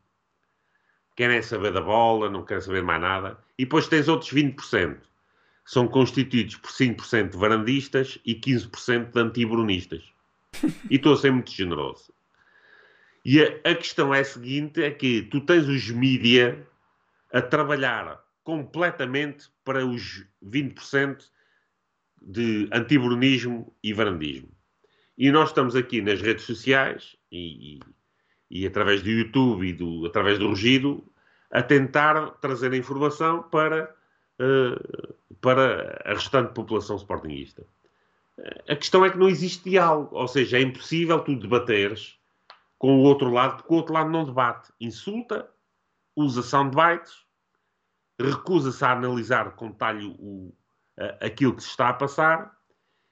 querem 1.16 1.43
saber 1.43 1.70
da 1.70 1.82
bola, 1.82 2.30
não 2.30 2.47
querem 2.47 2.62
saber 2.62 2.82
mais 2.82 3.03
nada. 3.03 3.38
E 3.59 3.66
depois 3.66 3.88
tens 3.88 4.09
outros 4.09 4.32
20%, 4.32 4.55
que 4.55 5.05
são 5.66 5.86
constituídos 5.86 6.57
por 6.57 6.70
5% 6.70 7.28
de 7.28 7.36
varandistas 7.36 8.18
e 8.24 8.34
15% 8.34 9.12
de 9.12 9.20
antibrunistas. 9.20 10.03
E 10.90 10.96
estou 10.96 11.14
a 11.14 11.16
ser 11.16 11.30
muito 11.30 11.51
generoso. 11.51 12.12
E 13.24 13.42
a, 13.42 13.70
a, 13.70 13.74
questão 13.74 14.14
é 14.14 14.20
a 14.20 14.24
seguinte: 14.24 14.82
é 14.82 14.90
que 14.90 15.22
tu 15.22 15.40
tens 15.40 15.68
os 15.68 15.90
mídia 15.90 16.66
a 17.32 17.40
trabalhar 17.40 18.22
completamente 18.42 19.48
para 19.64 19.86
os 19.86 20.24
20% 20.44 21.24
de 22.20 22.68
antibrunismo 22.72 23.74
e 23.82 23.92
varandismo. 23.92 24.48
E 25.16 25.30
nós 25.30 25.51
estamos 25.51 25.76
aqui 25.76 26.01
nas 26.01 26.20
redes 26.20 26.44
sociais 26.44 27.16
e, 27.30 27.76
e, 27.76 27.80
e 28.62 28.66
através 28.66 29.03
do 29.03 29.11
YouTube 29.11 29.68
e 29.68 29.72
do, 29.72 30.07
através 30.07 30.38
do 30.38 30.48
Rugido 30.48 31.05
a 31.51 31.62
tentar 31.62 32.30
trazer 32.40 32.72
a 32.72 32.76
informação 32.76 33.42
para, 33.42 33.94
uh, 34.40 35.14
para 35.40 36.01
a 36.05 36.14
restante 36.14 36.53
população 36.55 36.96
sportinguista. 36.96 37.66
A 38.68 38.76
questão 38.76 39.05
é 39.05 39.11
que 39.11 39.18
não 39.18 39.28
existe 39.28 39.68
diálogo, 39.68 40.16
ou 40.16 40.28
seja, 40.28 40.59
é 40.59 40.62
impossível 40.62 41.20
tu 41.20 41.36
debateres 41.36 42.18
com 42.78 42.97
o 42.97 43.03
outro 43.03 43.30
lado, 43.30 43.57
porque 43.57 43.74
o 43.74 43.76
outro 43.76 43.93
lado 43.93 44.09
não 44.09 44.24
debate. 44.24 44.72
Insulta, 44.80 45.49
usa 46.16 46.43
soundbites, 46.43 47.26
recusa-se 48.18 48.82
a 48.84 48.93
analisar 48.93 49.53
com 49.53 49.70
detalhe 49.70 50.07
o, 50.18 50.55
aquilo 51.20 51.55
que 51.55 51.62
se 51.62 51.68
está 51.68 51.91
a 51.91 51.95
passar, 51.95 52.57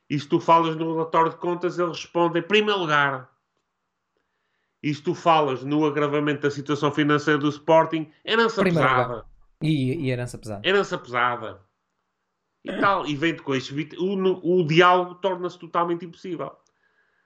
e 0.08 0.18
se 0.18 0.26
tu 0.26 0.40
falas 0.40 0.74
no 0.76 0.92
relatório 0.92 1.30
de 1.30 1.36
contas, 1.36 1.78
ele 1.78 1.88
responde 1.88 2.38
em 2.38 2.42
primeiro 2.42 2.80
lugar. 2.80 3.30
E 4.82 4.94
se 4.94 5.02
tu 5.02 5.14
falas 5.14 5.62
no 5.62 5.84
agravamento 5.84 6.42
da 6.42 6.50
situação 6.50 6.90
financeira 6.90 7.38
do 7.38 7.48
Sporting, 7.48 8.10
herança 8.24 8.62
primeiro 8.62 8.88
pesada. 8.88 9.24
E, 9.60 10.06
e 10.06 10.10
herança 10.10 10.38
pesada. 10.38 10.66
Herança 10.66 10.96
pesada. 10.96 11.67
E 12.64 12.72
tal. 12.78 13.06
E 13.06 13.16
vem-te 13.16 13.42
com 13.42 13.54
este... 13.54 13.74
O, 13.98 14.60
o 14.60 14.66
diálogo 14.66 15.14
torna-se 15.16 15.58
totalmente 15.58 16.04
impossível. 16.04 16.52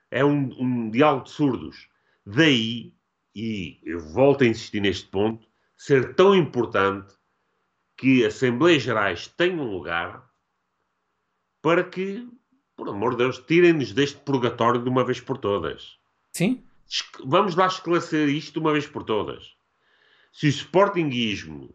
É 0.09 0.23
um, 0.23 0.53
um 0.59 0.89
diálogo 0.89 1.25
de 1.25 1.31
surdos. 1.31 1.89
Daí, 2.25 2.93
e 3.35 3.79
eu 3.83 3.99
volto 3.99 4.43
a 4.43 4.47
insistir 4.47 4.79
neste 4.79 5.07
ponto, 5.07 5.47
ser 5.75 6.15
tão 6.15 6.35
importante 6.35 7.13
que 7.97 8.25
Assembleias 8.25 8.83
Gerais 8.83 9.27
tenham 9.27 9.69
lugar 9.69 10.29
para 11.61 11.83
que, 11.83 12.27
por 12.75 12.89
amor 12.89 13.11
de 13.11 13.17
Deus, 13.17 13.39
tirem-nos 13.39 13.93
deste 13.93 14.19
purgatório 14.19 14.81
de 14.81 14.89
uma 14.89 15.03
vez 15.03 15.19
por 15.19 15.37
todas. 15.37 15.97
Sim. 16.31 16.63
Vamos 17.23 17.55
lá 17.55 17.67
esclarecer 17.67 18.29
isto 18.29 18.53
de 18.53 18.59
uma 18.59 18.71
vez 18.71 18.85
por 18.85 19.03
todas. 19.03 19.55
Se 20.31 20.47
o 20.47 20.49
Sportingismo 20.49 21.73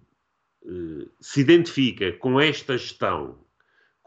eh, 0.64 1.08
se 1.20 1.40
identifica 1.40 2.12
com 2.12 2.40
esta 2.40 2.76
gestão, 2.76 3.38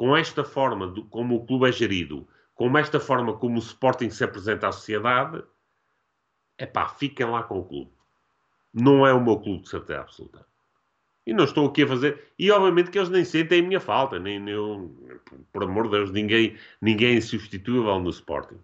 com 0.01 0.17
esta 0.17 0.43
forma 0.43 0.91
como 1.11 1.35
o 1.35 1.45
clube 1.45 1.69
é 1.69 1.71
gerido, 1.71 2.27
com 2.55 2.75
esta 2.75 2.99
forma 2.99 3.37
como 3.37 3.57
o 3.57 3.59
Sporting 3.59 4.09
se 4.09 4.23
apresenta 4.23 4.67
à 4.67 4.71
sociedade, 4.71 5.43
é 6.57 6.65
pá, 6.65 6.89
fiquem 6.89 7.27
lá 7.27 7.43
com 7.43 7.59
o 7.59 7.63
clube. 7.63 7.91
Não 8.73 9.05
é 9.05 9.13
o 9.13 9.23
meu 9.23 9.39
clube 9.39 9.61
de 9.61 9.69
certeza 9.69 10.01
absoluta. 10.01 10.43
E 11.23 11.31
não 11.35 11.43
estou 11.43 11.67
aqui 11.67 11.83
a 11.83 11.87
fazer. 11.87 12.33
E 12.39 12.49
obviamente 12.49 12.89
que 12.89 12.97
eles 12.97 13.11
nem 13.11 13.23
sentem 13.23 13.59
a 13.59 13.67
minha 13.67 13.79
falta. 13.79 14.17
Nem, 14.17 14.39
nem 14.39 14.55
eu, 14.55 15.19
por 15.53 15.65
amor 15.65 15.83
de 15.83 15.91
Deus, 15.91 16.11
ninguém, 16.11 16.57
ninguém 16.81 17.13
é 17.13 17.17
insubstituível 17.17 17.99
no 17.99 18.09
Sporting. 18.09 18.59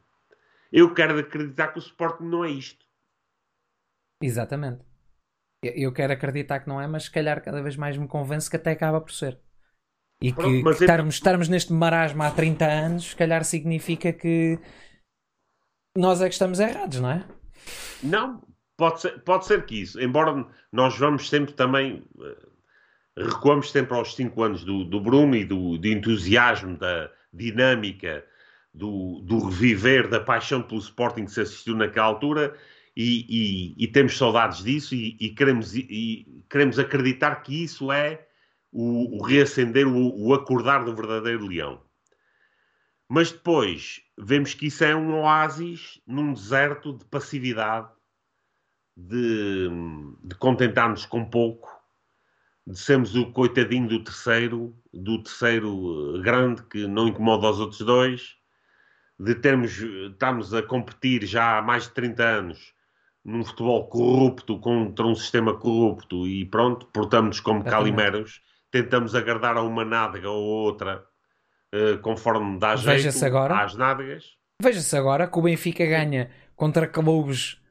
Eu 0.71 0.91
quero 0.91 1.19
acreditar 1.19 1.67
que 1.67 1.77
o 1.77 1.85
Sporting 1.85 2.23
não 2.23 2.43
é 2.45 2.49
isto. 2.49 2.83
Exatamente. 4.23 4.83
Eu 5.63 5.93
quero 5.93 6.13
acreditar 6.13 6.61
que 6.61 6.67
não 6.67 6.81
é, 6.81 6.87
mas 6.87 7.03
se 7.03 7.11
calhar 7.11 7.43
cada 7.43 7.61
vez 7.61 7.75
mais 7.75 7.95
me 7.95 8.07
convence 8.07 8.49
que 8.49 8.55
até 8.55 8.71
acaba 8.71 8.99
por 8.99 9.11
ser. 9.11 9.39
E 10.21 10.33
Pronto, 10.33 10.49
que, 10.49 10.63
que 10.63 10.83
estarmos, 10.83 11.15
é... 11.15 11.17
estarmos 11.17 11.49
neste 11.49 11.71
marasmo 11.71 12.23
há 12.23 12.31
30 12.31 12.65
anos, 12.65 13.09
se 13.09 13.15
calhar 13.15 13.43
significa 13.43 14.11
que 14.11 14.59
nós 15.95 16.21
é 16.21 16.27
que 16.27 16.33
estamos 16.33 16.59
errados, 16.59 16.99
não 16.99 17.11
é? 17.11 17.25
Não, 18.03 18.41
pode 18.75 19.01
ser, 19.01 19.23
pode 19.23 19.45
ser 19.45 19.65
que 19.65 19.81
isso. 19.81 19.99
Embora 19.99 20.45
nós 20.71 20.97
vamos 20.97 21.29
sempre 21.29 21.53
também. 21.53 22.03
Uh, 22.15 22.47
recuamos 23.17 23.71
sempre 23.71 23.95
aos 23.95 24.15
5 24.15 24.43
anos 24.43 24.63
do, 24.63 24.83
do 24.85 25.01
Bruno 25.01 25.35
e 25.35 25.43
do, 25.43 25.77
do 25.77 25.87
entusiasmo, 25.87 26.77
da 26.77 27.09
dinâmica, 27.33 28.23
do, 28.71 29.21
do 29.21 29.47
reviver, 29.49 30.07
da 30.07 30.19
paixão 30.19 30.61
pelo 30.61 30.79
Sporting 30.79 31.25
que 31.25 31.31
se 31.31 31.41
assistiu 31.41 31.75
naquela 31.75 32.05
altura. 32.05 32.55
E, 32.95 33.25
e, 33.77 33.83
e 33.83 33.87
temos 33.87 34.17
saudades 34.17 34.63
disso 34.63 34.95
e, 34.95 35.15
e 35.19 35.29
queremos, 35.29 35.71
queremos 36.49 36.79
acreditar 36.79 37.35
que 37.43 37.63
isso 37.63 37.91
é 37.91 38.26
o, 38.71 39.17
o 39.17 39.23
reacender, 39.23 39.87
o, 39.87 40.27
o 40.27 40.33
acordar 40.33 40.83
do 40.83 40.95
verdadeiro 40.95 41.47
leão. 41.47 41.81
Mas 43.09 43.31
depois 43.31 44.01
vemos 44.17 44.53
que 44.53 44.67
isso 44.67 44.83
é 44.83 44.95
um 44.95 45.21
oásis 45.21 46.01
num 46.05 46.33
deserto 46.33 46.93
de 46.93 47.05
passividade, 47.05 47.89
de, 48.95 49.69
de 50.23 50.35
contentar-nos 50.35 51.05
com 51.05 51.23
pouco, 51.23 51.69
de 52.65 52.77
sermos 52.77 53.15
o 53.15 53.31
coitadinho 53.31 53.87
do 53.87 54.03
terceiro, 54.03 54.75
do 54.93 55.23
terceiro 55.23 56.17
eh, 56.17 56.21
grande 56.21 56.63
que 56.63 56.85
não 56.85 57.07
incomoda 57.07 57.49
os 57.49 57.59
outros 57.59 57.79
dois, 57.79 58.35
de 59.17 59.33
termos, 59.35 59.77
estamos 59.77 60.53
a 60.53 60.61
competir 60.61 61.25
já 61.25 61.57
há 61.57 61.61
mais 61.61 61.83
de 61.83 61.91
30 61.91 62.23
anos 62.23 62.73
num 63.23 63.43
futebol 63.43 63.87
corrupto 63.87 64.59
contra 64.59 65.05
um 65.05 65.15
sistema 65.15 65.53
corrupto 65.53 66.27
e 66.27 66.45
pronto, 66.45 66.85
portamos 66.87 67.39
como 67.39 67.63
calimeros, 67.63 68.41
tentamos 68.71 69.15
agradar 69.15 69.57
a 69.57 69.61
uma 69.61 69.85
nádega 69.85 70.29
ou 70.29 70.43
outra 70.43 71.03
uh, 71.73 71.97
conforme 71.99 72.59
dá 72.59 72.75
jeito 72.75 73.25
agora, 73.25 73.63
às 73.63 73.75
nádegas. 73.75 74.25
Veja-se 74.61 74.95
agora 74.97 75.27
que 75.27 75.37
o 75.37 75.41
Benfica 75.41 75.85
ganha 75.85 76.29
contra 76.55 76.87
clubes 76.87 77.61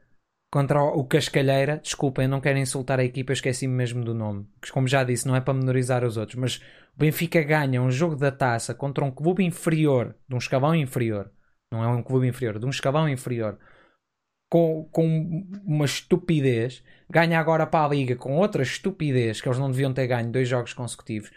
contra 0.50 0.82
o 0.82 1.04
Cascalheira, 1.04 1.78
desculpem, 1.82 2.26
não 2.26 2.40
quero 2.40 2.58
insultar 2.58 2.98
a 2.98 3.04
equipa, 3.04 3.32
esqueci-me 3.32 3.74
mesmo 3.74 4.02
do 4.02 4.14
nome. 4.14 4.46
Como 4.72 4.88
já 4.88 5.04
disse, 5.04 5.26
não 5.26 5.36
é 5.36 5.40
para 5.40 5.52
menorizar 5.52 6.04
os 6.04 6.16
outros, 6.16 6.36
mas 6.36 6.56
o 6.94 6.98
Benfica 6.98 7.42
ganha 7.42 7.82
um 7.82 7.90
jogo 7.90 8.16
da 8.16 8.32
taça 8.32 8.74
contra 8.74 9.04
um 9.04 9.10
clube 9.10 9.44
inferior, 9.44 10.14
de 10.26 10.34
um 10.34 10.38
escalão 10.38 10.74
inferior, 10.74 11.30
não 11.70 11.84
é 11.84 11.88
um 11.88 12.02
clube 12.02 12.26
inferior, 12.26 12.58
de 12.58 12.64
um 12.64 12.70
escalão 12.70 13.08
inferior, 13.08 13.58
com, 14.56 14.88
com 14.90 15.46
uma 15.66 15.84
estupidez, 15.84 16.82
ganha 17.10 17.38
agora 17.38 17.66
para 17.66 17.84
a 17.84 17.88
Liga 17.88 18.16
com 18.16 18.36
outra 18.38 18.62
estupidez 18.62 19.40
que 19.40 19.48
eles 19.48 19.58
não 19.58 19.70
deviam 19.70 19.92
ter 19.92 20.06
ganho 20.06 20.30
dois 20.30 20.48
jogos 20.48 20.72
consecutivos. 20.72 21.30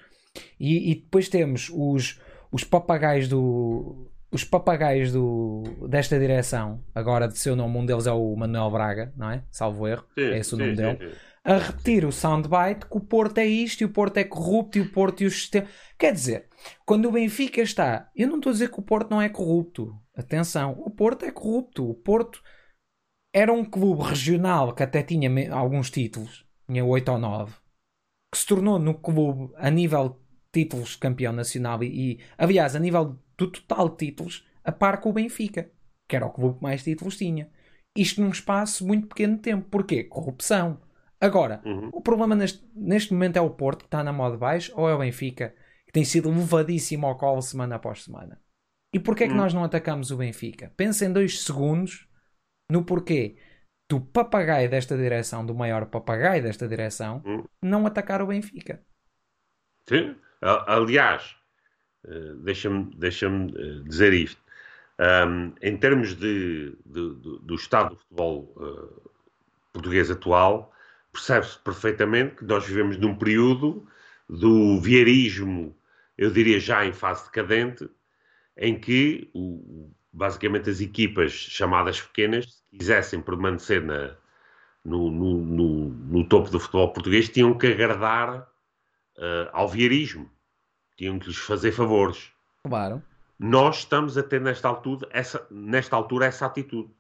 E, 0.57 0.91
e 0.91 0.95
depois 0.95 1.27
temos 1.27 1.69
os, 1.73 2.21
os 2.49 2.63
papagaios 2.63 3.27
do, 3.27 4.09
os 4.31 4.45
papagaios 4.45 5.11
do, 5.11 5.63
desta 5.89 6.17
direção, 6.17 6.81
agora 6.95 7.27
de 7.27 7.37
seu 7.37 7.57
nome, 7.57 7.77
um 7.77 7.85
deles 7.85 8.07
é 8.07 8.11
o 8.11 8.35
Manuel 8.37 8.71
Braga, 8.71 9.13
não 9.17 9.31
é? 9.31 9.43
Salvo 9.51 9.85
erro, 9.85 10.05
sim, 10.17 10.25
é 10.25 10.37
esse 10.37 10.55
o 10.55 10.57
nome 10.57 10.71
sim, 10.71 10.77
dele. 10.77 10.97
Sim, 10.97 11.17
a 11.43 11.57
repetir 11.57 12.05
o 12.05 12.11
soundbite 12.11 12.85
que 12.85 12.97
o 12.97 13.01
Porto 13.01 13.37
é 13.39 13.45
isto 13.45 13.81
e 13.81 13.85
o 13.85 13.89
Porto 13.89 14.17
é 14.17 14.23
corrupto 14.23 14.77
e 14.77 14.81
o 14.81 14.91
Porto 14.91 15.23
e 15.23 15.25
o 15.25 15.31
sistema. 15.31 15.67
Quer 15.97 16.13
dizer, 16.13 16.47
quando 16.85 17.07
o 17.07 17.11
Benfica 17.11 17.61
está. 17.61 18.09
Eu 18.15 18.27
não 18.27 18.37
estou 18.37 18.51
a 18.51 18.53
dizer 18.53 18.69
que 18.69 18.79
o 18.79 18.83
Porto 18.83 19.09
não 19.09 19.21
é 19.21 19.29
corrupto. 19.29 19.95
Atenção, 20.15 20.75
o 20.79 20.89
Porto 20.89 21.25
é 21.25 21.31
corrupto. 21.31 21.89
O 21.89 21.95
Porto 21.95 22.41
era 23.33 23.53
um 23.53 23.63
clube 23.63 24.03
regional 24.03 24.73
que 24.73 24.83
até 24.83 25.03
tinha 25.03 25.29
alguns 25.53 25.89
títulos, 25.89 26.45
tinha 26.67 26.83
8 26.83 27.11
ou 27.11 27.17
9, 27.17 27.53
que 28.31 28.37
se 28.37 28.45
tornou 28.45 28.79
no 28.79 28.93
clube 28.93 29.53
a 29.57 29.69
nível 29.69 30.09
de 30.09 30.63
títulos 30.63 30.95
campeão 30.95 31.33
nacional 31.33 31.83
e, 31.83 31.87
e 32.13 32.19
aliás, 32.37 32.75
a 32.75 32.79
nível 32.79 33.17
do 33.37 33.51
total 33.51 33.89
de 33.89 33.97
títulos 33.97 34.45
a 34.63 34.71
par 34.71 34.99
com 34.99 35.09
o 35.09 35.13
Benfica, 35.13 35.71
que 36.07 36.15
era 36.15 36.25
o 36.25 36.31
clube 36.31 36.57
que 36.57 36.63
mais 36.63 36.83
títulos 36.83 37.17
tinha. 37.17 37.49
Isto 37.95 38.21
num 38.21 38.29
espaço 38.29 38.85
muito 38.85 39.07
pequeno 39.07 39.35
de 39.35 39.41
tempo. 39.41 39.67
Porquê? 39.69 40.03
Corrupção. 40.03 40.79
Agora, 41.19 41.61
uhum. 41.65 41.89
o 41.91 42.01
problema 42.01 42.35
neste, 42.35 42.63
neste 42.73 43.13
momento 43.13 43.37
é 43.37 43.41
o 43.41 43.49
Porto, 43.49 43.79
que 43.79 43.87
está 43.87 44.03
na 44.03 44.13
moda 44.13 44.37
baixo, 44.37 44.71
ou 44.75 44.87
é 44.87 44.93
o 44.93 44.99
Benfica, 44.99 45.53
que 45.85 45.91
tem 45.91 46.03
sido 46.03 46.29
levadíssimo 46.29 47.05
ao 47.05 47.17
colo 47.17 47.41
semana 47.41 47.75
após 47.75 48.03
semana. 48.03 48.39
E 48.93 48.99
porquê 48.99 49.25
é 49.25 49.27
que 49.27 49.33
uhum. 49.33 49.39
nós 49.39 49.53
não 49.53 49.63
atacamos 49.63 50.11
o 50.11 50.17
Benfica? 50.17 50.71
Pensa 50.75 51.05
em 51.05 51.13
dois 51.13 51.41
segundos 51.41 52.08
no 52.69 52.83
porquê 52.83 53.35
do 53.89 53.99
papagaio 53.99 54.69
desta 54.69 54.95
direção, 54.95 55.45
do 55.45 55.55
maior 55.55 55.87
papagaio 55.87 56.43
desta 56.43 56.67
direção, 56.67 57.23
uhum. 57.25 57.43
não 57.61 57.87
atacar 57.87 58.21
o 58.21 58.27
Benfica. 58.27 58.81
Sim. 59.87 60.15
Aliás, 60.41 61.35
uh, 62.05 62.35
deixa-me 62.35 62.95
deixa 62.95 63.27
uh, 63.27 63.83
dizer 63.83 64.13
isto. 64.13 64.41
Um, 64.99 65.53
em 65.61 65.75
termos 65.77 66.13
de, 66.15 66.77
de, 66.85 67.15
de, 67.15 67.39
do 67.41 67.55
estado 67.55 67.89
do 67.89 67.95
futebol 67.97 68.53
uh, 68.57 69.11
português 69.73 70.11
atual, 70.11 70.71
percebe-se 71.11 71.57
perfeitamente 71.59 72.35
que 72.35 72.45
nós 72.45 72.65
vivemos 72.67 72.97
num 72.97 73.15
período 73.15 73.87
do 74.29 74.79
vieirismo, 74.79 75.75
eu 76.17 76.29
diria 76.29 76.59
já 76.59 76.85
em 76.85 76.93
fase 76.93 77.25
decadente, 77.25 77.89
em 78.55 78.79
que 78.79 79.29
o, 79.33 79.89
basicamente 80.11 80.69
as 80.69 80.81
equipas 80.81 81.31
chamadas 81.31 82.01
pequenas, 82.01 82.45
se 82.45 82.77
quisessem 82.77 83.21
permanecer 83.21 83.83
na, 83.83 84.15
no, 84.83 85.11
no, 85.11 85.37
no, 85.37 85.89
no, 85.89 86.27
topo 86.27 86.49
do 86.49 86.59
futebol 86.59 86.91
português, 86.91 87.29
tinham 87.29 87.57
que 87.57 87.67
agradar 87.67 88.41
uh, 89.17 89.49
ao 89.51 89.67
vieirismo, 89.67 90.29
tinham 90.97 91.19
que 91.19 91.27
lhes 91.27 91.37
fazer 91.37 91.71
favores. 91.71 92.31
Claro. 92.63 93.03
Nós 93.37 93.79
estamos 93.79 94.17
a 94.17 94.23
ter 94.23 94.41
nesta 94.41 94.67
altura 94.67 95.07
essa, 95.11 95.47
nesta 95.49 95.95
altura 95.95 96.25
essa 96.25 96.45
atitude. 96.45 96.93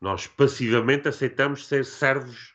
Nós 0.00 0.26
passivamente 0.26 1.08
aceitamos 1.08 1.66
ser 1.66 1.84
servos 1.84 2.54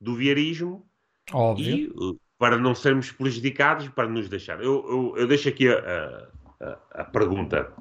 do 0.00 0.14
vieirismo 0.14 0.88
Óbvio. 1.32 1.76
e 1.76 1.88
uh, 1.88 2.20
para 2.38 2.56
não 2.56 2.74
sermos 2.74 3.10
prejudicados, 3.10 3.88
para 3.88 4.08
nos 4.08 4.28
deixar. 4.28 4.62
Eu, 4.62 4.86
eu, 4.88 5.14
eu 5.16 5.26
deixo 5.26 5.48
aqui 5.48 5.68
a, 5.68 6.28
a, 6.60 7.00
a, 7.00 7.04
pergunta. 7.04 7.72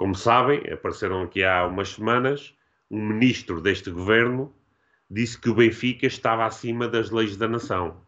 Como 0.00 0.14
sabem, 0.14 0.62
apareceram 0.72 1.24
aqui 1.24 1.44
há 1.44 1.66
umas 1.66 1.90
semanas, 1.90 2.54
um 2.90 3.06
ministro 3.06 3.60
deste 3.60 3.90
governo 3.90 4.50
disse 5.10 5.38
que 5.38 5.50
o 5.50 5.54
Benfica 5.54 6.06
estava 6.06 6.46
acima 6.46 6.88
das 6.88 7.10
leis 7.10 7.36
da 7.36 7.46
nação. 7.46 8.00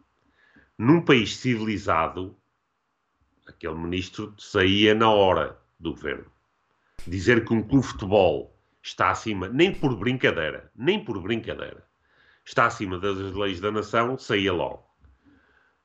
Num 0.78 1.04
país 1.04 1.36
civilizado, 1.36 2.34
aquele 3.46 3.74
ministro 3.74 4.34
saía 4.38 4.94
na 4.94 5.10
hora 5.10 5.60
do 5.78 5.90
governo. 5.90 6.32
Dizer 7.06 7.44
que 7.44 7.52
um 7.52 7.62
clube 7.62 7.84
de 7.84 7.92
futebol 7.92 8.58
está 8.82 9.10
acima, 9.10 9.46
nem 9.50 9.74
por 9.74 9.94
brincadeira, 9.94 10.72
nem 10.74 11.04
por 11.04 11.20
brincadeira, 11.20 11.86
está 12.42 12.64
acima 12.64 12.98
das 12.98 13.18
leis 13.18 13.60
da 13.60 13.70
nação, 13.70 14.16
saía 14.16 14.54
logo. 14.54 14.82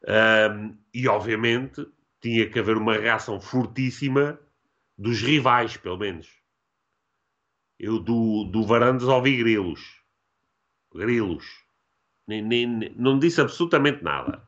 Um, 0.08 0.78
e, 0.94 1.06
obviamente, 1.06 1.86
tinha 2.22 2.50
que 2.50 2.60
haver 2.60 2.78
uma 2.78 2.94
reação 2.94 3.42
fortíssima 3.42 4.40
dos 4.98 5.22
rivais, 5.22 5.78
pelo 5.78 5.98
menos. 5.98 6.28
Eu 7.80 8.00
do, 8.00 8.46
do 8.46 8.64
Varandas 8.64 9.08
ouvi 9.08 9.38
grilos. 9.38 10.02
Grilos. 10.94 11.46
Nem, 12.28 12.42
nem, 12.42 12.94
não 12.96 13.20
disse 13.20 13.40
absolutamente 13.40 14.04
nada. 14.04 14.44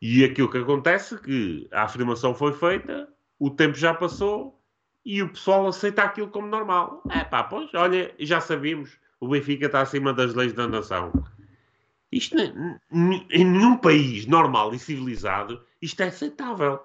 E 0.00 0.24
aquilo 0.24 0.50
que 0.50 0.58
acontece 0.58 1.14
é 1.14 1.18
que 1.18 1.68
a 1.72 1.84
afirmação 1.84 2.34
foi 2.34 2.52
feita, 2.52 3.08
o 3.38 3.50
tempo 3.50 3.76
já 3.76 3.94
passou 3.94 4.62
e 5.04 5.22
o 5.22 5.28
pessoal 5.28 5.66
aceita 5.68 6.02
aquilo 6.02 6.28
como 6.28 6.48
normal. 6.48 7.02
É 7.10 7.24
pá, 7.24 7.44
pois, 7.44 7.72
olha, 7.74 8.14
já 8.18 8.40
sabíamos, 8.40 8.98
o 9.20 9.28
Benfica 9.28 9.66
está 9.66 9.80
acima 9.80 10.12
das 10.12 10.34
leis 10.34 10.52
da 10.52 10.66
nação. 10.66 11.12
Isto, 12.10 12.36
em 12.38 13.44
nenhum 13.44 13.78
país 13.78 14.26
normal 14.26 14.74
e 14.74 14.78
civilizado, 14.78 15.64
isto 15.80 16.00
é 16.02 16.08
aceitável. 16.08 16.80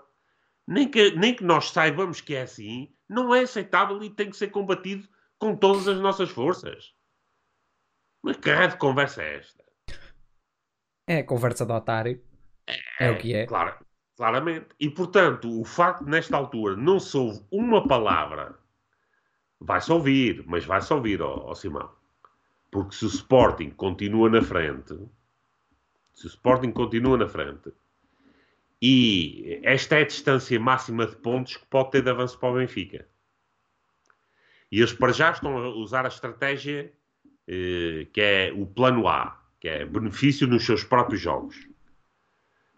Nem 0.68 0.90
que, 0.90 1.12
nem 1.12 1.36
que 1.36 1.44
nós 1.44 1.72
saibamos 1.72 2.22
que 2.22 2.36
é 2.36 2.44
assim, 2.44 2.94
não 3.10 3.34
é 3.34 3.42
aceitável 3.42 4.02
e 4.04 4.10
tem 4.10 4.30
que 4.30 4.38
ser 4.38 4.50
combatido 4.50 5.08
com 5.38 5.56
todas 5.56 5.88
as 5.88 6.00
nossas 6.00 6.30
forças. 6.30 6.94
Mas 8.24 8.38
que 8.38 8.52
raio 8.52 8.70
de 8.70 8.78
conversa 8.78 9.24
é 9.24 9.38
esta? 9.38 9.64
É 11.08 11.24
conversa 11.24 11.66
de 11.66 11.74
otário. 11.74 12.24
É, 12.68 13.08
é 13.08 13.12
o 13.12 13.18
que 13.18 13.34
é. 13.34 13.46
Claro, 13.46 13.76
claramente. 14.16 14.68
E, 14.80 14.90
portanto, 14.90 15.60
o 15.60 15.66
facto 15.66 16.06
de, 16.06 16.12
nesta 16.12 16.38
altura, 16.38 16.76
não 16.76 17.00
se 17.00 17.18
ouve 17.18 17.44
uma 17.52 17.88
palavra, 17.88 18.58
vai-se 19.60 19.92
ouvir, 19.92 20.44
mas 20.46 20.64
vai-se 20.64 20.94
ouvir, 20.94 21.22
ó, 21.22 21.48
ó 21.48 21.56
Simão. 21.56 21.92
Porque 22.72 22.96
se 22.96 23.06
o 23.06 23.08
Sporting 23.10 23.72
continua 23.72 24.30
na 24.30 24.42
frente, 24.42 24.98
se 26.14 26.26
o 26.26 26.30
Sporting 26.30 26.72
continua 26.72 27.18
na 27.18 27.28
frente, 27.28 27.74
e 28.82 29.60
esta 29.64 29.98
é 29.98 30.02
a 30.02 30.08
distância 30.08 30.60
máxima 30.60 31.06
de 31.06 31.16
pontos 31.16 31.58
que 31.58 31.66
pode 31.68 31.92
ter 31.92 32.02
de 32.02 32.10
avanço 32.10 32.40
para 32.40 32.50
o 32.50 32.56
Benfica. 32.56 33.08
E 34.72 34.80
eles 34.80 34.94
para 34.94 35.12
já 35.12 35.32
estão 35.32 35.58
a 35.58 35.70
usar 35.70 36.06
a 36.06 36.08
estratégia 36.08 36.92
eh, 37.48 38.08
que 38.12 38.22
é 38.22 38.54
o 38.56 38.66
plano 38.66 39.08
A, 39.08 39.40
que 39.60 39.68
é 39.68 39.86
benefício 39.86 40.48
nos 40.48 40.66
seus 40.66 40.84
próprios 40.84 41.22
jogos. 41.22 41.68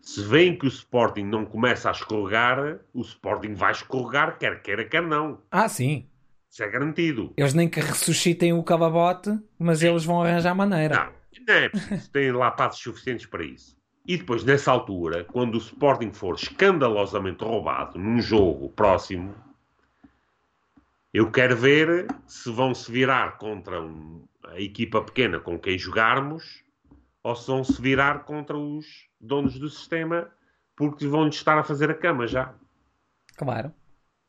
Se 0.02 0.22
veem 0.22 0.58
que 0.58 0.66
o 0.66 0.68
Sporting 0.68 1.24
não 1.24 1.46
começa 1.46 1.88
a 1.88 1.94
escorregar, 1.94 2.80
o 2.94 3.02
Sporting 3.02 3.54
vai 3.54 3.72
escorregar, 3.72 4.38
quer 4.38 4.62
queira, 4.62 4.84
quer 4.84 5.02
não. 5.02 5.42
Ah, 5.50 5.70
sim. 5.70 6.10
Isso 6.50 6.62
é 6.62 6.70
garantido. 6.70 7.34
Eles 7.38 7.54
nem 7.54 7.70
que 7.70 7.80
ressuscitem 7.80 8.52
o 8.52 8.64
cavabote, 8.64 9.40
mas 9.58 9.82
eles 9.82 10.04
vão 10.04 10.22
arranjar 10.22 10.54
maneira. 10.54 10.96
Não, 10.96 11.46
não 11.48 11.54
é 11.54 11.70
preciso. 11.70 12.12
Têm 12.12 12.32
lá 12.32 12.52
passos 12.52 12.82
suficientes 12.82 13.26
para 13.26 13.46
isso. 13.46 13.78
E 14.06 14.18
depois, 14.18 14.44
nessa 14.44 14.72
altura, 14.72 15.24
quando 15.24 15.56
o 15.56 15.60
Sporting 15.60 16.12
for 16.12 16.36
escandalosamente 16.36 17.44
roubado 17.44 17.98
num 17.98 18.20
jogo 18.20 18.70
próximo, 18.70 19.34
eu 21.14 21.32
quero 21.32 21.56
ver 21.56 22.08
se 22.28 22.52
vão 22.52 22.74
se 22.74 22.92
virar 22.92 23.38
contra 23.38 23.82
um, 23.82 24.26
a 24.46 24.60
equipa 24.60 25.02
pequena 25.02 25.40
com 25.40 25.58
quem 25.58 25.78
jogarmos 25.78 26.64
ou 27.22 27.36
se 27.36 27.48
vão 27.48 27.64
se 27.64 27.82
virar 27.82 28.26
contra 28.26 28.58
os 28.58 29.08
donos 29.22 29.58
do 29.58 29.70
sistema 29.70 30.30
porque 30.76 31.08
vão-lhes 31.08 31.36
estar 31.36 31.58
a 31.58 31.64
fazer 31.64 31.90
a 31.90 31.94
cama 31.94 32.28
já. 32.28 32.54
Claro, 33.38 33.72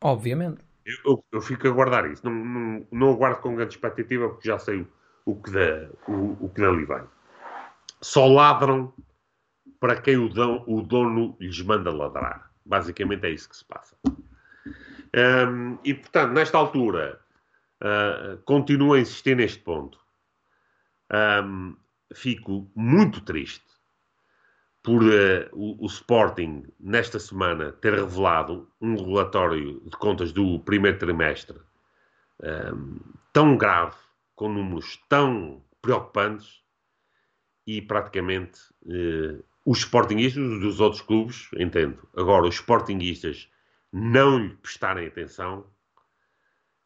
obviamente. 0.03 0.65
Eu, 0.85 0.95
eu, 1.05 1.25
eu 1.33 1.41
fico 1.41 1.67
a 1.67 1.71
guardar 1.71 2.09
isso. 2.09 2.25
Não, 2.25 2.33
não, 2.33 2.87
não 2.93 3.11
aguardo 3.11 3.41
com 3.41 3.57
grande 3.57 3.75
expectativa 3.75 4.29
porque 4.29 4.47
já 4.47 4.59
sei 4.59 4.83
o, 4.83 4.89
o, 5.25 5.43
que, 5.43 5.51
da, 5.51 5.89
o, 6.07 6.45
o 6.45 6.49
que 6.51 6.61
dali 6.61 6.85
vem. 6.85 7.03
Só 8.01 8.27
ladram 8.27 8.93
para 9.85 10.01
quem 10.01 10.17
o, 10.17 10.31
dão, 10.31 10.65
o 10.67 10.81
dono 10.81 11.37
lhes 11.39 11.61
manda 11.61 11.93
ladrar. 11.93 12.51
Basicamente 12.65 13.27
é 13.27 13.31
isso 13.33 13.51
que 13.51 13.57
se 13.59 13.65
passa. 13.67 13.95
Um, 14.07 15.79
e, 15.85 15.93
portanto, 15.93 16.33
nesta 16.33 16.57
altura, 16.57 17.21
uh, 17.83 18.39
continuo 18.47 18.95
a 18.95 19.01
insistir 19.01 19.37
neste 19.37 19.59
ponto. 19.59 20.01
Um, 21.13 21.77
fico 22.15 22.67
muito 22.75 23.21
triste 23.21 23.67
por 24.83 25.03
uh, 25.03 25.51
o, 25.53 25.85
o, 25.85 25.87
Sporting, 25.87 26.65
nesta 26.81 27.19
semana, 27.19 27.73
ter 27.73 27.93
revelado 27.93 28.67
um 28.81 28.97
relatório 28.97 29.83
de 29.85 29.97
contas 29.99 30.33
do 30.33 30.61
primeiro 30.61 30.97
trimestre 30.97 31.59
um, 32.43 33.01
tão 33.35 33.55
grave, 33.59 33.97
com 34.35 34.49
números 34.49 34.99
tão 35.11 35.63
preocupantes, 35.83 36.63
e 37.67 37.83
praticamente 37.83 38.61
uh, 38.87 39.45
os 39.65 39.79
Sportingistas 39.79 40.61
dos 40.61 40.81
outros 40.81 41.01
clubes, 41.01 41.49
entendo. 41.57 42.07
Agora, 42.17 42.47
os 42.47 42.57
Sportingistas 42.57 43.49
não 43.93 44.39
lhe 44.39 44.55
prestarem 44.57 45.07
atenção, 45.07 45.67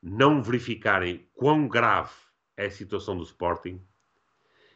não 0.03 0.43
verificarem 0.43 1.27
quão 1.35 1.67
grave 1.67 2.13
é 2.57 2.67
a 2.67 2.71
situação 2.71 3.17
do 3.17 3.25
Sporting 3.25 3.81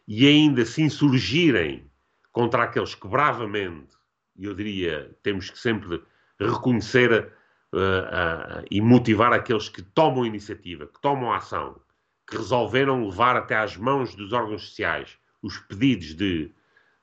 e 0.06 0.26
ainda 0.26 0.64
se 0.64 0.82
insurgirem 0.82 1.90
contra 2.32 2.64
aqueles 2.64 2.94
que 2.94 3.06
bravamente, 3.06 3.96
eu 4.38 4.54
diria, 4.54 5.16
temos 5.22 5.50
que 5.50 5.58
sempre 5.58 6.02
reconhecer 6.40 7.32
uh, 7.72 7.76
uh, 7.76 8.64
e 8.70 8.80
motivar 8.80 9.32
aqueles 9.32 9.68
que 9.68 9.82
tomam 9.82 10.26
iniciativa, 10.26 10.86
que 10.86 11.00
tomam 11.00 11.32
ação, 11.32 11.80
que 12.26 12.36
resolveram 12.36 13.04
levar 13.04 13.36
até 13.36 13.56
às 13.56 13.76
mãos 13.76 14.14
dos 14.14 14.32
órgãos 14.32 14.68
sociais 14.68 15.18
os 15.42 15.58
pedidos 15.58 16.14
de 16.14 16.52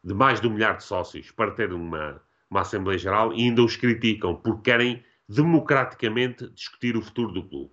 de 0.04 0.14
mais 0.14 0.40
de 0.40 0.48
um 0.48 0.52
milhar 0.52 0.78
de 0.78 0.84
sócios 0.84 1.32
para 1.32 1.52
ter 1.52 1.74
uma, 1.74 2.22
uma 2.50 2.62
Assembleia 2.62 2.98
Geral 2.98 3.34
e 3.34 3.44
ainda 3.44 3.64
os 3.64 3.76
criticam 3.76 4.36
porque 4.36 4.72
querem 4.72 5.04
democraticamente 5.28 6.50
discutir 6.50 6.98
o 6.98 7.02
futuro 7.02 7.32
do 7.34 7.48
clube. 7.48 7.72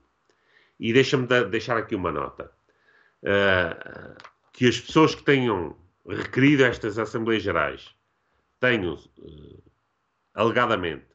E 0.78 0.92
deixa-me 0.92 1.26
deixar 1.26 1.76
aqui 1.78 1.94
uma 1.94 2.12
nota. 2.12 2.52
Uh, 3.22 4.16
que 4.52 4.68
as 4.68 4.78
pessoas 4.78 5.14
que 5.14 5.22
tenham 5.22 5.76
requerido 6.06 6.64
estas 6.64 6.98
Assembleias 6.98 7.42
Gerais 7.42 7.94
tenham, 8.60 8.94
uh, 8.94 9.62
alegadamente, 10.34 11.06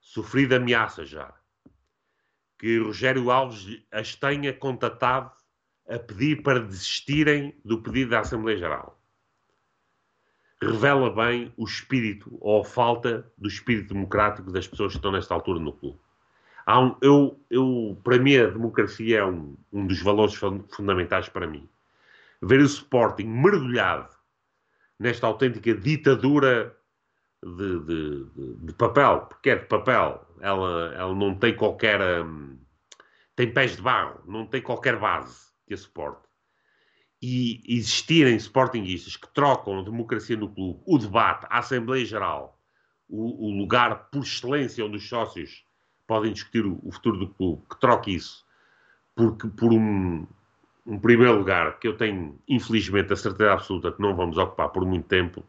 sofrido 0.00 0.54
ameaças 0.54 1.08
já. 1.08 1.32
Que 2.58 2.78
Rogério 2.78 3.30
Alves 3.30 3.82
as 3.90 4.14
tenha 4.14 4.52
contatado 4.52 5.30
a 5.88 5.98
pedir 5.98 6.42
para 6.42 6.60
desistirem 6.60 7.58
do 7.64 7.82
pedido 7.82 8.10
da 8.10 8.20
Assembleia 8.20 8.58
Geral 8.58 8.95
revela 10.62 11.10
bem 11.10 11.52
o 11.56 11.64
espírito 11.64 12.36
ou 12.40 12.62
a 12.62 12.64
falta 12.64 13.30
do 13.36 13.48
espírito 13.48 13.92
democrático 13.92 14.50
das 14.50 14.66
pessoas 14.66 14.92
que 14.92 14.98
estão 14.98 15.12
nesta 15.12 15.34
altura 15.34 15.60
no 15.60 15.72
clube. 15.72 15.98
Um, 16.68 16.96
eu, 17.00 17.40
eu, 17.48 18.00
para 18.02 18.18
mim, 18.18 18.36
a 18.36 18.48
democracia 18.48 19.18
é 19.18 19.24
um, 19.24 19.56
um 19.72 19.86
dos 19.86 20.02
valores 20.02 20.34
fundamentais 20.34 21.28
para 21.28 21.46
mim. 21.46 21.68
Ver 22.42 22.60
o 22.60 22.64
Sporting 22.64 23.26
mergulhado 23.26 24.16
nesta 24.98 25.26
autêntica 25.26 25.74
ditadura 25.74 26.76
de, 27.42 27.80
de, 27.80 28.26
de, 28.66 28.72
papel, 28.74 29.20
porque 29.28 29.50
é 29.50 29.56
de 29.56 29.66
papel. 29.66 30.26
Ela, 30.40 30.92
ela 30.94 31.14
não 31.14 31.34
tem 31.36 31.54
qualquer. 31.54 32.00
Hum, 32.24 32.58
tem 33.36 33.52
pés 33.52 33.76
de 33.76 33.82
barro, 33.82 34.20
não 34.26 34.46
tem 34.46 34.60
qualquer 34.60 34.98
base 34.98 35.52
que 35.66 35.74
a 35.74 35.76
suporte. 35.76 36.25
E 37.20 37.62
existirem 37.66 38.36
sportinguistas 38.36 39.16
que 39.16 39.28
trocam 39.28 39.80
a 39.80 39.82
democracia 39.82 40.36
no 40.36 40.48
clube, 40.48 40.80
o 40.86 40.98
debate, 40.98 41.46
a 41.48 41.58
Assembleia 41.58 42.04
Geral, 42.04 42.58
o, 43.08 43.46
o 43.46 43.58
lugar 43.58 44.08
por 44.10 44.22
excelência 44.22 44.84
onde 44.84 44.96
os 44.96 45.08
sócios 45.08 45.64
podem 46.06 46.32
discutir 46.32 46.64
o, 46.66 46.78
o 46.82 46.92
futuro 46.92 47.18
do 47.18 47.28
clube, 47.28 47.62
que 47.70 47.80
troque 47.80 48.14
isso 48.14 48.46
porque 49.16 49.48
por 49.48 49.72
um, 49.72 50.26
um 50.86 50.98
primeiro 51.00 51.38
lugar 51.38 51.78
que 51.80 51.88
eu 51.88 51.96
tenho, 51.96 52.38
infelizmente, 52.46 53.12
a 53.14 53.16
certeza 53.16 53.54
absoluta 53.54 53.90
que 53.90 54.00
não 54.00 54.14
vamos 54.14 54.36
ocupar 54.36 54.68
por 54.68 54.84
muito 54.84 55.08
tempo, 55.08 55.42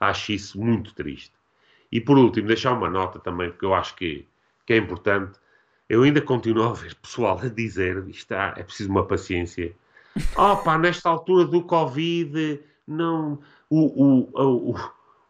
acho 0.00 0.32
isso 0.32 0.58
muito 0.58 0.94
triste. 0.94 1.34
E 1.92 2.00
por 2.00 2.18
último, 2.18 2.48
deixar 2.48 2.72
uma 2.72 2.88
nota 2.88 3.20
também, 3.20 3.50
porque 3.50 3.66
eu 3.66 3.74
acho 3.74 3.94
que, 3.94 4.26
que 4.66 4.72
é 4.72 4.78
importante. 4.78 5.38
Eu 5.88 6.02
ainda 6.02 6.20
continuo 6.22 6.64
a 6.64 6.72
ver 6.72 6.94
pessoal 6.96 7.38
a 7.38 7.46
dizer, 7.46 8.08
está, 8.08 8.54
é 8.56 8.62
preciso 8.62 8.90
uma 8.90 9.06
paciência. 9.06 9.76
Pá, 10.64 10.78
nesta 10.78 11.08
altura 11.08 11.44
do 11.46 11.62
Covid, 11.62 12.60
não, 12.86 13.40
o, 13.68 14.04
o, 14.04 14.70
o, 14.70 14.74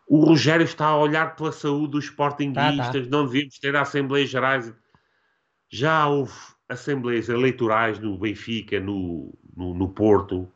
o 0.06 0.24
Rogério 0.24 0.64
está 0.64 0.86
a 0.86 0.98
olhar 0.98 1.36
pela 1.36 1.52
saúde 1.52 1.92
dos 1.92 2.04
sportinguistas, 2.04 2.86
tá, 2.86 2.92
tá. 2.92 3.08
não 3.10 3.24
devíamos 3.26 3.58
ter 3.58 3.74
Assembleias 3.76 4.28
Gerais. 4.28 4.72
Já 5.70 6.06
houve 6.06 6.32
Assembleias 6.68 7.28
eleitorais 7.28 7.98
no 7.98 8.18
Benfica, 8.18 8.78
no, 8.80 9.32
no, 9.56 9.74
no 9.74 9.88
Porto, 9.88 10.48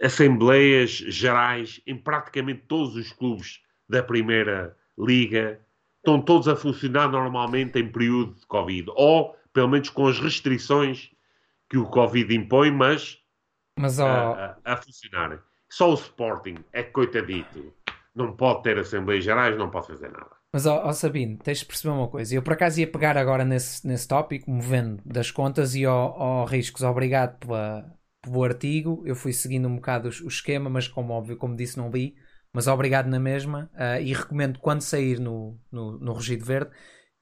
assembleias 0.00 0.90
gerais 0.90 1.80
em 1.86 1.96
praticamente 1.96 2.62
todos 2.66 2.96
os 2.96 3.12
clubes 3.12 3.60
da 3.88 4.02
Primeira 4.02 4.76
Liga, 4.98 5.60
estão 5.96 6.20
todos 6.20 6.48
a 6.48 6.56
funcionar 6.56 7.08
normalmente 7.08 7.78
em 7.78 7.90
período 7.90 8.34
de 8.34 8.46
Covid, 8.46 8.90
ou 8.94 9.36
pelo 9.52 9.68
menos 9.68 9.88
com 9.88 10.06
as 10.06 10.18
restrições 10.18 11.10
que 11.68 11.78
o 11.78 11.86
Covid 11.86 12.34
impõe, 12.34 12.70
mas, 12.70 13.18
mas 13.78 13.98
ó... 13.98 14.06
a, 14.06 14.58
a, 14.64 14.72
a 14.72 14.76
funcionarem. 14.76 15.38
Só 15.70 15.90
o 15.90 15.94
Sporting 15.94 16.56
é 16.72 16.82
coitadito, 16.82 17.72
não 18.14 18.36
pode 18.36 18.62
ter 18.62 18.78
Assembleias 18.78 19.24
Gerais, 19.24 19.56
não 19.56 19.70
pode 19.70 19.86
fazer 19.86 20.10
nada. 20.10 20.30
Mas, 20.52 20.66
ó, 20.66 20.84
ó 20.84 20.92
Sabino, 20.92 21.38
tens 21.38 21.58
de 21.60 21.64
perceber 21.64 21.94
uma 21.94 22.08
coisa. 22.08 22.34
Eu, 22.34 22.42
por 22.42 22.54
acaso, 22.54 22.80
ia 22.80 22.90
pegar 22.90 23.16
agora 23.16 23.44
nesse, 23.44 23.86
nesse 23.86 24.08
tópico, 24.08 24.50
movendo 24.50 25.00
das 25.04 25.30
contas 25.30 25.76
e, 25.76 25.86
ó 25.86 26.44
Riscos, 26.44 26.82
obrigado 26.82 27.38
pela, 27.38 27.84
pelo 28.20 28.42
artigo. 28.42 29.02
Eu 29.06 29.14
fui 29.14 29.32
seguindo 29.32 29.68
um 29.68 29.76
bocado 29.76 30.08
o, 30.08 30.24
o 30.24 30.28
esquema, 30.28 30.68
mas, 30.68 30.88
como 30.88 31.12
óbvio, 31.12 31.36
como 31.36 31.54
disse, 31.54 31.78
não 31.78 31.88
li. 31.88 32.16
Mas 32.52 32.66
obrigado 32.66 33.06
na 33.06 33.20
mesma. 33.20 33.70
Uh, 33.74 34.02
e 34.02 34.12
recomendo, 34.12 34.58
quando 34.58 34.80
sair 34.80 35.20
no, 35.20 35.56
no, 35.70 36.00
no 36.00 36.12
Rugido 36.12 36.44
Verde, 36.44 36.72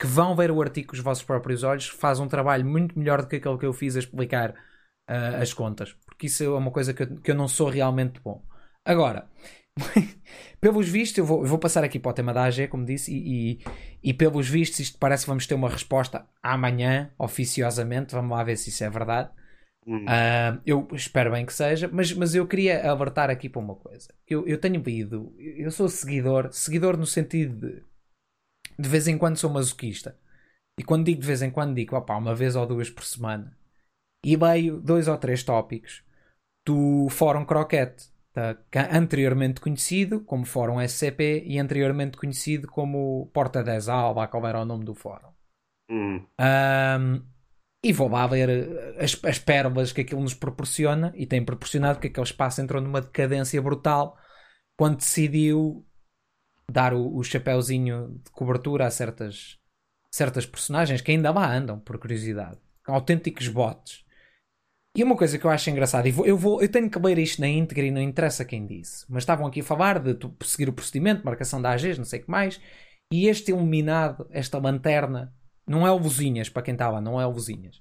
que 0.01 0.07
vão 0.07 0.35
ver 0.35 0.51
o 0.51 0.63
artigo 0.63 0.89
com 0.89 0.95
os 0.95 1.01
vossos 1.01 1.23
próprios 1.23 1.63
olhos. 1.63 1.87
Faz 1.87 2.19
um 2.19 2.29
trabalho 2.29 2.65
muito 2.65 2.99
melhor 2.99 3.21
do 3.21 3.29
que 3.29 3.37
aquele 3.37 3.59
que 3.59 3.67
eu 3.67 3.75
fiz 3.75 3.95
a 3.95 3.99
explicar 3.99 4.53
uh, 4.53 5.43
as 5.43 5.53
contas. 5.53 5.95
Porque 6.19 6.27
isso 6.27 6.43
é 6.43 6.49
uma 6.49 6.73
coisa 6.73 6.93
que 6.93 7.05
eu, 7.05 7.17
que 7.21 7.31
eu 7.31 7.35
não 7.37 7.47
sou 7.47 7.71
realmente 7.71 8.21
bom. 8.21 8.45
Agora, 8.85 9.31
pelos 10.61 10.89
vistos, 10.89 11.17
eu 11.17 11.25
vou, 11.25 11.43
eu 11.43 11.47
vou, 11.47 11.61
passar 11.61 11.85
aqui 11.85 11.97
para 12.01 12.11
o 12.11 12.13
tema 12.13 12.35
da 12.35 12.43
AG, 12.43 12.67
como 12.67 12.85
disse, 12.85 13.15
e, 13.15 13.53
e, 13.53 13.65
e, 14.03 14.13
pelos 14.13 14.49
vistos, 14.49 14.81
isto 14.81 14.99
parece 14.99 15.23
que 15.23 15.29
vamos 15.29 15.47
ter 15.47 15.55
uma 15.55 15.71
resposta 15.71 16.27
amanhã, 16.43 17.13
oficiosamente. 17.17 18.17
Vamos 18.17 18.37
lá 18.37 18.43
ver 18.43 18.57
se 18.57 18.69
isso 18.71 18.83
é 18.83 18.91
verdade. 18.91 19.31
Hum. 19.87 20.05
Uh, 20.07 20.61
eu 20.67 20.89
espero 20.93 21.31
bem 21.31 21.47
que 21.47 21.53
seja, 21.53 21.89
mas, 21.91 22.13
mas 22.13 22.35
eu 22.35 22.49
queria 22.49 22.91
alertar 22.91 23.31
aqui 23.31 23.49
para 23.49 23.61
uma 23.61 23.77
coisa. 23.77 24.13
Eu, 24.27 24.45
eu 24.49 24.59
tenho 24.59 24.83
lido, 24.83 25.33
eu 25.39 25.71
sou 25.71 25.89
seguidor, 25.89 26.53
seguidor 26.53 26.97
no 26.97 27.07
sentido 27.07 27.55
de 27.55 27.83
de 28.77 28.89
vez 28.89 29.07
em 29.07 29.17
quando 29.17 29.37
sou 29.37 29.51
masoquista. 29.51 30.19
E 30.77 30.83
quando 30.83 31.07
digo 31.07 31.21
de 31.21 31.27
vez 31.27 31.43
em 31.43 31.51
quando, 31.51 31.77
digo 31.77 31.95
opa, 31.95 32.17
uma 32.17 32.35
vez 32.35 32.57
ou 32.57 32.67
duas 32.67 32.91
por 32.91 33.05
semana. 33.05 33.57
E 34.25 34.37
leio 34.37 34.81
dois 34.81 35.07
ou 35.07 35.17
três 35.17 35.45
tópicos 35.45 36.03
do 36.69 37.09
Fórum 37.09 37.45
Croquete 37.45 38.11
anteriormente 38.93 39.61
conhecido 39.61 40.21
como 40.21 40.45
Fórum 40.45 40.81
SCP 40.81 41.45
e 41.47 41.59
anteriormente 41.59 42.17
conhecido 42.17 42.69
como 42.69 43.31
Porta 43.33 43.65
10 43.65 43.89
Alba, 43.89 44.29
qual 44.29 44.47
era 44.47 44.61
o 44.61 44.65
nome 44.65 44.85
do 44.85 44.95
fórum. 44.95 45.33
Hum. 45.91 46.25
Um, 46.39 47.23
e 47.83 47.93
vou 47.93 48.09
lá 48.09 48.27
ver 48.27 48.49
eh, 48.49 49.03
as, 49.03 49.19
as 49.25 49.39
pérolas 49.39 49.93
que 49.93 50.03
aquilo 50.03 50.21
nos 50.21 50.35
proporciona 50.35 51.13
e 51.17 51.27
tem 51.27 51.45
proporcionado 51.45 51.99
que 51.99 52.09
aquele 52.09 52.27
espaço 52.27 52.61
entrou 52.61 52.83
numa 52.83 53.01
decadência 53.01 53.61
brutal 53.63 54.17
quando 54.77 54.99
decidiu 54.99 55.85
dar 56.71 56.93
o, 56.93 57.17
o 57.17 57.25
chapéuzinho 57.25 58.21
de 58.25 58.31
cobertura 58.31 58.87
a 58.87 58.91
certas, 58.91 59.59
certas 60.13 60.45
personagens 60.45 61.01
que 61.01 61.11
ainda 61.11 61.33
lá 61.33 61.51
andam, 61.51 61.81
por 61.81 61.99
curiosidade. 61.99 62.61
Autênticos 62.87 63.49
bots. 63.49 64.05
E 64.99 65.05
uma 65.05 65.17
coisa 65.17 65.39
que 65.39 65.45
eu 65.45 65.51
acho 65.53 65.71
engraçada, 65.71 66.09
e 66.09 66.11
vou, 66.11 66.27
eu, 66.27 66.37
vou, 66.37 66.61
eu 66.61 66.69
tenho 66.69 66.91
que 66.91 66.99
ler 66.99 67.21
isto 67.21 67.41
na 67.41 67.47
íntegra 67.47 67.87
e 67.87 67.91
não 67.93 68.03
interessa 68.03 68.45
quem 68.45 68.67
disse, 68.67 69.07
mas 69.09 69.23
estavam 69.23 69.47
aqui 69.47 69.61
a 69.61 69.63
falar 69.63 70.01
de 70.01 70.13
tu, 70.13 70.35
seguir 70.43 70.69
o 70.69 70.73
procedimento, 70.73 71.25
marcação 71.25 71.63
da 71.63 71.71
AGs, 71.71 71.99
não 71.99 72.05
sei 72.05 72.19
o 72.19 72.25
que 72.25 72.29
mais, 72.29 72.61
e 73.13 73.29
este 73.29 73.53
iluminado, 73.53 74.27
esta 74.33 74.59
lanterna, 74.59 75.33
não 75.65 75.87
é 75.87 75.93
o 75.93 76.01
para 76.53 76.63
quem 76.63 76.75
estava, 76.75 77.01
não 77.01 77.21
é 77.21 77.25
o. 77.25 77.31
Uh, 77.31 77.79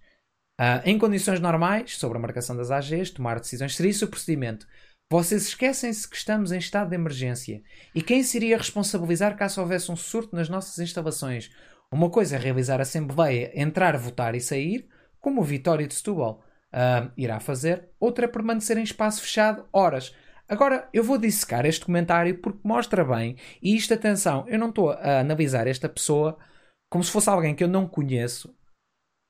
em 0.85 0.99
condições 0.99 1.39
normais, 1.39 1.97
sobre 1.97 2.19
a 2.19 2.21
marcação 2.21 2.55
das 2.55 2.69
AGs, 2.69 3.09
tomar 3.09 3.39
decisões, 3.39 3.75
seria 3.75 3.89
isso 3.89 4.05
o 4.05 4.09
procedimento. 4.09 4.67
Vocês 5.11 5.47
esquecem-se 5.47 6.07
que 6.07 6.17
estamos 6.17 6.51
em 6.51 6.59
estado 6.59 6.89
de 6.89 6.95
emergência. 6.95 7.63
E 7.95 8.01
quem 8.03 8.21
se 8.21 8.37
iria 8.37 8.59
responsabilizar 8.59 9.35
caso 9.35 9.59
houvesse 9.59 9.91
um 9.91 9.95
surto 9.95 10.35
nas 10.35 10.49
nossas 10.49 10.77
instalações? 10.77 11.49
Uma 11.91 12.11
coisa 12.11 12.35
é 12.35 12.39
realizar 12.39 12.77
a 12.77 12.83
Assembleia, 12.83 13.51
entrar, 13.55 13.97
votar 13.97 14.35
e 14.35 14.39
sair, 14.39 14.87
como 15.19 15.41
o 15.41 15.43
Vitória 15.43 15.87
de 15.87 15.95
Setúbal 15.95 16.43
uh, 16.77 17.11
irá 17.17 17.39
fazer, 17.39 17.89
outra 17.99 18.25
é 18.25 18.27
permanecer 18.27 18.77
em 18.77 18.83
espaço 18.83 19.21
fechado 19.21 19.65
horas. 19.73 20.15
Agora, 20.47 20.87
eu 20.93 21.03
vou 21.03 21.17
dissecar 21.17 21.65
este 21.65 21.85
comentário 21.85 22.39
porque 22.39 22.59
mostra 22.63 23.03
bem, 23.03 23.35
e 23.61 23.75
isto, 23.75 23.93
atenção, 23.93 24.45
eu 24.47 24.59
não 24.59 24.69
estou 24.69 24.91
a 24.91 25.19
analisar 25.19 25.67
esta 25.67 25.89
pessoa 25.89 26.37
como 26.89 27.03
se 27.03 27.11
fosse 27.11 27.29
alguém 27.29 27.53
que 27.53 27.63
eu 27.63 27.67
não 27.67 27.87
conheço 27.87 28.55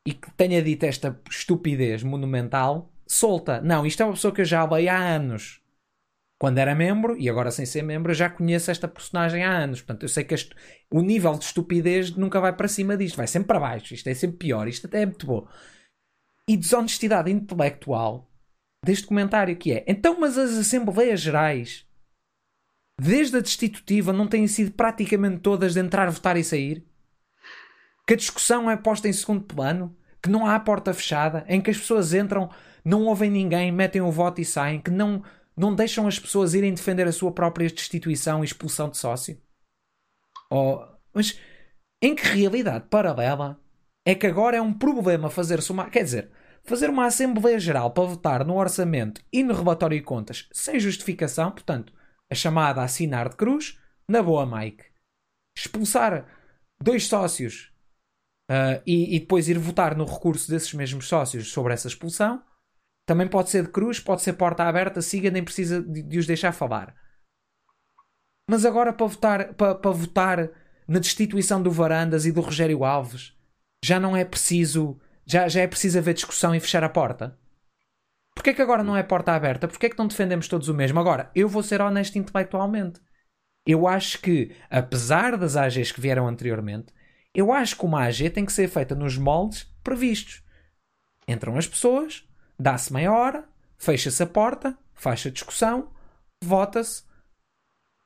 e 0.05 0.13
que 0.13 0.29
tenha 0.33 0.61
dito 0.61 0.83
esta 0.83 1.19
estupidez 1.29 2.03
monumental 2.03 2.91
solta. 3.07 3.59
Não, 3.61 3.85
isto 3.85 4.03
é 4.03 4.05
uma 4.05 4.13
pessoa 4.13 4.33
que 4.33 4.41
eu 4.41 4.45
já 4.45 4.63
leio 4.65 4.91
há 4.91 4.97
anos. 4.97 5.61
Quando 6.39 6.59
era 6.59 6.75
membro, 6.75 7.17
e 7.17 7.27
agora 7.27 7.49
sem 7.49 7.65
ser 7.65 7.81
membro, 7.81 8.11
eu 8.11 8.15
já 8.15 8.29
conheço 8.29 8.69
esta 8.69 8.87
personagem 8.87 9.43
há 9.43 9.51
anos. 9.51 9.81
Portanto, 9.81 10.03
eu 10.03 10.09
sei 10.09 10.23
que 10.23 10.35
este, 10.35 10.55
o 10.91 11.01
nível 11.01 11.33
de 11.33 11.45
estupidez 11.45 12.11
nunca 12.11 12.39
vai 12.39 12.53
para 12.55 12.67
cima 12.67 12.95
disto, 12.95 13.17
vai 13.17 13.25
sempre 13.25 13.47
para 13.47 13.59
baixo. 13.59 13.95
Isto 13.95 14.07
é 14.07 14.13
sempre 14.13 14.37
pior, 14.37 14.67
isto 14.67 14.85
até 14.85 15.01
é 15.01 15.05
muito 15.07 15.25
bom 15.25 15.47
e 16.47 16.55
desonestidade 16.55 17.31
intelectual 17.31 18.31
deste 18.85 19.07
comentário 19.07 19.55
que 19.57 19.73
é 19.73 19.83
então 19.87 20.19
mas 20.19 20.37
as 20.37 20.51
Assembleias 20.51 21.19
Gerais 21.19 21.87
desde 22.99 23.37
a 23.37 23.41
destitutiva 23.41 24.11
não 24.11 24.27
têm 24.27 24.47
sido 24.47 24.71
praticamente 24.71 25.39
todas 25.39 25.73
de 25.73 25.79
entrar, 25.79 26.09
votar 26.09 26.35
e 26.35 26.43
sair? 26.43 26.85
Que 28.05 28.13
a 28.13 28.17
discussão 28.17 28.69
é 28.69 28.75
posta 28.75 29.07
em 29.07 29.13
segundo 29.13 29.43
plano? 29.43 29.95
Que 30.21 30.29
não 30.29 30.45
há 30.45 30.59
porta 30.59 30.93
fechada? 30.93 31.45
Em 31.47 31.61
que 31.61 31.69
as 31.69 31.77
pessoas 31.77 32.13
entram, 32.13 32.49
não 32.83 33.05
ouvem 33.05 33.29
ninguém, 33.29 33.71
metem 33.71 34.01
o 34.01 34.11
voto 34.11 34.41
e 34.41 34.45
saem? 34.45 34.81
Que 34.81 34.89
não, 34.89 35.23
não 35.55 35.75
deixam 35.75 36.07
as 36.07 36.17
pessoas 36.17 36.53
irem 36.53 36.73
defender 36.73 37.07
a 37.07 37.11
sua 37.11 37.31
própria 37.31 37.69
destituição 37.69 38.43
e 38.43 38.45
expulsão 38.45 38.89
de 38.89 38.97
sócio? 38.97 39.39
Oh, 40.49 40.83
mas 41.13 41.39
em 42.01 42.15
que 42.15 42.25
realidade 42.27 42.87
paralela 42.89 43.59
é 44.07 44.15
que 44.15 44.25
agora 44.25 44.55
é 44.55 44.61
um 44.61 44.71
problema 44.71 45.29
fazer-se 45.29 45.69
uma. 45.69 45.89
Quer 45.89 46.03
dizer, 46.03 46.31
fazer 46.63 46.89
uma 46.89 47.05
Assembleia 47.05 47.59
Geral 47.59 47.91
para 47.91 48.05
votar 48.05 48.45
no 48.45 48.55
orçamento 48.55 49.21
e 49.33 49.43
no 49.43 49.53
relatório 49.53 49.99
de 49.99 50.05
contas 50.05 50.47
sem 50.53 50.79
justificação, 50.79 51.51
portanto, 51.51 51.91
a 52.31 52.33
chamada 52.33 52.81
assinar 52.81 53.27
de 53.27 53.35
cruz, 53.35 53.77
na 54.09 54.23
boa, 54.23 54.45
Mike. 54.45 54.85
Expulsar 55.57 56.25
dois 56.81 57.05
sócios 57.05 57.73
uh, 58.49 58.81
e, 58.87 59.17
e, 59.17 59.19
depois 59.19 59.49
ir 59.49 59.59
votar 59.59 59.93
no 59.93 60.05
recurso 60.05 60.49
desses 60.49 60.73
mesmos 60.73 61.09
sócios 61.09 61.51
sobre 61.51 61.73
essa 61.73 61.89
expulsão, 61.89 62.41
também 63.05 63.27
pode 63.27 63.49
ser 63.49 63.63
de 63.63 63.71
cruz, 63.73 63.99
pode 63.99 64.21
ser 64.21 64.33
porta 64.33 64.63
aberta, 64.63 65.01
siga, 65.01 65.29
nem 65.29 65.43
precisa 65.43 65.81
de, 65.81 66.01
de 66.01 66.17
os 66.17 66.25
deixar 66.25 66.53
falar. 66.53 66.95
Mas 68.49 68.63
agora 68.63 68.93
para 68.93 69.05
votar, 69.05 69.53
para, 69.55 69.75
para 69.75 69.91
votar 69.91 70.49
na 70.87 70.99
destituição 70.99 71.61
do 71.61 71.69
Varandas 71.69 72.25
e 72.25 72.31
do 72.31 72.39
Rogério 72.39 72.85
Alves 72.85 73.36
já 73.87 74.01
não 74.01 74.17
é 74.17 74.25
preciso, 74.25 74.99
já, 75.25 75.47
já 75.47 75.61
é 75.61 75.67
preciso 75.67 75.97
haver 75.97 76.13
discussão 76.13 76.53
e 76.53 76.59
fechar 76.59 76.83
a 76.83 76.89
porta? 76.89 77.37
Porquê 78.35 78.53
que 78.53 78.61
agora 78.61 78.83
não 78.83 78.97
é 78.97 79.01
porta 79.01 79.31
aberta? 79.31 79.65
Porquê 79.65 79.89
que 79.89 79.97
não 79.97 80.07
defendemos 80.07 80.49
todos 80.49 80.67
o 80.67 80.73
mesmo? 80.73 80.99
Agora, 80.99 81.31
eu 81.33 81.47
vou 81.47 81.63
ser 81.63 81.81
honesto 81.81 82.17
intelectualmente. 82.17 82.99
Eu 83.65 83.87
acho 83.87 84.19
que, 84.19 84.53
apesar 84.69 85.37
das 85.37 85.55
AGs 85.55 85.93
que 85.93 86.01
vieram 86.01 86.27
anteriormente, 86.27 86.93
eu 87.33 87.53
acho 87.53 87.77
que 87.77 87.85
uma 87.85 88.03
AG 88.03 88.29
tem 88.29 88.45
que 88.45 88.51
ser 88.51 88.67
feita 88.67 88.93
nos 88.93 89.17
moldes 89.17 89.63
previstos. 89.81 90.43
Entram 91.25 91.57
as 91.57 91.67
pessoas, 91.67 92.27
dá-se 92.59 92.91
meia 92.91 93.13
hora, 93.13 93.47
fecha-se 93.77 94.21
a 94.21 94.27
porta, 94.27 94.77
faz 94.93 95.25
a 95.25 95.29
discussão, 95.29 95.91
vota-se, 96.43 97.03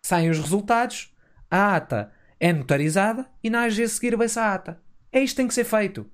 saem 0.05 0.29
os 0.29 0.39
resultados, 0.39 1.11
a 1.49 1.75
ata 1.75 2.11
é 2.39 2.53
notarizada 2.53 3.27
e 3.43 3.49
na 3.49 3.63
AG 3.63 3.83
a 3.83 3.89
seguir 3.89 4.15
vai-se 4.15 4.39
à 4.39 4.53
ata. 4.53 4.90
É 5.11 5.19
isto 5.21 5.33
que 5.33 5.37
tem 5.37 5.47
que 5.47 5.53
ser 5.53 5.65
feito. 5.65 6.09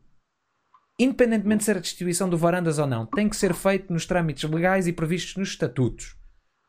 Independentemente 1.00 1.60
de 1.60 1.66
ser 1.66 1.78
a 1.78 1.82
distribuição 1.82 2.28
do 2.28 2.38
varandas 2.38 2.80
ou 2.80 2.88
não, 2.88 3.06
tem 3.06 3.30
que 3.30 3.36
ser 3.36 3.54
feito 3.54 3.93
nos 3.93 4.06
trâmites 4.06 4.50
legais 4.50 4.88
e 4.88 4.93
previstos 4.93 5.36
nos 5.36 5.50
estatutos. 5.50 6.16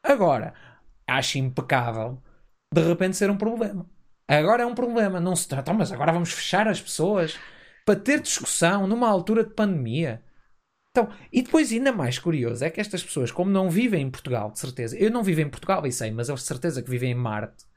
Agora, 0.02 0.54
acho 1.06 1.38
impecável 1.38 2.22
de 2.72 2.82
repente 2.82 3.16
ser 3.16 3.30
um 3.30 3.36
problema. 3.36 3.88
Agora 4.28 4.62
é 4.62 4.66
um 4.66 4.74
problema. 4.74 5.18
Não 5.18 5.34
se 5.34 5.48
trata, 5.48 5.72
mas 5.72 5.90
agora 5.90 6.12
vamos 6.12 6.32
fechar 6.32 6.68
as 6.68 6.80
pessoas 6.80 7.38
para 7.86 7.98
ter 7.98 8.20
discussão 8.20 8.86
numa 8.86 9.08
altura 9.08 9.42
de 9.42 9.54
pandemia. 9.54 10.22
Então, 10.90 11.10
e 11.32 11.40
depois, 11.40 11.72
ainda 11.72 11.92
mais 11.92 12.18
curioso, 12.18 12.64
é 12.64 12.70
que 12.70 12.80
estas 12.80 13.02
pessoas, 13.02 13.30
como 13.30 13.50
não 13.50 13.70
vivem 13.70 14.02
em 14.02 14.10
Portugal, 14.10 14.50
de 14.50 14.58
certeza, 14.58 14.98
eu 14.98 15.10
não 15.10 15.22
vivo 15.22 15.40
em 15.40 15.48
Portugal 15.48 15.86
e 15.86 15.92
sei, 15.92 16.10
mas 16.10 16.28
eu 16.28 16.34
de 16.34 16.42
certeza 16.42 16.82
que 16.82 16.90
vivem 16.90 17.12
em 17.12 17.14
Marte. 17.14 17.67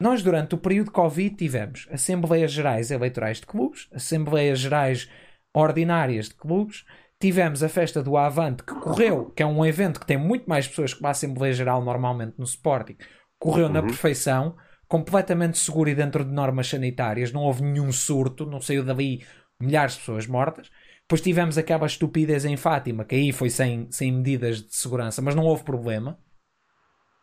Nós, 0.00 0.22
durante 0.22 0.54
o 0.54 0.58
período 0.58 0.86
de 0.86 0.92
Covid, 0.92 1.36
tivemos 1.36 1.88
Assembleias 1.90 2.52
Gerais 2.52 2.90
Eleitorais 2.90 3.40
de 3.40 3.46
Clubes, 3.46 3.88
Assembleias 3.92 4.58
Gerais 4.58 5.08
Ordinárias 5.54 6.28
de 6.28 6.34
Clubes, 6.34 6.84
tivemos 7.20 7.62
a 7.62 7.68
festa 7.68 8.02
do 8.02 8.16
Avante, 8.16 8.64
que 8.64 8.74
correu, 8.74 9.30
que 9.30 9.42
é 9.42 9.46
um 9.46 9.64
evento 9.64 10.00
que 10.00 10.06
tem 10.06 10.18
muito 10.18 10.46
mais 10.46 10.66
pessoas 10.66 10.92
que 10.92 11.06
a 11.06 11.10
Assembleia 11.10 11.52
Geral 11.52 11.82
normalmente 11.82 12.34
no 12.36 12.44
Sporting, 12.44 12.96
correu 13.38 13.66
uhum. 13.66 13.72
na 13.72 13.82
perfeição 13.82 14.56
completamente 14.86 15.58
seguro 15.58 15.88
e 15.88 15.94
dentro 15.94 16.24
de 16.24 16.30
normas 16.30 16.68
sanitárias, 16.68 17.32
não 17.32 17.42
houve 17.42 17.62
nenhum 17.62 17.90
surto, 17.90 18.44
não 18.46 18.60
saiu 18.60 18.84
dali 18.84 19.24
milhares 19.60 19.94
de 19.94 20.00
pessoas 20.00 20.26
mortas. 20.26 20.70
Depois 21.02 21.20
tivemos 21.20 21.58
aquela 21.58 21.86
estupidez 21.86 22.44
em 22.44 22.56
Fátima, 22.56 23.04
que 23.04 23.14
aí 23.14 23.32
foi 23.32 23.50
sem, 23.50 23.90
sem 23.90 24.12
medidas 24.12 24.62
de 24.62 24.74
segurança, 24.74 25.20
mas 25.22 25.34
não 25.34 25.44
houve 25.44 25.64
problema. 25.64 26.18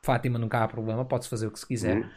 Fátima 0.03 0.39
nunca 0.39 0.63
há 0.63 0.67
problema, 0.67 1.05
pode-se 1.05 1.29
fazer 1.29 1.47
o 1.47 1.51
que 1.51 1.59
se 1.59 1.67
quiser. 1.67 1.97
Uhum. 1.97 2.09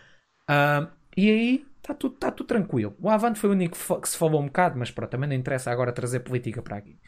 Uh, 0.50 0.90
e 1.16 1.30
aí 1.30 1.66
está 1.76 1.94
tudo, 1.94 2.16
tá 2.16 2.30
tudo 2.30 2.46
tranquilo. 2.46 2.96
O 3.00 3.10
Avante 3.10 3.38
foi 3.38 3.50
o 3.50 3.52
único 3.52 3.76
que 4.00 4.08
se 4.08 4.16
falou 4.16 4.40
um 4.40 4.46
bocado, 4.46 4.78
mas 4.78 4.90
pronto, 4.90 5.10
também 5.10 5.28
não 5.28 5.36
interessa 5.36 5.70
agora 5.70 5.92
trazer 5.92 6.20
política 6.20 6.62
para 6.62 6.78
aqui. 6.78 6.98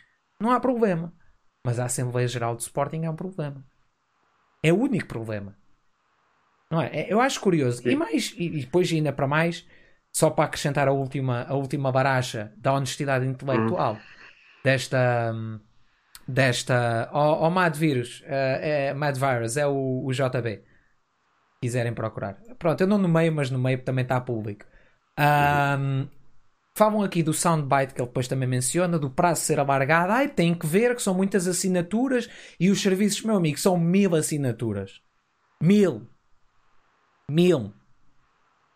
Não 0.41 0.51
há 0.51 0.61
problema. 0.61 1.12
Mas 1.64 1.80
a 1.80 1.87
Assembleia 1.87 2.28
Geral 2.28 2.55
do 2.55 2.61
Sporting 2.61 3.03
é 3.05 3.11
um 3.11 3.16
problema. 3.16 3.64
É 4.62 4.72
o 4.72 4.78
único 4.78 5.09
problema. 5.09 5.57
Não 6.70 6.80
é? 6.80 6.91
é 6.93 7.12
eu 7.12 7.20
acho 7.20 7.41
curioso. 7.41 7.82
Sim. 7.82 7.91
E 7.91 7.97
mais, 7.97 8.34
e, 8.37 8.61
depois 8.61 8.93
ainda 8.93 9.12
para 9.12 9.26
mais, 9.26 9.66
só 10.12 10.30
para 10.30 10.45
acrescentar 10.45 10.87
a 10.89 10.93
última, 10.93 11.43
a 11.43 11.55
última 11.55 11.91
baracha 11.91 12.53
da 12.57 12.72
honestidade 12.72 13.26
intelectual 13.26 13.95
hum. 13.95 14.01
desta. 14.64 15.34
Desta. 16.28 17.09
Ó 17.12 17.34
oh, 17.34 17.47
oh, 17.47 17.51
Mad 17.51 17.76
Virus, 17.76 18.20
uh, 18.22 18.59
é, 18.61 18.95
Mad 18.95 19.16
Virus, 19.16 19.57
é 19.57 19.66
o, 19.66 20.05
o 20.05 20.12
JB. 20.12 20.62
Quiserem 21.63 21.95
procurar. 21.95 22.35
Pronto, 22.59 22.81
eu 22.81 22.87
não 22.87 22.99
no 22.99 23.09
meio, 23.09 23.33
mas 23.33 23.51
no 23.51 23.59
meio 23.59 23.83
também 23.83 24.03
está 24.03 24.21
público. 24.21 24.65
Um, 25.19 26.07
falam 26.77 27.03
aqui 27.03 27.23
do 27.23 27.33
soundbite 27.33 27.95
que 27.95 28.01
ele 28.01 28.09
depois 28.09 28.29
também 28.29 28.49
menciona, 28.49 28.99
do 28.99 29.11
prazo 29.11 29.43
ser 29.43 29.59
alargado. 29.59 30.13
Ai, 30.13 30.29
tem 30.29 30.55
que 30.55 30.67
ver 30.67 30.95
que 30.95 31.03
são 31.03 31.15
muitas 31.15 31.49
assinaturas 31.49 32.29
e 32.61 32.71
os 32.71 32.81
serviços, 32.81 33.23
meu 33.23 33.37
amigo, 33.37 33.59
são 33.59 33.79
mil 33.79 34.15
assinaturas. 34.15 35.01
Mil. 35.61 36.07
Mil. 37.31 37.73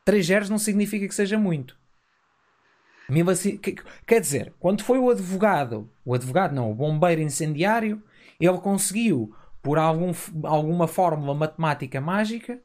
Três 0.04 0.26
zeros 0.26 0.48
não 0.48 0.58
significa 0.58 1.06
que 1.06 1.14
seja 1.14 1.38
muito. 1.38 1.78
Mil 3.08 3.28
assim, 3.28 3.58
quer 3.58 4.20
dizer, 4.20 4.54
quando 4.58 4.82
foi 4.82 4.98
o 4.98 5.10
advogado, 5.10 5.90
o 6.04 6.14
advogado 6.14 6.54
não, 6.54 6.70
o 6.70 6.74
bombeiro 6.74 7.20
incendiário, 7.20 8.02
ele 8.40 8.58
conseguiu, 8.58 9.34
por 9.60 9.78
algum, 9.78 10.12
alguma 10.44 10.86
fórmula 10.86 11.34
matemática 11.34 12.00
mágica, 12.00 12.62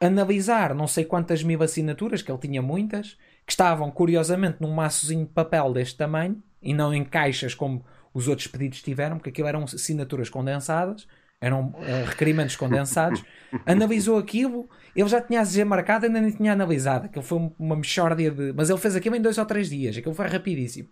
analisar 0.00 0.74
não 0.74 0.86
sei 0.86 1.04
quantas 1.04 1.42
mil 1.42 1.62
assinaturas, 1.62 2.22
que 2.22 2.30
ele 2.30 2.38
tinha 2.38 2.62
muitas, 2.62 3.16
que 3.44 3.52
estavam 3.52 3.90
curiosamente 3.90 4.58
num 4.60 4.72
maçozinho 4.72 5.26
de 5.26 5.32
papel 5.32 5.72
deste 5.72 5.96
tamanho 5.96 6.42
e 6.62 6.72
não 6.74 6.92
em 6.94 7.04
caixas 7.04 7.54
como 7.54 7.84
os 8.12 8.28
outros 8.28 8.46
pedidos 8.46 8.82
tiveram, 8.82 9.16
porque 9.16 9.30
aquilo 9.30 9.48
eram 9.48 9.64
assinaturas 9.64 10.28
condensadas, 10.28 11.06
eram 11.40 11.68
uh, 11.68 12.04
requerimentos 12.06 12.56
condensados, 12.56 13.24
analisou 13.64 14.18
aquilo, 14.18 14.68
ele 14.94 15.08
já 15.08 15.20
tinha 15.20 15.40
a 15.40 15.44
Z 15.44 15.64
marcada, 15.64 16.06
ainda 16.06 16.20
nem 16.20 16.32
tinha 16.32 16.52
analisado, 16.52 17.06
aquilo 17.06 17.24
foi 17.24 17.52
uma 17.58 17.76
mexórdia 17.76 18.30
de. 18.30 18.52
Mas 18.52 18.70
ele 18.70 18.78
fez 18.78 18.96
aquilo 18.96 19.16
em 19.16 19.22
dois 19.22 19.38
ou 19.38 19.46
três 19.46 19.68
dias, 19.68 19.96
aquilo 19.96 20.14
foi 20.14 20.26
rapidíssimo. 20.26 20.88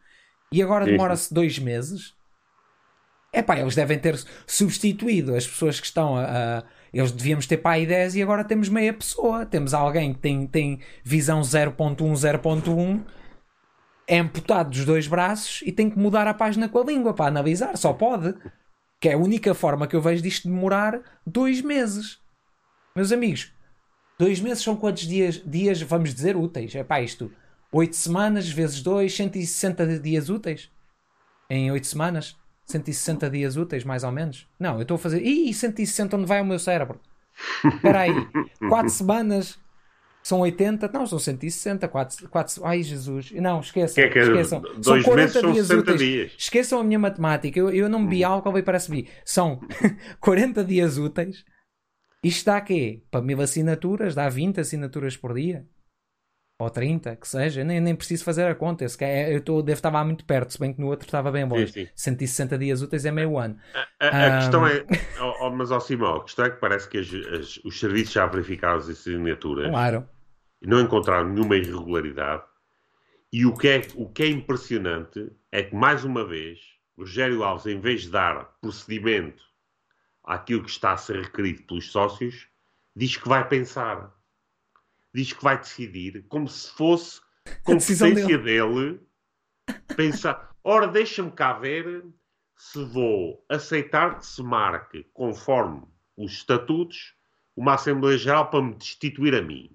E 0.53 0.63
agora 0.63 0.85
demora-se 0.85 1.33
dois 1.35 1.59
meses. 1.59 2.15
É 3.33 3.43
pá, 3.43 3.59
eles 3.59 3.75
devem 3.75 3.99
ter 3.99 4.17
substituído 4.47 5.35
as 5.35 5.47
pessoas 5.47 5.81
que 5.81 5.87
estão 5.87 6.17
a, 6.17 6.59
a 6.59 6.65
eles 6.93 7.13
devíamos 7.13 7.47
ter 7.47 7.59
para 7.59 7.73
aí 7.73 7.87
10 7.87 8.17
e 8.17 8.23
agora 8.23 8.45
temos 8.45 8.69
meia 8.69 8.93
pessoa. 8.93 9.45
Temos 9.45 9.75
alguém 9.75 10.13
que 10.13 10.21
tem, 10.21 10.47
tem 10.47 10.81
visão 11.05 11.41
0.1, 11.41 11.97
0.1, 11.97 13.05
é 14.07 14.19
amputado 14.19 14.71
dos 14.71 14.85
dois 14.85 15.07
braços 15.07 15.63
e 15.67 15.73
tem 15.73 15.91
que 15.91 15.99
mudar 15.99 16.27
a 16.27 16.35
página 16.35 16.69
com 16.69 16.79
a 16.79 16.85
língua 16.85 17.13
para 17.13 17.27
analisar. 17.27 17.77
Só 17.77 17.93
pode. 17.93 18.35
Que 19.01 19.11
é 19.11 19.15
a 19.15 19.19
única 19.19 19.53
forma 19.53 19.87
que 19.87 19.95
eu 19.95 20.01
vejo 20.01 20.23
disto 20.23 20.49
demorar 20.49 21.01
dois 21.27 21.61
meses. 21.61 22.19
Meus 22.95 23.13
amigos, 23.13 23.53
dois 24.19 24.41
meses 24.41 24.63
são 24.63 24.75
quantos 24.75 25.07
dias, 25.07 25.43
dias 25.45 25.83
vamos 25.83 26.15
dizer, 26.15 26.35
úteis? 26.37 26.75
É 26.75 26.83
pá, 26.83 27.01
isto. 27.01 27.31
8 27.73 27.95
semanas 27.95 28.49
vezes 28.49 28.81
2, 28.83 29.15
160 29.15 29.99
dias 29.99 30.31
úteis. 30.31 30.71
Em 31.51 31.71
8 31.71 31.87
semanas. 31.87 32.37
160 32.67 33.31
dias 33.31 33.57
úteis, 33.57 33.85
mais 33.85 34.03
ou 34.05 34.13
menos. 34.13 34.47
Não, 34.59 34.77
eu 34.77 34.83
estou 34.83 34.97
a 34.97 34.99
fazer. 34.99 35.23
Ih, 35.23 35.55
160, 35.55 36.17
onde 36.17 36.27
vai 36.27 36.41
o 36.41 36.45
meu 36.45 36.59
cérebro? 36.59 37.01
Espera 37.65 38.01
aí. 38.01 38.13
4 38.69 38.91
semanas 38.91 39.59
são 40.23 40.41
80, 40.41 40.91
não, 40.93 41.07
são 41.07 41.21
160, 41.21 41.87
4, 41.87 42.29
4 42.29 42.65
ai 42.65 42.83
Jesus, 42.83 43.31
não, 43.31 43.61
esqueçam, 43.61 43.95
que 43.95 44.01
é 44.01 44.09
que 44.09 44.19
esqueçam. 44.19 44.63
São 44.83 45.01
40 45.01 45.53
dias 45.53 45.71
úteis. 45.71 45.99
Dias. 46.01 46.33
Esqueçam 46.37 46.81
a 46.81 46.85
minha 46.85 46.99
matemática, 46.99 47.59
eu, 47.59 47.71
eu 47.71 47.89
não 47.89 48.05
bebi 48.05 48.25
hum. 48.25 48.29
álcool 48.29 48.59
e 48.59 48.63
parece 48.63 48.91
vi. 48.91 49.09
São 49.25 49.61
40 50.21 50.65
dias 50.65 50.99
úteis. 50.99 51.45
Isto 52.25 52.47
dá 52.47 52.61
quê? 52.61 53.05
Para 53.09 53.23
mil 53.23 53.41
assinaturas, 53.41 54.17
dá 54.17 54.29
20 54.29 54.61
assinaturas 54.61 55.17
por 55.17 55.33
dia 55.33 55.65
ou 56.59 56.71
30, 56.71 57.17
que 57.17 57.29
seja, 57.29 57.63
nem, 57.63 57.81
nem 57.81 57.95
preciso 57.95 58.25
fazer 58.25 58.47
a 58.47 58.55
conta. 58.55 58.85
Eu, 58.85 59.07
eu 59.33 59.41
tô, 59.43 59.63
devo 59.63 59.77
estar 59.77 59.93
lá 59.93 60.05
muito 60.05 60.25
perto, 60.25 60.53
se 60.53 60.59
bem 60.59 60.73
que 60.73 60.81
no 60.81 60.89
outro 60.89 61.07
estava 61.07 61.31
bem 61.31 61.45
longe. 61.45 61.69
Sim, 61.69 61.85
sim. 61.87 61.91
160 61.95 62.59
dias 62.59 62.83
úteis 62.83 63.05
é 63.05 63.11
meio 63.11 63.37
ano. 63.39 63.59
A, 64.01 64.07
a, 64.07 64.27
a 64.27 64.39
questão 64.39 64.67
é, 64.67 64.85
oh, 65.41 65.51
mas 65.51 65.71
ao 65.71 65.79
oh, 65.79 65.81
Simão, 65.81 66.17
a 66.17 66.25
questão 66.25 66.47
é 66.47 66.51
que 66.51 66.59
parece 66.59 66.89
que 66.89 66.99
as, 66.99 67.13
as, 67.13 67.57
os 67.59 67.79
serviços 67.79 68.15
já 68.15 68.27
verificaram 68.27 68.79
as 68.79 68.89
assinaturas 68.89 69.69
claro. 69.69 70.09
e 70.63 70.67
não 70.67 70.81
encontraram 70.81 71.29
nenhuma 71.29 71.57
irregularidade. 71.57 72.43
E 73.31 73.45
o 73.45 73.55
que, 73.55 73.69
é, 73.69 73.83
o 73.95 74.09
que 74.09 74.23
é 74.23 74.29
impressionante 74.29 75.31
é 75.53 75.63
que, 75.63 75.75
mais 75.75 76.05
uma 76.05 76.25
vez, 76.25 76.59
o 76.97 77.03
Rogério 77.03 77.43
Alves, 77.43 77.67
em 77.67 77.79
vez 77.79 78.03
de 78.03 78.11
dar 78.11 78.57
procedimento 78.63 79.45
àquilo 80.25 80.63
que 80.63 80.71
está 80.71 80.93
a 80.93 80.97
ser 80.97 81.21
requerido 81.21 81.65
pelos 81.65 81.93
sócios, 81.93 82.49
diz 82.95 83.17
que 83.19 83.29
vai 83.29 83.47
pensar 83.47 84.16
diz 85.17 85.33
que 85.33 85.43
vai 85.43 85.59
decidir 85.59 86.25
como 86.29 86.47
se 86.47 86.71
fosse 86.73 87.21
competência 87.65 88.39
dele. 88.39 89.01
pensar, 89.97 90.51
ora, 90.63 90.87
deixa-me 90.87 91.31
cá 91.31 91.55
ver 91.55 92.05
se 92.55 92.85
vou 92.85 93.43
aceitar 93.49 94.19
que 94.19 94.27
se 94.27 94.43
marque, 94.43 95.07
conforme 95.15 95.83
os 96.17 96.33
estatutos, 96.33 97.15
uma 97.57 97.75
Assembleia 97.75 98.19
Geral 98.19 98.51
para 98.51 98.63
me 98.63 98.75
destituir 98.75 99.35
a 99.35 99.43
mim. 99.43 99.71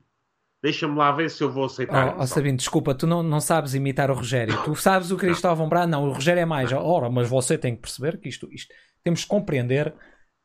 Deixa-me 0.61 0.95
lá 0.95 1.11
ver 1.11 1.31
se 1.31 1.43
eu 1.43 1.51
vou 1.51 1.65
aceitar. 1.65 2.15
Oh, 2.15 2.21
oh 2.21 2.27
Sabino, 2.27 2.57
desculpa, 2.57 2.93
tu 2.93 3.07
não, 3.07 3.23
não 3.23 3.41
sabes 3.41 3.73
imitar 3.73 4.11
o 4.11 4.13
Rogério. 4.13 4.55
Tu 4.63 4.75
sabes 4.75 5.09
o 5.09 5.17
Cristóvão 5.17 5.67
Braga? 5.67 5.87
Não, 5.87 6.07
o 6.07 6.13
Rogério 6.13 6.41
é 6.41 6.45
mais. 6.45 6.71
Ora, 6.71 7.09
mas 7.09 7.27
você 7.27 7.57
tem 7.57 7.75
que 7.75 7.81
perceber 7.81 8.19
que 8.19 8.29
isto, 8.29 8.47
isto 8.51 8.71
temos 9.03 9.23
que 9.23 9.27
compreender 9.27 9.91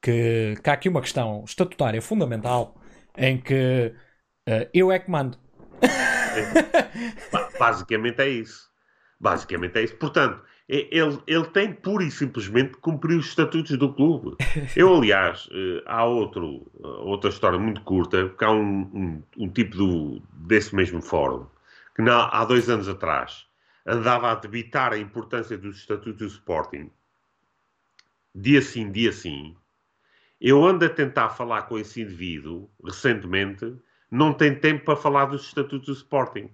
que, 0.00 0.54
que 0.62 0.70
há 0.70 0.72
aqui 0.72 0.88
uma 0.88 1.02
questão 1.02 1.44
estatutária 1.44 2.00
fundamental 2.00 2.80
em 3.14 3.38
que 3.38 3.94
Uh, 4.48 4.68
eu 4.72 4.92
é 4.92 4.98
que 4.98 5.10
mando. 5.10 5.38
É, 5.82 7.58
basicamente 7.58 8.20
é 8.20 8.28
isso. 8.28 8.70
Basicamente 9.18 9.78
é 9.78 9.84
isso. 9.84 9.96
Portanto, 9.96 10.42
ele, 10.68 11.20
ele 11.26 11.46
tem 11.46 11.72
pura 11.72 12.04
e 12.04 12.10
simplesmente 12.10 12.76
cumprir 12.78 13.18
os 13.18 13.26
estatutos 13.26 13.76
do 13.78 13.92
clube. 13.92 14.36
Eu, 14.76 14.94
aliás, 14.94 15.48
eh, 15.52 15.82
há 15.86 16.04
outro, 16.04 16.70
outra 16.82 17.30
história 17.30 17.58
muito 17.58 17.80
curta, 17.82 18.26
porque 18.26 18.44
há 18.44 18.50
um, 18.50 18.80
um, 18.82 19.22
um 19.38 19.48
tipo 19.48 19.76
do, 19.76 20.22
desse 20.32 20.74
mesmo 20.74 21.00
fórum 21.00 21.46
que 21.94 22.02
na, 22.02 22.28
há 22.28 22.44
dois 22.44 22.68
anos 22.68 22.88
atrás 22.88 23.46
andava 23.86 24.32
a 24.32 24.34
debitar 24.34 24.92
a 24.92 24.98
importância 24.98 25.56
dos 25.56 25.78
estatutos 25.78 26.18
do 26.18 26.26
Sporting 26.26 26.90
dia 28.36 28.60
sim, 28.60 28.92
dia 28.92 29.12
sim. 29.12 29.56
Eu 30.38 30.62
ando 30.62 30.84
a 30.84 30.90
tentar 30.90 31.30
falar 31.30 31.62
com 31.62 31.78
esse 31.78 32.02
indivíduo 32.02 32.70
recentemente 32.84 33.74
não 34.10 34.32
tem 34.32 34.54
tempo 34.54 34.84
para 34.84 34.96
falar 34.96 35.26
dos 35.26 35.46
estatutos 35.46 35.86
do 35.86 35.92
Sporting. 35.92 36.50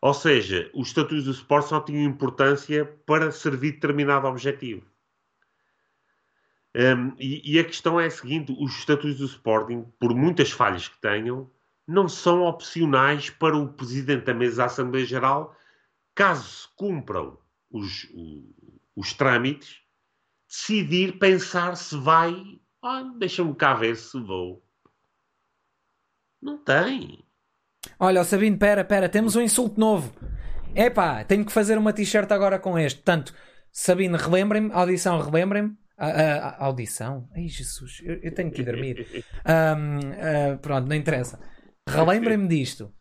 Ou 0.00 0.12
seja, 0.12 0.70
os 0.74 0.88
estatutos 0.88 1.24
do 1.24 1.30
Sporting 1.30 1.68
só 1.68 1.80
tinham 1.80 2.04
importância 2.04 2.84
para 3.06 3.32
servir 3.32 3.72
determinado 3.72 4.26
objetivo. 4.26 4.84
Um, 6.76 7.14
e, 7.18 7.54
e, 7.54 7.58
a 7.58 7.64
questão 7.64 8.00
é 8.00 8.06
a 8.06 8.10
seguinte: 8.10 8.54
os 8.58 8.76
estatutos 8.76 9.18
do 9.18 9.26
Sporting, 9.26 9.84
por 9.98 10.14
muitas 10.14 10.50
falhas 10.50 10.88
que 10.88 11.00
tenham, 11.00 11.50
não 11.86 12.08
são 12.08 12.42
opcionais 12.42 13.30
para 13.30 13.56
o 13.56 13.72
Presidente 13.72 14.24
da 14.24 14.34
Mesa 14.34 14.56
da 14.56 14.64
Assembleia 14.64 15.06
Geral, 15.06 15.56
caso 16.14 16.48
se 16.48 16.68
cumpram 16.76 17.38
os, 17.70 18.04
os, 18.12 18.44
os 18.96 19.12
trâmites, 19.12 19.82
decidir, 20.48 21.18
pensar 21.18 21.76
se 21.76 21.96
vai. 21.96 22.60
Ah, 22.82 23.02
Deixa-me 23.16 23.54
cá 23.54 23.74
ver 23.74 23.96
se 23.96 24.20
vou. 24.20 24.63
Não 26.44 26.58
tem. 26.58 27.24
Olha, 27.98 28.20
oh 28.20 28.24
Sabino, 28.24 28.58
pera, 28.58 28.84
pera, 28.84 29.08
temos 29.08 29.34
um 29.34 29.40
insulto 29.40 29.80
novo. 29.80 30.12
Epá, 30.76 31.24
tenho 31.24 31.44
que 31.44 31.52
fazer 31.52 31.78
uma 31.78 31.92
t-shirt 31.92 32.30
agora 32.30 32.58
com 32.58 32.78
este. 32.78 32.98
Portanto, 32.98 33.32
Sabino, 33.72 34.18
relembrem-me, 34.18 34.70
audição, 34.72 35.18
relembrem-me. 35.20 35.74
A, 35.96 36.06
a, 36.08 36.48
a, 36.48 36.64
audição? 36.64 37.28
Ai 37.36 37.46
Jesus, 37.46 38.00
eu, 38.02 38.16
eu, 38.20 38.34
tenho 38.34 38.50
que 38.50 38.62
ir 38.62 38.64
dormir. 38.64 39.24
Um, 39.46 39.98
uh, 40.00 40.58
pronto, 40.58 40.88
não 40.88 40.96
interessa. 40.96 41.38
Relembrem-me 41.88 42.48
disto. 42.48 42.92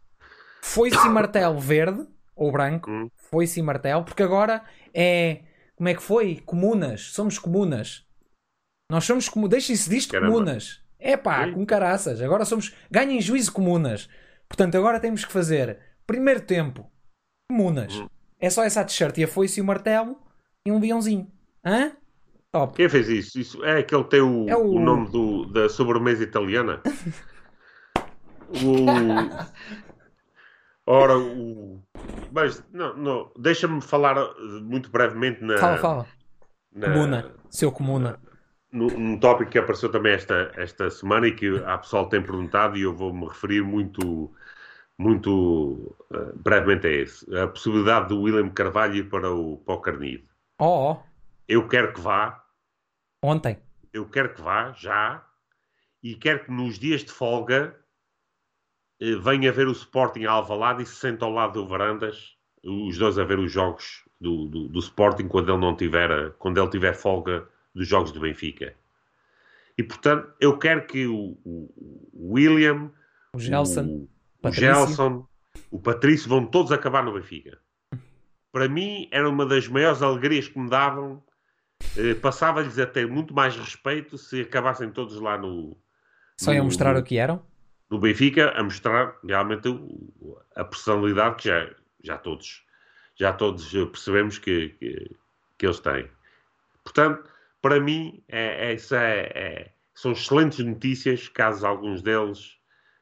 Foi-se 0.61 1.09
martelo 1.09 1.59
verde 1.59 2.07
ou 2.35 2.51
branco, 2.51 2.91
hum. 2.91 3.09
foi-se 3.31 3.61
martelo, 3.63 4.05
porque 4.05 4.21
agora 4.21 4.63
é. 4.93 5.41
Como 5.75 5.89
é 5.89 5.95
que 5.95 6.03
foi? 6.03 6.39
Comunas. 6.45 7.13
Somos 7.13 7.39
comunas. 7.39 8.05
Nós 8.91 9.05
somos 9.05 9.27
comunas. 9.27 9.51
Deixem-se 9.51 9.89
disto 9.89 10.11
Caramba. 10.11 10.31
comunas. 10.31 10.82
É 11.03 11.17
pá, 11.17 11.51
com 11.51 11.65
caraças. 11.65 12.21
Agora 12.21 12.45
somos. 12.45 12.73
Ganhem 12.89 13.19
juízo 13.19 13.51
comunas. 13.51 14.07
Portanto, 14.47 14.77
agora 14.77 15.01
temos 15.01 15.25
que 15.25 15.33
fazer. 15.33 15.77
Primeiro 16.07 16.39
tempo. 16.39 16.89
Comunas. 17.51 17.93
Hum. 17.93 18.07
É 18.39 18.49
só 18.49 18.63
essa 18.63 18.85
t-shirt 18.85 19.17
e 19.17 19.25
a 19.25 19.27
foice 19.27 19.59
e 19.59 19.61
o 19.61 19.65
martelo 19.65 20.17
e 20.65 20.71
um 20.71 20.79
leãozinho. 20.79 21.29
Hã? 21.65 21.91
Top. 22.53 22.77
Quem 22.77 22.87
fez 22.87 23.09
isso? 23.09 23.37
isso 23.37 23.65
é 23.65 23.79
aquele 23.79 24.03
que 24.05 24.11
tem 24.11 24.21
o, 24.21 24.47
é 24.47 24.55
o... 24.55 24.75
o 24.75 24.79
nome 24.79 25.09
do, 25.09 25.45
da 25.47 25.67
sobremesa 25.67 26.23
italiana? 26.23 26.81
o... 28.63 28.85
Ora, 30.85 31.17
o. 31.17 31.81
Mas, 32.31 32.63
não, 32.71 32.95
não. 32.95 33.31
deixa-me 33.37 33.81
falar 33.81 34.15
muito 34.61 34.89
brevemente 34.89 35.43
na. 35.43 35.57
Fala, 35.57 35.77
fala. 35.77 36.07
Na, 36.73 36.87
comuna. 36.87 37.35
Seu 37.49 37.71
comuna. 37.71 38.19
Num 38.73 39.19
tópico 39.19 39.51
que 39.51 39.59
apareceu 39.59 39.91
também 39.91 40.13
esta, 40.13 40.51
esta 40.55 40.89
semana 40.89 41.27
e 41.27 41.35
que 41.35 41.63
a 41.63 41.77
pessoal 41.77 42.09
tem 42.09 42.23
perguntado 42.23 42.75
e 42.75 42.81
eu 42.81 42.91
vou-me 42.91 43.27
referir 43.27 43.61
muito, 43.61 44.33
muito 44.97 45.95
uh, 46.09 46.35
brevemente 46.35 46.87
a 46.87 46.89
esse. 46.89 47.37
A 47.37 47.47
possibilidade 47.47 48.09
do 48.09 48.21
William 48.21 48.49
Carvalho 48.49 48.95
ir 48.95 49.09
para 49.09 49.31
o, 49.31 49.57
para 49.57 49.75
o 49.75 49.79
Carnide. 49.79 50.27
Oh, 50.59 50.93
oh. 50.93 51.03
Eu 51.47 51.67
quero 51.67 51.93
que 51.93 52.01
vá. 52.01 52.43
Ontem. 53.23 53.59
Eu 53.93 54.09
quero 54.09 54.33
que 54.33 54.41
vá, 54.41 54.71
já. 54.71 55.23
E 56.01 56.15
quero 56.15 56.45
que 56.45 56.51
nos 56.51 56.79
dias 56.79 57.03
de 57.03 57.11
folga 57.11 57.79
eh, 58.99 59.15
venha 59.17 59.51
ver 59.51 59.67
o 59.67 59.71
Sporting 59.71 60.25
Alvalade 60.25 60.81
e 60.81 60.85
se 60.85 60.95
senta 60.95 61.25
ao 61.25 61.31
lado 61.31 61.61
do 61.61 61.67
Varandas, 61.67 62.37
os 62.63 62.97
dois 62.97 63.19
a 63.19 63.23
ver 63.23 63.37
os 63.37 63.51
jogos 63.51 64.03
do, 64.19 64.47
do, 64.47 64.67
do 64.69 64.79
Sporting 64.79 65.27
quando 65.27 65.51
ele 65.51 65.61
não 65.61 65.75
tiver, 65.75 66.31
quando 66.39 66.59
ele 66.59 66.69
tiver 66.69 66.95
folga 66.95 67.47
dos 67.73 67.87
jogos 67.87 68.11
do 68.11 68.19
Benfica. 68.19 68.75
E 69.77 69.83
portanto, 69.83 70.31
eu 70.39 70.57
quero 70.57 70.85
que 70.85 71.07
o, 71.07 71.37
o 71.43 72.33
William, 72.33 72.91
o 73.33 73.39
Gelson, 73.39 74.07
o, 74.43 74.47
o, 74.47 74.51
Gelson, 74.51 75.27
o 75.71 75.79
Patrício 75.79 76.29
vão 76.29 76.45
todos 76.45 76.71
acabar 76.71 77.03
no 77.03 77.13
Benfica. 77.13 77.59
Para 78.51 78.69
mim, 78.69 79.07
era 79.11 79.27
uma 79.27 79.45
das 79.45 79.67
maiores 79.67 80.01
alegrias 80.01 80.47
que 80.47 80.59
me 80.59 80.69
davam. 80.69 81.23
Eh, 81.97 82.13
Passava-lhes 82.13 82.77
a 82.77 82.85
ter 82.85 83.07
muito 83.07 83.33
mais 83.33 83.55
respeito 83.57 84.17
se 84.17 84.41
acabassem 84.41 84.91
todos 84.91 85.19
lá 85.19 85.37
no. 85.39 85.75
Só 86.39 86.53
iam 86.53 86.65
mostrar 86.65 86.93
no, 86.93 86.99
o 86.99 87.03
que 87.03 87.17
eram? 87.17 87.43
No 87.89 87.97
Benfica, 87.97 88.51
a 88.51 88.63
mostrar 88.63 89.17
realmente 89.23 89.67
o, 89.67 90.37
a 90.55 90.63
personalidade 90.63 91.37
que 91.37 91.49
já, 91.49 91.69
já 92.03 92.17
todos 92.17 92.63
já 93.15 93.33
todos 93.33 93.71
percebemos 93.71 94.37
que, 94.37 94.69
que, 94.69 95.15
que 95.57 95.65
eles 95.65 95.79
têm. 95.79 96.09
Portanto, 96.83 97.29
para 97.63 97.79
mim, 97.79 98.21
é, 98.27 98.73
é, 98.73 98.77
é, 98.93 99.71
são 99.95 100.11
excelentes 100.11 100.59
notícias, 100.59 101.29
caso 101.29 101.65
alguns 101.65 102.01
deles 102.01 102.57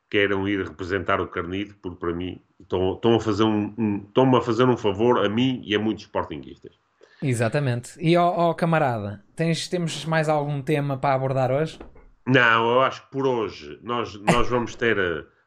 queiram 0.07 0.47
ir 0.47 0.63
representar 0.63 1.19
o 1.19 1.27
Carnido, 1.27 1.73
porque 1.81 1.97
para 1.97 2.13
mim 2.13 2.39
estão, 2.59 2.93
estão, 2.93 3.15
a 3.15 3.19
fazer 3.19 3.43
um, 3.43 3.73
um, 3.75 4.05
estão 4.07 4.35
a 4.35 4.41
fazer 4.41 4.65
um 4.65 4.77
favor 4.77 5.25
a 5.25 5.27
mim 5.27 5.63
e 5.65 5.73
a 5.73 5.79
muitos 5.79 6.03
sportinguistas. 6.03 6.79
Exatamente. 7.23 7.93
E 7.99 8.15
ó, 8.15 8.27
ó 8.27 8.53
camarada, 8.53 9.25
tens, 9.35 9.67
temos 9.67 10.05
mais 10.05 10.29
algum 10.29 10.61
tema 10.61 10.95
para 10.95 11.15
abordar 11.15 11.51
hoje? 11.51 11.79
Não, 12.27 12.71
eu 12.71 12.81
acho 12.81 13.03
que 13.05 13.11
por 13.11 13.25
hoje 13.25 13.79
nós, 13.81 14.13
nós 14.21 14.47
vamos 14.47 14.75
ter, 14.75 14.95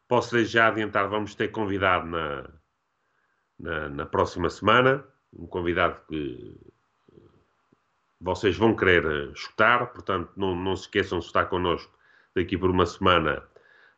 posso 0.08 0.44
já 0.44 0.66
adiantar, 0.66 1.08
vamos 1.08 1.36
ter 1.36 1.52
convidado 1.52 2.08
na, 2.08 2.50
na, 3.60 3.88
na 3.90 4.06
próxima 4.06 4.50
semana, 4.50 5.04
um 5.32 5.46
convidado 5.46 6.00
que 6.08 6.73
vocês 8.24 8.56
vão 8.56 8.74
querer 8.74 9.04
eh, 9.04 9.32
escutar, 9.34 9.92
portanto, 9.92 10.30
não, 10.34 10.56
não 10.56 10.74
se 10.74 10.84
esqueçam 10.84 11.18
de 11.18 11.26
estar 11.26 11.44
connosco 11.44 11.92
daqui 12.34 12.56
por 12.56 12.70
uma 12.70 12.86
semana. 12.86 13.42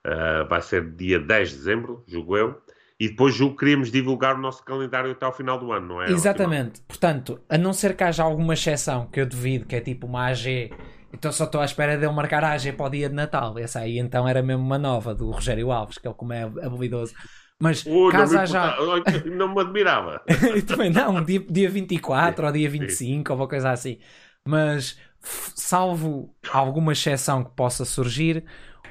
Uh, 0.05 0.49
vai 0.49 0.61
ser 0.61 0.89
dia 0.95 1.19
10 1.19 1.51
de 1.51 1.57
dezembro, 1.57 2.05
julgo 2.07 2.37
eu. 2.37 2.61
E 2.99 3.09
depois 3.09 3.35
julgo 3.35 3.55
que 3.55 3.61
queríamos 3.61 3.91
divulgar 3.91 4.37
o 4.37 4.39
nosso 4.39 4.65
calendário 4.65 5.11
até 5.11 5.25
ao 5.25 5.33
final 5.33 5.59
do 5.59 5.71
ano, 5.73 5.87
não 5.87 6.03
é? 6.03 6.11
Exatamente. 6.11 6.81
Portanto, 6.83 7.41
a 7.49 7.59
não 7.59 7.73
ser 7.73 7.95
que 7.95 8.03
haja 8.03 8.23
alguma 8.23 8.55
exceção, 8.55 9.07
que 9.07 9.21
eu 9.21 9.27
devido, 9.27 9.67
que 9.67 9.77
é 9.77 9.81
tipo 9.81 10.07
uma 10.07 10.27
AG, 10.27 10.73
então 11.13 11.31
só 11.31 11.45
estou 11.45 11.61
à 11.61 11.65
espera 11.65 11.97
de 11.97 12.05
eu 12.05 12.13
marcar 12.13 12.43
a 12.43 12.53
AG 12.53 12.73
para 12.73 12.87
o 12.87 12.91
dia 12.91 13.09
de 13.09 13.15
Natal. 13.15 13.59
Essa 13.59 13.81
aí 13.81 13.99
então 13.99 14.27
era 14.27 14.43
mesmo 14.43 14.63
uma 14.63 14.79
nova 14.79 15.15
do 15.15 15.31
Rogério 15.31 15.71
Alves, 15.71 15.99
que 15.99 16.09
ele 16.09 16.15
como 16.15 16.33
é 16.33 16.43
habilidoso. 16.43 17.15
Mas 17.61 17.85
oh, 17.87 18.11
caso 18.11 18.39
haja. 18.39 18.77
Não 19.25 19.55
me 19.55 19.61
admirava. 19.61 20.23
Também 20.67 20.91
não, 20.91 21.25
dia, 21.25 21.41
dia 21.41 21.71
24 21.71 22.41
sim, 22.41 22.47
ou 22.47 22.53
dia 22.53 22.69
25 22.69 22.97
sim. 22.97 23.25
ou 23.29 23.37
uma 23.37 23.49
coisa 23.49 23.71
assim. 23.71 23.99
Mas, 24.47 24.99
salvo 25.21 26.35
alguma 26.53 26.93
exceção 26.93 27.43
que 27.43 27.51
possa 27.57 27.85
surgir, 27.85 28.45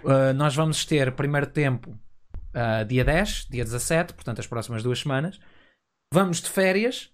uh, 0.04 0.34
nós 0.36 0.56
vamos 0.56 0.84
ter 0.84 1.12
primeiro 1.12 1.48
tempo 1.48 1.92
uh, 1.92 2.86
dia 2.86 3.06
10, 3.06 3.48
dia 3.50 3.64
17, 3.64 4.14
portanto 4.14 4.40
as 4.40 4.48
próximas 4.48 4.82
duas 4.82 5.00
semanas. 5.00 5.40
Vamos 6.12 6.42
de 6.42 6.50
férias 6.50 7.12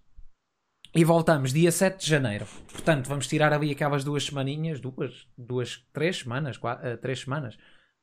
e 0.96 1.04
voltamos 1.04 1.52
dia 1.52 1.72
7 1.72 2.00
de 2.02 2.10
janeiro. 2.10 2.46
Portanto, 2.72 3.08
vamos 3.08 3.28
tirar 3.28 3.52
ali 3.52 3.72
aquelas 3.72 4.04
duas 4.04 4.24
semaninhas, 4.24 4.80
duas, 4.80 5.28
duas 5.38 5.86
três 5.92 6.20
semanas, 6.20 6.58
quatro, 6.58 6.94
uh, 6.94 6.98
três 6.98 7.20
semanas, 7.20 7.58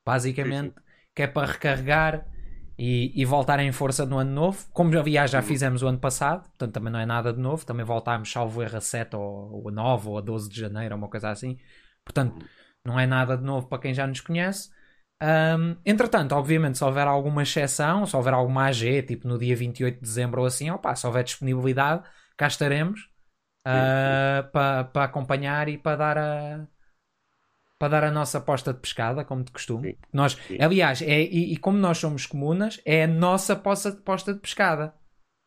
basicamente, 0.07 0.75
que 1.17 1.23
é 1.23 1.27
para 1.27 1.51
recarregar 1.51 2.27
e, 2.79 3.13
e 3.21 3.25
voltar 3.25 3.59
em 3.59 3.73
força 3.73 4.07
no 4.07 4.19
ano 4.19 4.31
novo, 4.31 4.65
como 4.73 4.97
aliás 4.97 5.31
já 5.33 5.41
uhum. 5.41 5.45
fizemos 5.45 5.83
o 5.83 5.89
ano 5.89 5.99
passado, 5.99 6.43
portanto 6.43 6.73
também 6.73 6.93
não 6.93 7.01
é 7.01 7.07
nada 7.07 7.33
de 7.33 7.41
novo, 7.41 7.67
também 7.67 7.85
voltámos, 7.85 8.31
salvo 8.31 8.63
erro, 8.63 8.77
a 8.77 8.81
7 8.81 9.17
ou, 9.17 9.63
ou 9.63 9.69
a 9.69 9.73
9 9.73 10.09
ou 10.09 10.19
a 10.19 10.21
12 10.21 10.49
de 10.49 10.61
janeiro, 10.61 10.95
uma 10.95 11.09
coisa 11.09 11.31
assim, 11.31 11.59
portanto 12.05 12.35
uhum. 12.35 12.49
não 12.85 13.01
é 13.01 13.07
nada 13.07 13.37
de 13.37 13.43
novo 13.43 13.67
para 13.67 13.81
quem 13.81 13.93
já 13.93 14.07
nos 14.07 14.21
conhece. 14.21 14.71
Um, 15.21 15.77
entretanto, 15.85 16.33
obviamente, 16.33 16.79
se 16.79 16.85
houver 16.85 17.09
alguma 17.09 17.43
exceção, 17.43 18.07
se 18.07 18.15
houver 18.15 18.33
alguma 18.33 18.67
AG, 18.67 19.03
tipo 19.03 19.27
no 19.27 19.37
dia 19.37 19.57
28 19.57 19.97
de 19.97 20.01
dezembro 20.01 20.43
ou 20.43 20.47
assim, 20.47 20.71
opa, 20.71 20.95
se 20.95 21.05
houver 21.05 21.25
disponibilidade, 21.25 22.05
cá 22.37 22.47
estaremos 22.47 23.01
uh, 23.67 24.49
para 24.53 24.85
pa 24.85 25.05
acompanhar 25.05 25.69
e 25.69 25.77
para 25.77 25.97
dar 25.97 26.19
a, 26.19 26.69
para 27.79 27.89
dar 27.89 28.05
a 28.05 28.11
nossa 28.11 28.39
aposta 28.39 28.73
de 28.73 28.81
pescada, 28.81 29.25
como 29.25 29.45
de 29.45 29.53
costume. 29.53 29.93
Sim. 29.93 29.99
Nós, 30.13 30.33
Sim. 30.49 30.59
aliás, 30.61 31.01
é, 31.01 31.23
e, 31.23 31.53
e, 31.53 31.57
como 31.57 31.79
nós 31.79 31.99
somos 31.99 32.27
comunas, 32.27 32.81
é 32.85 33.05
a 33.05 33.07
nossa 33.07 33.53
aposta 33.53 34.33
de 34.33 34.41
pescada. 34.41 34.95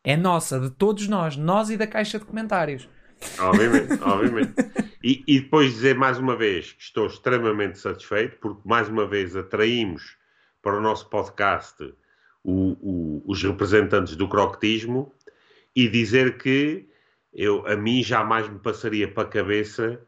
É 0.04 0.16
nossa, 0.16 0.58
de 0.58 0.70
todos 0.70 1.06
nós, 1.06 1.36
nós 1.36 1.70
e 1.70 1.76
da 1.76 1.86
caixa 1.86 2.18
de 2.18 2.24
comentários. 2.24 2.88
Obviamente, 3.38 3.92
obviamente. 4.02 4.54
E, 5.02 5.22
e, 5.26 5.40
depois 5.40 5.72
dizer 5.72 5.94
mais 5.94 6.18
uma 6.18 6.34
vez 6.34 6.72
que 6.72 6.82
estou 6.82 7.06
extremamente 7.06 7.78
satisfeito, 7.78 8.38
porque 8.40 8.62
mais 8.64 8.88
uma 8.88 9.06
vez 9.06 9.36
atraímos 9.36 10.16
para 10.62 10.78
o 10.78 10.80
nosso 10.80 11.08
podcast 11.10 11.94
o, 12.42 12.72
o, 12.80 13.22
os 13.26 13.42
representantes 13.42 14.16
do 14.16 14.28
croquetismo 14.28 15.12
e 15.74 15.88
dizer 15.88 16.38
que 16.38 16.88
eu, 17.32 17.66
a 17.66 17.76
mim 17.76 18.02
jamais 18.02 18.48
me 18.48 18.58
passaria 18.58 19.08
para 19.08 19.22
a 19.22 19.30
cabeça 19.30 20.00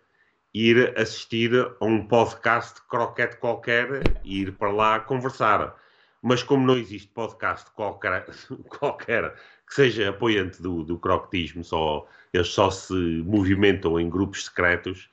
ir 0.55 0.97
assistir 0.97 1.53
a 1.81 1.85
um 1.85 2.07
podcast 2.07 2.77
de 2.77 2.83
croquete 2.83 3.37
qualquer 3.39 4.03
e 4.23 4.43
ir 4.43 4.53
para 4.53 4.71
lá 4.71 5.01
conversar. 5.01 5.75
Mas 6.23 6.43
como 6.43 6.65
não 6.65 6.79
existe 6.79 7.09
podcast 7.09 7.69
qualquer, 7.73 8.25
qualquer 8.79 9.35
que 9.67 9.75
seja 9.75 10.11
apoiante 10.11 10.63
do, 10.63 10.85
do 10.85 10.99
croquetismo, 10.99 11.65
só, 11.65 12.07
eles 12.33 12.49
só 12.49 12.71
se 12.71 12.95
movimentam 13.27 13.99
em 13.99 14.09
grupos 14.09 14.45
secretos, 14.45 15.11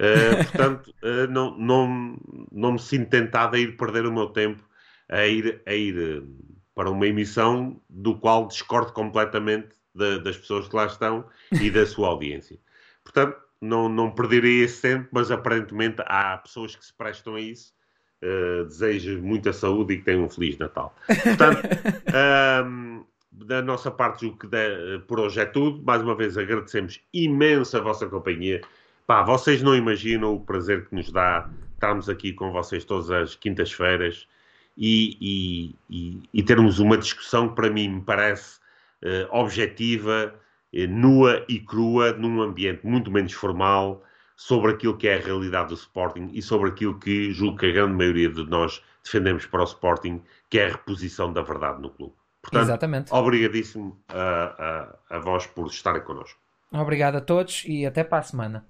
uh, 0.00 0.44
portanto, 0.46 0.94
uh, 1.02 1.26
não, 1.28 1.58
não, 1.58 2.16
não 2.52 2.72
me 2.72 2.78
sinto 2.78 3.10
tentado 3.10 3.56
a 3.56 3.58
ir 3.58 3.76
perder 3.76 4.06
o 4.06 4.12
meu 4.12 4.28
tempo 4.28 4.62
a 5.08 5.26
ir, 5.26 5.60
a 5.66 5.74
ir 5.74 5.98
uh, 5.98 6.26
para 6.74 6.90
uma 6.90 7.06
emissão 7.06 7.80
do 7.90 8.16
qual 8.16 8.46
discordo 8.46 8.92
completamente 8.92 9.70
de, 9.94 10.20
das 10.20 10.36
pessoas 10.36 10.68
que 10.68 10.76
lá 10.76 10.86
estão 10.86 11.24
e 11.52 11.70
da 11.70 11.84
sua 11.84 12.08
audiência. 12.08 12.58
Portanto, 13.02 13.43
não, 13.64 13.88
não 13.88 14.10
perderia 14.10 14.64
esse 14.64 14.82
tempo, 14.82 15.08
mas 15.12 15.30
aparentemente 15.30 16.02
há 16.06 16.38
pessoas 16.38 16.76
que 16.76 16.84
se 16.84 16.92
prestam 16.92 17.34
a 17.34 17.40
isso 17.40 17.72
uh, 18.22 18.64
desejo 18.64 19.20
muita 19.22 19.52
saúde 19.52 19.94
e 19.94 19.98
que 19.98 20.04
tenham 20.04 20.24
um 20.24 20.28
Feliz 20.28 20.58
Natal. 20.58 20.94
Portanto, 21.06 21.62
um, 22.66 23.04
da 23.32 23.60
nossa 23.60 23.90
parte, 23.90 24.22
julgo 24.22 24.38
que 24.38 24.46
de, 24.46 25.00
por 25.06 25.20
hoje 25.20 25.40
é 25.40 25.44
tudo. 25.46 25.82
Mais 25.84 26.02
uma 26.02 26.14
vez 26.14 26.38
agradecemos 26.38 27.00
imenso 27.12 27.76
a 27.76 27.80
vossa 27.80 28.06
companhia. 28.06 28.60
Pá, 29.06 29.22
vocês 29.22 29.62
não 29.62 29.74
imaginam 29.74 30.34
o 30.34 30.40
prazer 30.40 30.86
que 30.86 30.94
nos 30.94 31.10
dá 31.10 31.48
estarmos 31.74 32.08
aqui 32.08 32.32
com 32.32 32.52
vocês 32.52 32.84
todas 32.84 33.10
as 33.10 33.34
quintas-feiras 33.34 34.26
e, 34.76 35.18
e, 35.20 35.74
e, 35.90 36.22
e, 36.32 36.42
termos 36.42 36.78
uma 36.78 36.96
discussão 36.96 37.48
que 37.48 37.54
para 37.54 37.70
mim 37.70 37.88
me 37.88 38.00
parece 38.00 38.58
uh, 39.02 39.28
objetiva, 39.30 40.34
nua 40.88 41.44
e 41.48 41.60
crua, 41.60 42.12
num 42.12 42.42
ambiente 42.42 42.86
muito 42.86 43.10
menos 43.10 43.32
formal, 43.32 44.02
sobre 44.36 44.72
aquilo 44.72 44.96
que 44.96 45.06
é 45.06 45.16
a 45.16 45.20
realidade 45.20 45.68
do 45.68 45.74
Sporting 45.74 46.30
e 46.32 46.42
sobre 46.42 46.70
aquilo 46.70 46.98
que 46.98 47.32
julgo 47.32 47.58
que 47.58 47.66
a 47.66 47.72
grande 47.72 47.94
maioria 47.94 48.28
de 48.28 48.44
nós 48.46 48.82
defendemos 49.02 49.46
para 49.46 49.60
o 49.60 49.64
Sporting, 49.64 50.22
que 50.50 50.58
é 50.58 50.66
a 50.66 50.72
reposição 50.72 51.32
da 51.32 51.42
verdade 51.42 51.80
no 51.80 51.90
clube. 51.90 52.14
Portanto, 52.42 52.64
Exatamente. 52.64 53.14
obrigadíssimo 53.14 53.98
a, 54.08 54.96
a, 55.10 55.16
a 55.16 55.18
vós 55.18 55.46
por 55.46 55.66
estarem 55.68 56.02
connosco. 56.02 56.38
Obrigado 56.72 57.16
a 57.16 57.20
todos 57.20 57.64
e 57.66 57.86
até 57.86 58.02
para 58.02 58.18
a 58.18 58.22
semana. 58.22 58.66